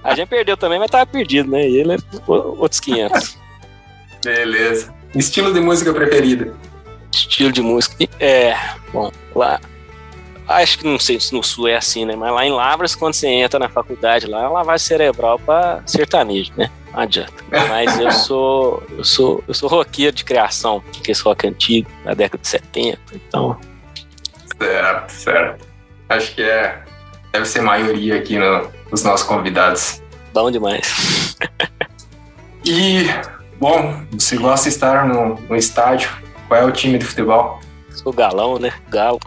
A 0.03 0.15
gente 0.15 0.29
perdeu 0.29 0.57
também, 0.57 0.79
mas 0.79 0.91
tava 0.91 1.07
perdido, 1.07 1.51
né? 1.51 1.69
E 1.69 1.77
ele 1.77 1.95
é 1.95 1.99
outros 2.27 2.81
500. 2.81 3.39
Beleza. 4.25 4.95
Estilo 5.15 5.53
de 5.53 5.61
música 5.61 5.93
preferida? 5.93 6.55
Estilo 7.13 7.53
de 7.53 7.63
música. 7.63 7.97
É, 8.19 8.57
bom, 8.93 9.11
lá. 9.35 9.61
Acho 10.49 10.79
que 10.79 10.87
não 10.87 10.99
sei 10.99 11.19
se 11.19 11.33
no 11.33 11.43
sul 11.43 11.69
é 11.69 11.77
assim, 11.77 12.05
né? 12.05 12.15
Mas 12.15 12.33
lá 12.33 12.47
em 12.47 12.53
Lavras, 12.53 12.95
quando 12.95 13.15
você 13.15 13.27
entra 13.27 13.59
na 13.59 13.69
faculdade 13.69 14.27
lá, 14.27 14.43
é 14.43 14.47
uma 14.47 14.59
lavagem 14.59 14.87
cerebral 14.87 15.39
pra 15.39 15.83
sertanejo, 15.87 16.53
né? 16.57 16.71
Não 16.93 17.01
adianta. 17.01 17.33
Mas 17.69 17.99
eu 18.01 18.11
sou. 18.11 18.83
Eu 18.91 19.05
sou. 19.05 19.45
Eu 19.47 19.55
sou 19.55 19.69
roqueiro 19.69 20.15
de 20.17 20.25
criação, 20.25 20.81
porque 20.93 21.13
esse 21.13 21.23
rock 21.23 21.47
antigo, 21.47 21.91
da 22.05 22.15
década 22.15 22.41
de 22.41 22.49
70. 22.49 22.99
Então, 23.15 23.59
Certo, 24.59 25.11
certo. 25.11 25.67
Acho 26.09 26.35
que 26.35 26.43
é. 26.43 26.83
Deve 27.33 27.45
ser 27.45 27.61
maioria 27.61 28.17
aqui 28.17 28.39
no- 28.39 28.71
nos 28.91 29.03
nossos 29.03 29.27
convidados. 29.27 30.01
bom 30.33 30.51
demais. 30.51 31.37
E, 32.69 33.07
bom, 33.61 34.03
você 34.11 34.37
gosta 34.37 34.69
de 34.69 34.75
estar 34.75 35.07
no, 35.07 35.37
no 35.49 35.55
estádio? 35.55 36.11
Qual 36.49 36.61
é 36.61 36.65
o 36.65 36.73
time 36.73 36.99
de 36.99 37.05
futebol? 37.05 37.61
Sou 37.91 38.13
galão, 38.13 38.59
né? 38.59 38.73
Galo. 38.89 39.21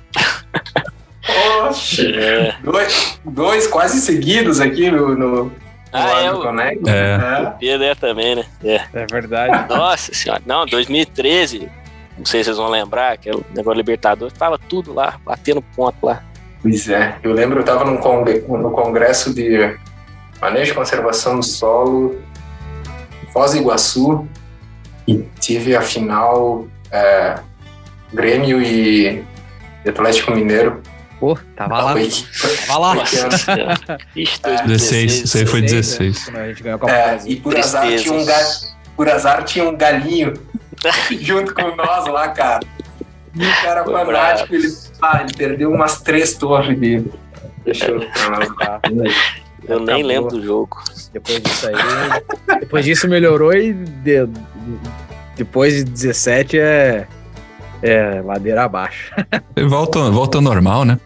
Oxe! 1.68 2.14
É. 2.16 2.56
Dois, 2.64 3.20
dois 3.24 3.66
quase 3.68 4.02
seguidos 4.02 4.60
aqui 4.60 4.90
no, 4.92 5.16
no 5.16 5.52
Ah, 5.92 6.22
é, 6.22 6.32
o 6.32 6.42
Connect. 6.42 6.84
É. 6.90 7.54
Pedro 7.60 7.84
é 7.86 7.96
também, 7.96 8.36
né? 8.36 8.46
É. 8.64 8.76
É 8.94 9.06
verdade. 9.12 9.68
Nossa 9.74 10.14
senhora. 10.14 10.42
Não, 10.46 10.66
2013, 10.66 11.70
não 12.18 12.26
sei 12.26 12.42
se 12.44 12.46
vocês 12.46 12.58
vão 12.58 12.70
lembrar, 12.70 13.18
que 13.18 13.30
o 13.32 13.44
negócio 13.56 13.78
Libertadores, 13.78 14.34
tava 14.38 14.58
tudo 14.60 14.94
lá, 14.94 15.20
batendo 15.26 15.62
ponto 15.76 15.98
lá. 16.06 16.22
Pois 16.62 16.90
é, 16.90 17.16
eu 17.24 17.32
lembro, 17.34 17.58
eu 17.58 17.62
estava 17.62 17.86
no, 17.86 17.98
congre- 18.00 18.44
no 18.48 18.72
congresso 18.72 19.34
de 19.34 19.76
manejo 20.42 20.72
e 20.72 20.76
conservação 20.76 21.38
do 21.38 21.44
solo 21.46 22.20
em 23.24 23.32
Foz 23.32 23.52
do 23.54 23.58
Iguaçu 23.58 24.28
e 25.08 25.24
tive 25.40 25.76
a 25.76 25.82
final 25.82 26.68
é, 26.92 27.40
Grêmio 28.14 28.62
e 28.62 29.24
Atlético 29.88 30.32
Mineiro. 30.32 30.82
Pô, 31.20 31.38
tava 31.56 31.82
lá. 31.82 31.92
Foi- 31.94 32.58
Tava 32.66 32.80
lá. 32.80 32.96
Nossa 32.96 33.38
Senhora. 33.38 33.98
Ixi, 34.16 34.42
2016. 34.42 34.68
16, 34.68 35.24
isso 35.26 35.38
aí 35.38 35.46
foi 35.46 35.62
16, 35.62 35.98
16. 36.16 36.26
Quando 36.26 36.38
a 36.38 36.48
gente 36.48 36.64
ganhou 36.64 36.76
a 36.76 36.80
Copa 36.80 36.94
do 36.94 36.98
É, 36.98 37.20
e 37.26 37.36
por 37.36 37.58
azar, 37.58 37.88
tinha 37.98 38.14
um 38.14 38.26
ga- 38.26 38.50
por 38.96 39.10
azar 39.10 39.44
tinha 39.44 39.70
um 39.70 39.76
galinho 39.78 40.34
junto 41.20 41.54
com 41.54 41.76
nós 41.76 42.08
lá, 42.08 42.30
cara. 42.30 42.66
E 43.36 43.46
o 43.46 43.62
cara 43.62 43.84
Foi 43.84 43.94
fanático, 44.06 44.56
ele, 44.56 44.68
ah, 45.02 45.22
ele 45.24 45.34
perdeu 45.38 45.72
umas 45.72 46.02
três 46.02 46.34
torres 46.36 46.78
dele. 46.80 47.12
Deixou 47.66 48.00
pra. 48.56 48.80
Eu 49.68 49.80
nem 49.82 50.02
lembro 50.02 50.32
do 50.32 50.44
jogo. 50.44 50.82
Depois 51.14 51.42
disso 51.42 51.68
aí. 51.68 51.76
depois 52.62 52.86
disso 52.86 53.08
melhorou 53.08 53.54
e 53.54 53.74
de- 53.74 54.28
depois 55.36 55.76
de 55.76 55.84
17 55.84 56.58
é, 56.60 57.06
é 57.84 58.22
ladeira 58.22 58.64
abaixo. 58.64 59.14
Volta, 59.68 60.10
volta 60.10 60.38
ao 60.38 60.42
normal, 60.42 60.86
né? 60.86 60.98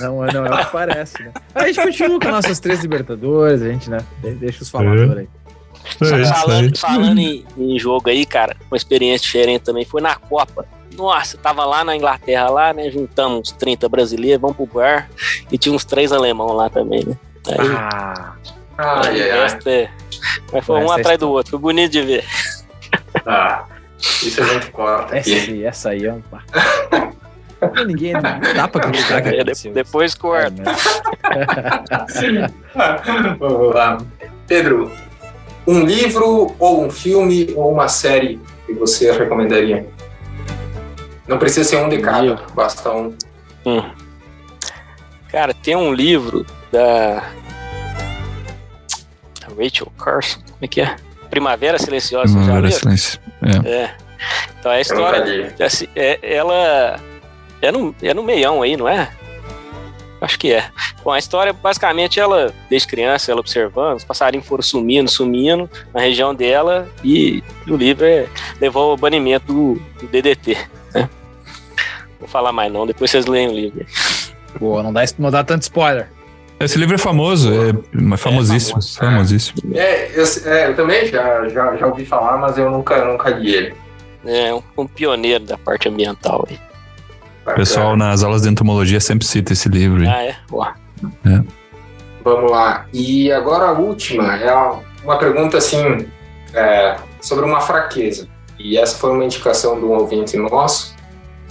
Não, 0.00 0.16
não 0.26 0.46
é 0.46 0.50
o 0.50 0.58
que 0.66 0.72
parece, 0.72 1.22
né? 1.22 1.32
A 1.54 1.66
gente 1.66 1.80
continua 1.80 2.20
com 2.20 2.28
nossas 2.28 2.58
três 2.60 2.80
Libertadores, 2.80 3.62
a 3.62 3.68
gente, 3.68 3.90
né? 3.90 3.98
De- 4.22 4.34
Deixa 4.34 4.62
os 4.62 4.70
faladores 4.70 5.18
aí. 5.18 5.28
É 6.00 6.24
falando 6.26 6.78
falando 6.78 7.18
em, 7.18 7.44
em 7.58 7.78
jogo 7.78 8.08
aí, 8.08 8.24
cara, 8.24 8.56
uma 8.70 8.76
experiência 8.76 9.24
diferente 9.26 9.62
também 9.62 9.84
foi 9.84 10.00
na 10.00 10.14
Copa. 10.14 10.64
Nossa, 10.96 11.36
tava 11.38 11.64
lá 11.64 11.82
na 11.82 11.96
Inglaterra, 11.96 12.48
lá, 12.50 12.72
né? 12.72 12.90
Juntamos 12.90 13.40
uns 13.40 13.52
30 13.52 13.88
brasileiros, 13.88 14.40
vamos 14.40 14.56
pro 14.56 14.66
bar. 14.66 15.08
E 15.50 15.58
tinha 15.58 15.74
uns 15.74 15.84
três 15.84 16.12
alemão 16.12 16.52
lá 16.52 16.68
também, 16.70 17.04
né? 17.04 17.16
Aí, 17.48 17.68
Ah, 17.76 18.32
Ai, 18.78 19.22
ai, 19.22 19.30
é- 19.30 19.90
Mas 20.52 20.64
foi 20.64 20.76
um 20.80 20.92
é 20.92 21.00
atrás 21.00 21.18
do 21.18 21.30
outro, 21.30 21.50
foi 21.52 21.58
bonito 21.60 21.90
de 21.92 22.02
ver. 22.02 22.24
Ah, 23.26 23.64
isso 23.98 24.42
a 24.42 24.46
gente 24.46 24.70
corta 24.70 25.16
essa, 25.16 25.30
essa 25.64 25.90
aí 25.90 26.04
é 26.06 26.12
um. 26.12 26.22
Não, 27.74 27.84
Ninguém 27.84 28.12
não 28.14 28.20
dá 28.22 28.66
pra 28.68 28.80
acreditar 28.86 29.22
que 29.22 29.28
É, 29.28 29.44
de- 29.44 29.70
depois 29.70 30.14
corta. 30.14 30.62
É? 30.62 32.50
Vamos 33.38 33.74
lá. 33.74 33.98
Pedro, 34.46 34.90
um 35.66 35.80
livro 35.84 36.54
ou 36.58 36.84
um 36.84 36.90
filme 36.90 37.52
ou 37.56 37.72
uma 37.72 37.88
série 37.88 38.40
que 38.66 38.72
você 38.74 39.10
recomendaria? 39.12 39.86
Não 41.28 41.38
precisa 41.38 41.68
ser 41.68 41.76
um 41.76 41.88
de 41.88 41.98
cada, 41.98 42.20
Livro. 42.22 42.42
basta 42.54 42.90
um. 42.90 43.14
Hum. 43.64 43.82
Cara, 45.30 45.54
tem 45.54 45.76
um 45.76 45.94
livro 45.94 46.44
da 46.70 47.22
Rachel 49.56 49.90
Carson, 49.98 50.40
como 50.40 50.56
é 50.62 50.66
que 50.68 50.80
é? 50.80 50.96
Primavera 51.30 51.78
Silenciosa, 51.78 52.36
Primavera? 52.36 52.70
Silêncio. 52.70 53.20
É. 53.64 53.68
É. 53.70 53.94
Então 54.58 54.70
é 54.72 54.76
a 54.76 54.80
história. 54.80 55.54
Assim, 55.60 55.88
é, 55.96 56.18
ela 56.22 57.00
é 57.62 57.72
no, 57.72 57.94
é 58.02 58.12
no 58.12 58.22
meião 58.22 58.60
aí, 58.60 58.76
não 58.76 58.88
é? 58.88 59.08
Acho 60.20 60.38
que 60.38 60.52
é. 60.52 60.64
Bom, 61.02 61.10
a 61.10 61.18
história, 61.18 61.52
basicamente, 61.52 62.20
ela, 62.20 62.54
desde 62.70 62.86
criança, 62.86 63.32
ela 63.32 63.40
observando, 63.40 63.96
os 63.96 64.04
passarinhos 64.04 64.46
foram 64.46 64.62
sumindo, 64.62 65.10
sumindo 65.10 65.68
na 65.92 66.00
região 66.00 66.32
dela 66.32 66.88
e 67.02 67.42
o 67.66 67.74
livro 67.74 68.04
é, 68.04 68.28
levou 68.60 68.92
ao 68.92 68.96
banimento 68.96 69.52
do, 69.52 69.82
do 70.00 70.06
DDT. 70.06 70.56
Né? 70.94 71.08
Vou 72.20 72.28
falar 72.28 72.52
mais 72.52 72.72
não, 72.72 72.86
depois 72.86 73.10
vocês 73.10 73.26
leem 73.26 73.48
o 73.48 73.52
livro. 73.52 73.84
Boa, 74.60 74.82
não 74.82 74.92
dá, 74.92 75.02
não 75.18 75.30
dá 75.30 75.42
tanto 75.42 75.62
spoiler. 75.62 76.08
Esse 76.60 76.78
livro 76.78 76.94
é 76.94 76.98
famoso, 76.98 77.50
é 77.52 78.16
famosíssimo. 78.16 78.80
famoso. 78.80 78.98
famosíssimo. 78.98 79.76
É, 79.76 80.08
eu, 80.14 80.24
é, 80.46 80.68
eu 80.68 80.76
também 80.76 81.06
já, 81.06 81.48
já, 81.48 81.76
já 81.76 81.86
ouvi 81.88 82.04
falar, 82.04 82.36
mas 82.36 82.56
eu 82.56 82.70
nunca, 82.70 83.04
nunca 83.04 83.30
li 83.30 83.52
ele. 83.52 83.74
É 84.24 84.54
um, 84.54 84.62
um 84.78 84.86
pioneiro 84.86 85.44
da 85.44 85.58
parte 85.58 85.88
ambiental 85.88 86.46
aí. 86.48 86.56
O 87.46 87.54
pessoal 87.54 87.96
nas 87.96 88.22
aulas 88.22 88.42
de 88.42 88.48
entomologia 88.48 89.00
sempre 89.00 89.26
cita 89.26 89.52
esse 89.52 89.68
livro. 89.68 90.08
Ah, 90.08 90.24
é? 90.24 90.36
Ó, 90.50 90.66
Vamos 92.24 92.50
lá. 92.50 92.86
E 92.92 93.32
agora 93.32 93.66
a 93.66 93.72
última 93.72 94.36
é 94.36 94.54
uma 95.02 95.18
pergunta 95.18 95.58
assim 95.58 96.06
é, 96.54 96.96
sobre 97.20 97.44
uma 97.44 97.60
fraqueza. 97.60 98.28
E 98.58 98.78
essa 98.78 98.96
foi 98.96 99.10
uma 99.10 99.24
indicação 99.24 99.78
de 99.78 99.84
um 99.84 99.90
ouvinte 99.90 100.36
nosso, 100.36 100.94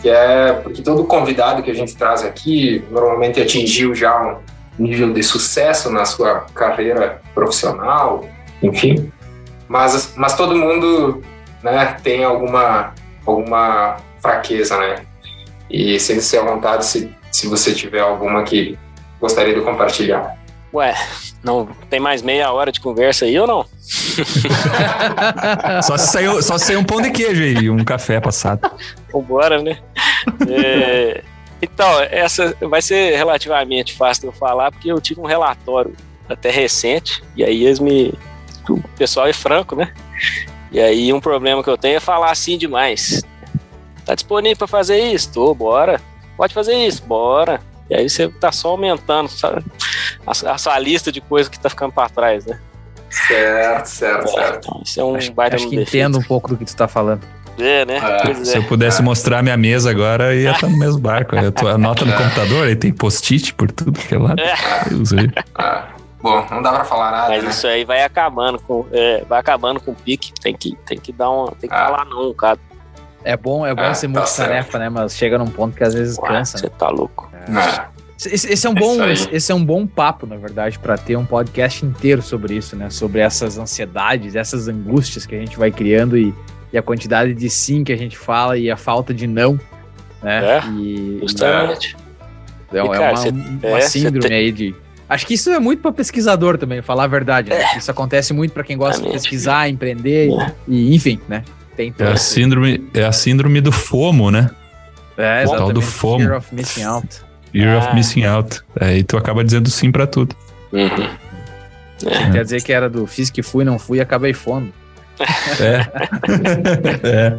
que 0.02 0.10
é 0.10 0.54
porque 0.54 0.82
todo 0.82 1.04
convidado 1.04 1.62
que 1.62 1.70
a 1.70 1.74
gente 1.74 1.96
traz 1.96 2.24
aqui 2.24 2.84
normalmente 2.90 3.42
atingiu 3.42 3.94
já 3.94 4.40
um 4.80 4.84
nível 4.84 5.12
de 5.12 5.22
sucesso 5.22 5.90
na 5.90 6.06
sua 6.06 6.46
carreira 6.54 7.22
profissional, 7.34 8.26
enfim. 8.64 9.12
Mas, 9.68 10.14
mas 10.16 10.36
todo 10.36 10.56
mundo 10.56 11.22
né, 11.62 11.98
tem 12.02 12.24
alguma, 12.24 12.94
alguma 13.26 13.98
fraqueza, 14.22 14.78
né? 14.78 15.06
E 15.72 16.00
sinta-se 16.00 16.38
à 16.38 16.44
vontade 16.44 16.86
se, 16.86 17.10
se 17.32 17.48
você 17.48 17.74
tiver 17.74 18.02
alguma 18.02 18.44
que 18.44 18.78
gostaria 19.20 19.54
de 19.54 19.62
compartilhar. 19.62 20.38
Ué, 20.74 20.96
não 21.44 21.68
tem 21.90 22.00
mais 22.00 22.22
meia 22.22 22.52
hora 22.52 22.72
de 22.72 22.80
conversa 22.80 23.26
aí 23.26 23.38
ou 23.40 23.48
não? 23.48 23.66
Só 25.84 25.98
se 25.98 26.12
saiu, 26.12 26.42
só 26.42 26.58
se 26.58 26.68
saiu 26.68 26.80
um 26.80 26.84
pão 26.84 27.02
de 27.02 27.12
queijo 27.12 27.44
aí, 27.44 27.70
um 27.70 27.84
café 27.84 28.20
passado. 28.20 28.72
Vambora, 29.12 29.62
né? 29.62 29.80
É, 30.48 31.24
então, 31.62 31.88
essa 32.10 32.56
vai 32.62 32.82
ser 32.82 33.16
relativamente 33.16 33.94
fácil 33.94 34.22
de 34.22 34.28
eu 34.28 34.34
falar, 34.34 34.72
porque 34.72 34.92
eu 34.92 35.02
tive 35.02 35.20
um 35.20 35.26
relatório 35.26 35.94
até 36.28 36.50
recente, 36.50 37.22
e 37.36 37.44
aí 37.44 37.66
eles 37.66 37.80
me. 37.80 38.14
O 38.70 38.80
pessoal 38.98 39.28
é 39.28 39.34
franco, 39.34 39.76
né? 39.76 39.92
E 40.72 40.80
aí 40.80 41.12
um 41.12 41.20
problema 41.20 41.64
que 41.64 41.70
eu 41.70 41.78
tenho 41.78 41.98
é 41.98 42.00
falar 42.00 42.32
assim 42.32 42.58
demais. 42.58 43.24
Tá 44.06 44.16
disponível 44.16 44.58
para 44.58 44.68
fazer 44.68 45.00
isso? 45.00 45.32
Tô, 45.32 45.54
bora. 45.54 46.02
Pode 46.38 46.54
fazer 46.54 46.74
isso, 46.74 47.04
bora. 47.04 47.62
E 47.90 47.96
aí 47.96 48.10
você 48.10 48.28
tá 48.30 48.52
só 48.52 48.70
aumentando 48.70 49.30
sabe? 49.30 49.64
a, 50.26 50.32
a 50.32 50.58
sua 50.58 50.80
lista 50.80 51.12
de 51.12 51.22
coisas 51.22 51.50
que 51.50 51.60
tá 51.60 51.70
ficando 51.70 51.92
para 51.92 52.10
trás, 52.10 52.46
né? 52.46 52.60
Certo, 53.10 53.86
certo, 53.88 54.30
certo. 54.30 54.68
Então, 54.68 54.82
isso 54.86 55.02
é 55.02 55.04
um 55.04 55.16
acho 55.16 55.34
baita 55.34 55.58
acho 55.58 55.66
que 55.70 55.76
defeito. 55.76 55.90
entendo 55.90 56.18
um 56.18 56.24
pouco 56.24 56.48
do 56.50 56.58
que 56.58 56.64
tu 56.64 56.76
tá 56.76 56.88
falando. 56.88 57.22
É, 57.60 57.86
né? 57.86 57.98
É. 57.98 58.34
Se 58.46 58.58
eu 58.58 58.64
pudesse 58.64 59.02
é. 59.02 59.04
mostrar 59.04 59.44
minha 59.44 59.58
mesa 59.58 59.92
agora, 59.92 60.34
ia 60.34 60.52
estar 60.52 60.70
no 60.70 60.78
mesmo 60.78 61.00
barco. 61.00 61.36
Eu 61.36 61.52
tô, 61.52 61.68
anota 61.68 62.06
no 62.06 62.14
é. 62.14 62.18
computador, 62.18 62.68
aí 62.68 62.76
tem 62.76 62.94
post-it 62.94 63.54
por 63.54 63.70
tudo 63.70 64.00
que 64.00 64.16
é 64.16 64.18
lado. 64.18 64.40
É. 64.40 64.54
é. 64.54 65.84
Bom, 66.22 66.46
não 66.52 66.62
dá 66.62 66.72
pra 66.72 66.86
falar 66.86 67.12
nada. 67.12 67.30
Mas 67.30 67.44
né? 67.44 67.50
isso 67.50 67.68
aí 67.68 67.84
vai 67.84 68.04
acabando 68.04 68.60
com. 68.60 68.86
É, 68.92 69.26
vai 69.28 69.40
acabando 69.40 69.80
com 69.80 69.92
o 69.92 69.96
pique. 69.96 70.32
Tem 70.40 70.56
que, 70.56 70.76
tem 70.86 70.98
que 70.98 71.12
dar 71.12 71.30
um. 71.30 71.48
Tem 71.48 71.70
que 71.70 71.76
falar 71.76 72.06
não, 72.06 72.34
cara. 72.34 72.60
É 73.24 73.38
bom, 73.38 73.66
é 73.66 73.74
bom 73.74 73.82
ah, 73.82 73.94
ser 73.94 74.08
tá 74.08 74.20
multitarefa, 74.20 74.80
né? 74.80 74.90
Mas 74.90 75.16
chega 75.16 75.38
num 75.38 75.48
ponto 75.48 75.76
que 75.76 75.84
às 75.84 75.94
vezes 75.94 76.18
Ué, 76.18 76.28
cansa. 76.28 76.58
Você 76.58 76.68
né? 76.68 76.74
tá 76.78 76.90
louco. 76.90 77.30
É. 77.34 77.92
Esse, 78.18 78.54
esse, 78.54 78.68
é 78.68 78.70
um 78.70 78.74
bom, 78.76 79.04
esse, 79.06 79.28
esse, 79.32 79.52
é 79.52 79.56
um 79.56 79.66
bom 79.66 79.88
papo, 79.88 80.28
na 80.28 80.36
verdade, 80.36 80.78
para 80.78 80.96
ter 80.96 81.16
um 81.16 81.26
podcast 81.26 81.84
inteiro 81.84 82.22
sobre 82.22 82.56
isso, 82.56 82.76
né? 82.76 82.90
Sobre 82.90 83.20
essas 83.20 83.58
ansiedades, 83.58 84.36
essas 84.36 84.68
angústias 84.68 85.26
que 85.26 85.34
a 85.34 85.40
gente 85.40 85.58
vai 85.58 85.72
criando 85.72 86.16
e, 86.16 86.34
e 86.72 86.78
a 86.78 86.84
quantidade 86.84 87.34
de 87.34 87.50
sim 87.50 87.84
que 87.84 87.92
a 87.92 87.98
gente 87.98 88.16
fala 88.16 88.58
e 88.58 88.70
a 88.70 88.78
falta 88.78 89.12
de 89.12 89.26
não, 89.26 89.60
né? 90.22 90.58
É, 90.58 90.64
e, 90.68 91.20
justamente. 91.22 91.98
E, 92.72 92.78
é, 92.78 92.80
é, 92.80 92.90
cara, 92.90 93.14
uma, 93.14 93.70
uma 93.70 93.78
é, 93.80 93.82
síndrome 93.82 94.28
tem... 94.28 94.38
aí 94.38 94.52
de 94.52 94.76
Acho 95.12 95.28
que 95.28 95.34
isso 95.34 95.50
é 95.50 95.60
muito 95.60 95.82
para 95.82 95.92
pesquisador 95.92 96.58
também, 96.58 96.82
falar 96.82 97.04
a 97.04 97.08
verdade. 97.08 97.50
Né? 97.50 97.62
É. 97.62 97.78
Isso 97.78 97.92
acontece 97.92 98.32
muito 98.34 98.54
para 98.54 98.64
quem 98.64 98.78
gosta 98.78 99.04
de 99.04 99.12
pesquisar, 99.12 99.68
empreender 99.68 100.32
é. 100.32 100.54
e, 100.66 100.96
enfim, 100.96 101.20
né? 101.28 101.44
Tem 101.76 101.94
é 101.98 102.04
a 102.04 102.18
síndrome, 102.18 102.90
é 102.94 103.04
a 103.04 103.12
síndrome 103.12 103.62
do 103.62 103.72
FOMO, 103.72 104.30
né? 104.30 104.50
É, 105.18 105.44
exatamente. 105.44 105.54
O 105.54 105.58
tal 105.58 105.74
do 105.74 105.82
FOMO. 105.82 106.20
Fear 106.20 106.38
of 106.38 106.56
missing 106.56 106.84
out. 106.84 107.08
Fear 107.52 107.76
ah. 107.76 107.78
of 107.80 107.96
missing 107.96 108.24
out. 108.26 108.62
Aí 108.80 109.00
é, 109.00 109.04
tu 109.04 109.18
acaba 109.18 109.44
dizendo 109.44 109.70
sim 109.70 109.92
para 109.92 110.08
tudo. 110.08 110.36
Uhum. 110.72 111.08
É. 112.06 112.32
Quer 112.32 112.44
dizer 112.44 112.64
que 112.64 112.74
era 112.74 112.90
do 112.90 113.06
fiz 113.06 113.30
que 113.30 113.44
fui, 113.44 113.64
não 113.64 113.78
fui 113.78 114.00
e 114.00 114.02
acabei 114.02 114.34
fondo. 114.34 114.74
É. 115.60 115.88
é. 117.08 117.38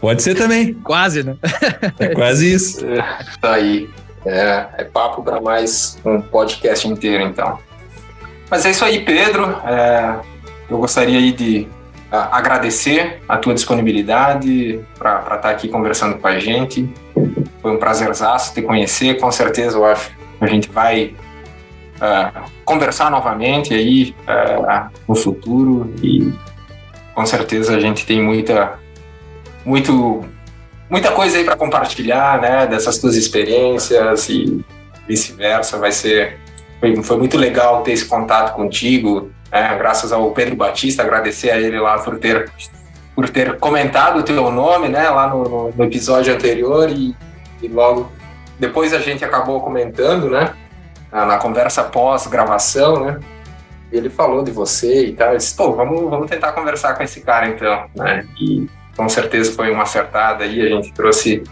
Pode 0.00 0.22
ser 0.22 0.34
também. 0.34 0.74
Quase, 0.74 1.22
né? 1.22 1.36
É 1.98 2.08
quase 2.08 2.52
isso. 2.52 2.84
Tá 3.40 3.54
aí. 3.54 3.88
É, 4.24 4.66
é 4.78 4.84
papo 4.84 5.22
para 5.22 5.40
mais 5.40 5.98
um 6.04 6.20
podcast 6.20 6.86
inteiro, 6.86 7.24
então. 7.24 7.58
Mas 8.50 8.66
é 8.66 8.70
isso 8.70 8.84
aí, 8.84 9.00
Pedro. 9.00 9.44
É, 9.64 10.20
eu 10.68 10.78
gostaria 10.78 11.18
aí 11.18 11.32
de 11.32 11.66
agradecer 12.10 13.22
a 13.28 13.36
tua 13.36 13.54
disponibilidade 13.54 14.80
para 14.98 15.20
estar 15.20 15.38
tá 15.38 15.50
aqui 15.50 15.68
conversando 15.68 16.18
com 16.18 16.26
a 16.26 16.38
gente. 16.38 16.88
Foi 17.62 17.70
um 17.72 17.78
prazerzaço 17.78 18.52
te 18.54 18.62
conhecer. 18.62 19.18
Com 19.18 19.30
certeza, 19.30 19.76
eu 19.78 19.84
acho 19.84 20.10
que 20.10 20.44
a 20.44 20.46
gente 20.46 20.70
vai 20.70 21.14
uh, 21.96 22.50
conversar 22.64 23.10
novamente 23.10 23.72
aí 23.74 24.14
uh, 24.22 24.90
no 25.06 25.14
futuro 25.14 25.92
e 26.02 26.32
com 27.14 27.24
certeza 27.26 27.76
a 27.76 27.80
gente 27.80 28.06
tem 28.06 28.22
muita 28.22 28.78
muito 29.64 30.24
muita 30.88 31.12
coisa 31.12 31.38
aí 31.38 31.44
para 31.44 31.56
compartilhar, 31.56 32.40
né, 32.40 32.66
dessas 32.66 32.98
tuas 32.98 33.14
experiências 33.14 34.28
e 34.28 34.64
vice-versa. 35.06 35.78
Vai 35.78 35.92
ser 35.92 36.38
foi, 36.80 37.02
foi, 37.02 37.18
muito 37.18 37.36
legal 37.36 37.82
ter 37.82 37.92
esse 37.92 38.06
contato 38.06 38.54
contigo, 38.54 39.30
né, 39.52 39.76
graças 39.76 40.12
ao 40.12 40.30
Pedro 40.32 40.56
Batista, 40.56 41.02
agradecer 41.02 41.50
a 41.50 41.58
ele 41.58 41.78
lá 41.78 41.98
por 41.98 42.18
ter 42.18 42.50
por 43.14 43.28
ter 43.28 43.58
comentado 43.58 44.20
o 44.20 44.22
teu 44.22 44.50
nome, 44.50 44.88
né, 44.88 45.10
lá 45.10 45.28
no, 45.28 45.72
no 45.72 45.84
episódio 45.84 46.32
anterior 46.32 46.88
e, 46.88 47.14
e, 47.60 47.68
logo 47.68 48.10
depois 48.58 48.94
a 48.94 48.98
gente 48.98 49.24
acabou 49.24 49.60
comentando, 49.60 50.30
né, 50.30 50.54
na 51.10 51.36
conversa 51.36 51.82
pós 51.82 52.26
gravação, 52.26 53.04
né. 53.04 53.20
Ele 53.92 54.08
falou 54.08 54.44
de 54.44 54.52
você 54.52 55.06
e 55.06 55.12
tal. 55.12 55.32
Eu 55.32 55.38
disse, 55.38 55.54
pô, 55.56 55.72
vamos, 55.72 56.08
vamos 56.08 56.30
tentar 56.30 56.52
conversar 56.52 56.94
com 56.94 57.02
esse 57.02 57.22
cara 57.22 57.48
então, 57.48 57.86
né? 57.96 58.24
E 58.40 58.68
com 58.96 59.08
certeza 59.08 59.52
foi 59.52 59.70
uma 59.70 59.82
acertada 59.82 60.44
aí. 60.44 60.60
A 60.62 60.68
gente 60.68 60.92
trouxe 60.92 61.42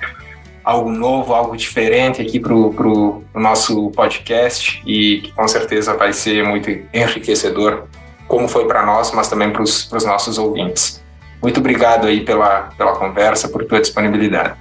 algo 0.68 0.90
novo, 0.90 1.32
algo 1.32 1.56
diferente 1.56 2.20
aqui 2.20 2.38
para 2.38 2.52
o 2.52 3.24
nosso 3.34 3.90
podcast 3.92 4.82
e 4.84 5.22
que 5.22 5.32
com 5.32 5.48
certeza 5.48 5.94
vai 5.94 6.12
ser 6.12 6.44
muito 6.44 6.68
enriquecedor, 6.92 7.84
como 8.26 8.46
foi 8.46 8.66
para 8.66 8.84
nós, 8.84 9.10
mas 9.12 9.30
também 9.30 9.50
para 9.50 9.62
os 9.62 10.04
nossos 10.04 10.36
ouvintes. 10.36 11.02
Muito 11.40 11.58
obrigado 11.60 12.06
aí 12.06 12.20
pela, 12.20 12.68
pela 12.76 12.92
conversa, 12.96 13.48
por 13.48 13.64
tua 13.64 13.80
disponibilidade. 13.80 14.56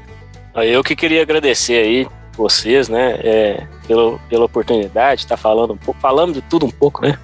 Eu 0.55 0.81
que 0.81 0.95
queria 0.95 1.23
agradecer 1.23 1.77
aí 1.77 2.07
vocês, 2.37 2.87
né, 2.87 3.19
é, 3.21 3.67
pela, 3.85 4.17
pela 4.29 4.45
oportunidade 4.45 5.17
de 5.17 5.25
estar 5.25 5.35
falando 5.35 5.73
um 5.73 5.77
pouco, 5.77 5.99
falando 5.99 6.35
de 6.35 6.41
tudo 6.41 6.65
um 6.65 6.71
pouco, 6.71 7.01
né, 7.01 7.19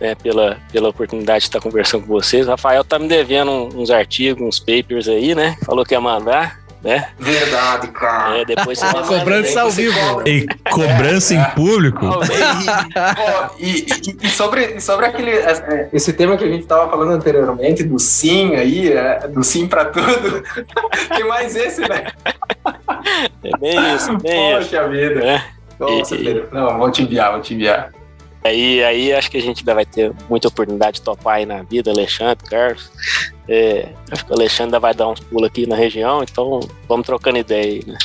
né, 0.00 0.14
pela, 0.22 0.56
pela 0.72 0.88
oportunidade 0.88 1.40
de 1.40 1.48
estar 1.48 1.60
conversando 1.60 2.06
com 2.06 2.12
vocês. 2.14 2.46
O 2.46 2.50
Rafael 2.50 2.82
tá 2.82 2.98
me 2.98 3.06
devendo 3.06 3.50
uns 3.76 3.90
artigos, 3.90 4.42
uns 4.42 4.58
papers 4.58 5.08
aí, 5.08 5.34
né? 5.34 5.58
Falou 5.66 5.84
que 5.84 5.92
ia 5.92 6.00
mandar. 6.00 6.63
Né? 6.84 7.08
Verdade, 7.18 7.88
cara. 7.88 8.40
É, 8.40 8.44
depois 8.44 8.78
você 8.78 8.92
cobrança 9.04 9.62
ao 9.62 9.70
vivo. 9.70 10.22
E 10.26 10.46
cobrança 10.70 11.32
é. 11.32 11.38
em 11.38 11.44
público. 11.54 12.06
e, 13.58 13.86
e, 13.86 14.16
e, 14.22 14.28
sobre, 14.28 14.78
sobre 14.80 15.06
aquele 15.06 15.30
é, 15.30 15.88
esse 15.94 16.12
tema 16.12 16.36
que 16.36 16.44
a 16.44 16.48
gente 16.48 16.60
estava 16.60 16.90
falando 16.90 17.12
anteriormente 17.12 17.82
do 17.82 17.98
sim 17.98 18.54
aí, 18.54 18.92
é, 18.92 19.26
do 19.28 19.42
sim 19.42 19.66
para 19.66 19.86
tudo. 19.86 20.42
Tem 21.08 21.26
mais 21.26 21.56
esse, 21.56 21.80
né? 21.80 22.04
É 23.42 23.56
bem 23.58 23.94
isso, 23.94 24.18
bem 24.18 24.54
Poxa 24.54 24.82
isso. 24.82 24.90
vida. 24.90 25.24
É. 25.24 25.44
Nossa, 25.80 26.14
e, 26.16 26.46
Não, 26.52 26.78
vou 26.78 26.90
te 26.90 27.02
enviar, 27.02 27.32
vou 27.32 27.40
te 27.40 27.54
enviar. 27.54 27.92
Aí, 28.44 28.84
aí 28.84 29.12
acho 29.12 29.30
que 29.30 29.38
a 29.38 29.40
gente 29.40 29.60
ainda 29.60 29.74
vai 29.74 29.86
ter 29.86 30.12
muita 30.28 30.48
oportunidade 30.48 30.98
de 30.98 31.02
topar 31.02 31.36
aí 31.36 31.46
na 31.46 31.62
vida, 31.62 31.90
Alexandre, 31.90 32.44
Carlos. 32.46 32.90
É, 33.48 33.88
acho 34.10 34.26
que 34.26 34.30
o 34.30 34.34
Alexandre 34.34 34.64
ainda 34.64 34.80
vai 34.80 34.94
dar 34.94 35.08
uns 35.08 35.20
pulos 35.20 35.48
aqui 35.48 35.66
na 35.66 35.76
região, 35.76 36.22
então 36.22 36.60
vamos 36.86 37.06
trocando 37.06 37.38
ideia 37.38 37.64
aí, 37.64 37.82
né? 37.86 37.96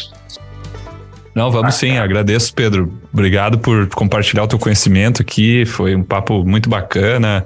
Não, 1.36 1.52
vamos 1.52 1.76
sim. 1.76 1.98
Agradeço, 1.98 2.54
Pedro. 2.54 2.92
Obrigado 3.14 3.60
por 3.60 3.88
compartilhar 3.90 4.44
o 4.44 4.48
teu 4.48 4.60
conhecimento 4.60 5.22
aqui. 5.22 5.66
Foi 5.66 5.96
um 5.96 6.04
papo 6.04 6.44
muito 6.44 6.70
bacana. 6.70 7.46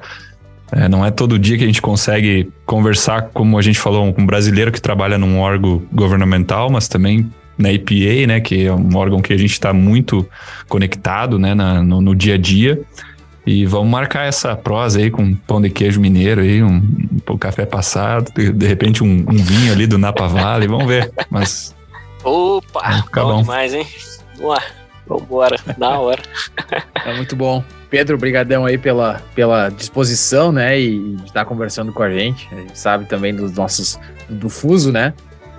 É, 0.71 0.87
não 0.87 1.05
é 1.05 1.11
todo 1.11 1.37
dia 1.37 1.57
que 1.57 1.63
a 1.63 1.67
gente 1.67 1.81
consegue 1.81 2.51
conversar, 2.65 3.29
como 3.33 3.57
a 3.57 3.61
gente 3.61 3.77
falou, 3.77 4.11
com 4.13 4.21
um 4.21 4.25
brasileiro 4.25 4.71
que 4.71 4.81
trabalha 4.81 5.17
num 5.17 5.39
órgão 5.39 5.83
governamental, 5.91 6.69
mas 6.71 6.87
também 6.87 7.29
na 7.57 7.71
EPA, 7.71 8.27
né, 8.27 8.39
que 8.39 8.65
é 8.65 8.73
um 8.73 8.95
órgão 8.95 9.21
que 9.21 9.33
a 9.33 9.37
gente 9.37 9.51
está 9.51 9.73
muito 9.73 10.27
conectado, 10.67 11.37
né, 11.37 11.53
na, 11.53 11.81
no, 11.83 12.01
no, 12.01 12.15
dia 12.15 12.35
a 12.35 12.37
dia. 12.37 12.81
E 13.45 13.65
vamos 13.65 13.89
marcar 13.89 14.25
essa 14.25 14.55
prosa 14.55 14.99
aí 14.99 15.11
com 15.11 15.35
pão 15.35 15.61
de 15.61 15.69
queijo 15.69 15.99
mineiro 15.99 16.41
aí, 16.41 16.63
um, 16.63 16.81
um 17.29 17.37
café 17.37 17.65
passado, 17.65 18.31
de, 18.33 18.51
de 18.51 18.67
repente 18.67 19.03
um, 19.03 19.25
um, 19.29 19.35
vinho 19.35 19.71
ali 19.71 19.85
do 19.85 19.97
Napa 19.97 20.27
Valley, 20.27 20.67
vamos 20.67 20.87
ver. 20.87 21.11
Mas 21.29 21.75
opa, 22.23 23.03
bom, 23.13 23.21
bom 23.23 23.41
demais, 23.41 23.73
hein? 23.73 23.85
Vamos 24.37 24.55
lá. 24.55 24.63
Vambora, 25.05 25.57
na 25.77 25.99
hora. 25.99 26.21
É 27.05 27.13
muito 27.15 27.35
bom. 27.35 27.63
Pedro, 27.89 28.17
brigadão 28.17 28.65
aí 28.65 28.77
pela, 28.77 29.21
pela 29.35 29.69
disposição, 29.69 30.51
né, 30.51 30.79
e 30.79 31.15
de 31.15 31.25
estar 31.25 31.45
conversando 31.45 31.93
com 31.93 32.01
a 32.01 32.09
gente. 32.09 32.47
A 32.51 32.55
gente 32.55 32.79
sabe 32.79 33.05
também 33.05 33.35
dos 33.35 33.51
nossos, 33.53 33.99
do 34.29 34.49
fuso, 34.49 34.91
né, 34.91 35.13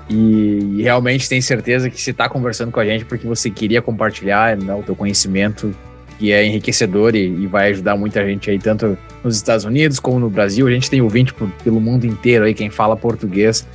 e, 0.08 0.76
e, 0.78 0.82
realmente 0.82 1.28
tem 1.28 1.40
certeza 1.40 1.88
que 1.88 2.00
você 2.00 2.10
está 2.10 2.28
conversando 2.28 2.70
com 2.70 2.80
a 2.80 2.84
gente 2.84 3.04
porque 3.04 3.26
você 3.26 3.48
queria 3.50 3.80
compartilhar 3.80 4.56
né, 4.56 4.74
o 4.74 4.82
teu 4.82 4.94
conhecimento 4.94 5.74
que 6.18 6.32
é 6.32 6.44
enriquecedor 6.44 7.14
e, 7.14 7.26
e, 7.26 7.46
vai 7.46 7.70
ajudar 7.70 7.96
muita 7.96 8.24
gente 8.24 8.50
aí, 8.50 8.58
tanto 8.58 8.98
nos 9.22 9.36
Estados 9.36 9.64
Unidos 9.64 9.98
como 9.98 10.18
no 10.18 10.30
Brasil. 10.30 10.66
A 10.66 10.70
gente 10.70 10.90
tem 10.90 11.00
ouvinte 11.00 11.32
por, 11.32 11.48
pelo 11.64 11.80
mundo 11.80 12.06
inteiro 12.06 12.44
aí, 12.44 12.54
quem 12.54 12.70
fala 12.70 12.96
português 12.96 13.66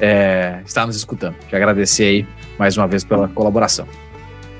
é, 0.00 0.60
está 0.64 0.84
nos 0.86 0.96
escutando. 0.96 1.36
Te 1.48 1.56
agradecer 1.56 2.04
aí 2.04 2.26
mais 2.58 2.76
uma 2.76 2.86
vez 2.86 3.04
pela 3.04 3.28
colaboração. 3.28 3.86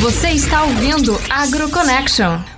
Você 0.00 0.30
está 0.30 0.64
ouvindo 0.64 1.16
AgroConnection. 1.30 2.56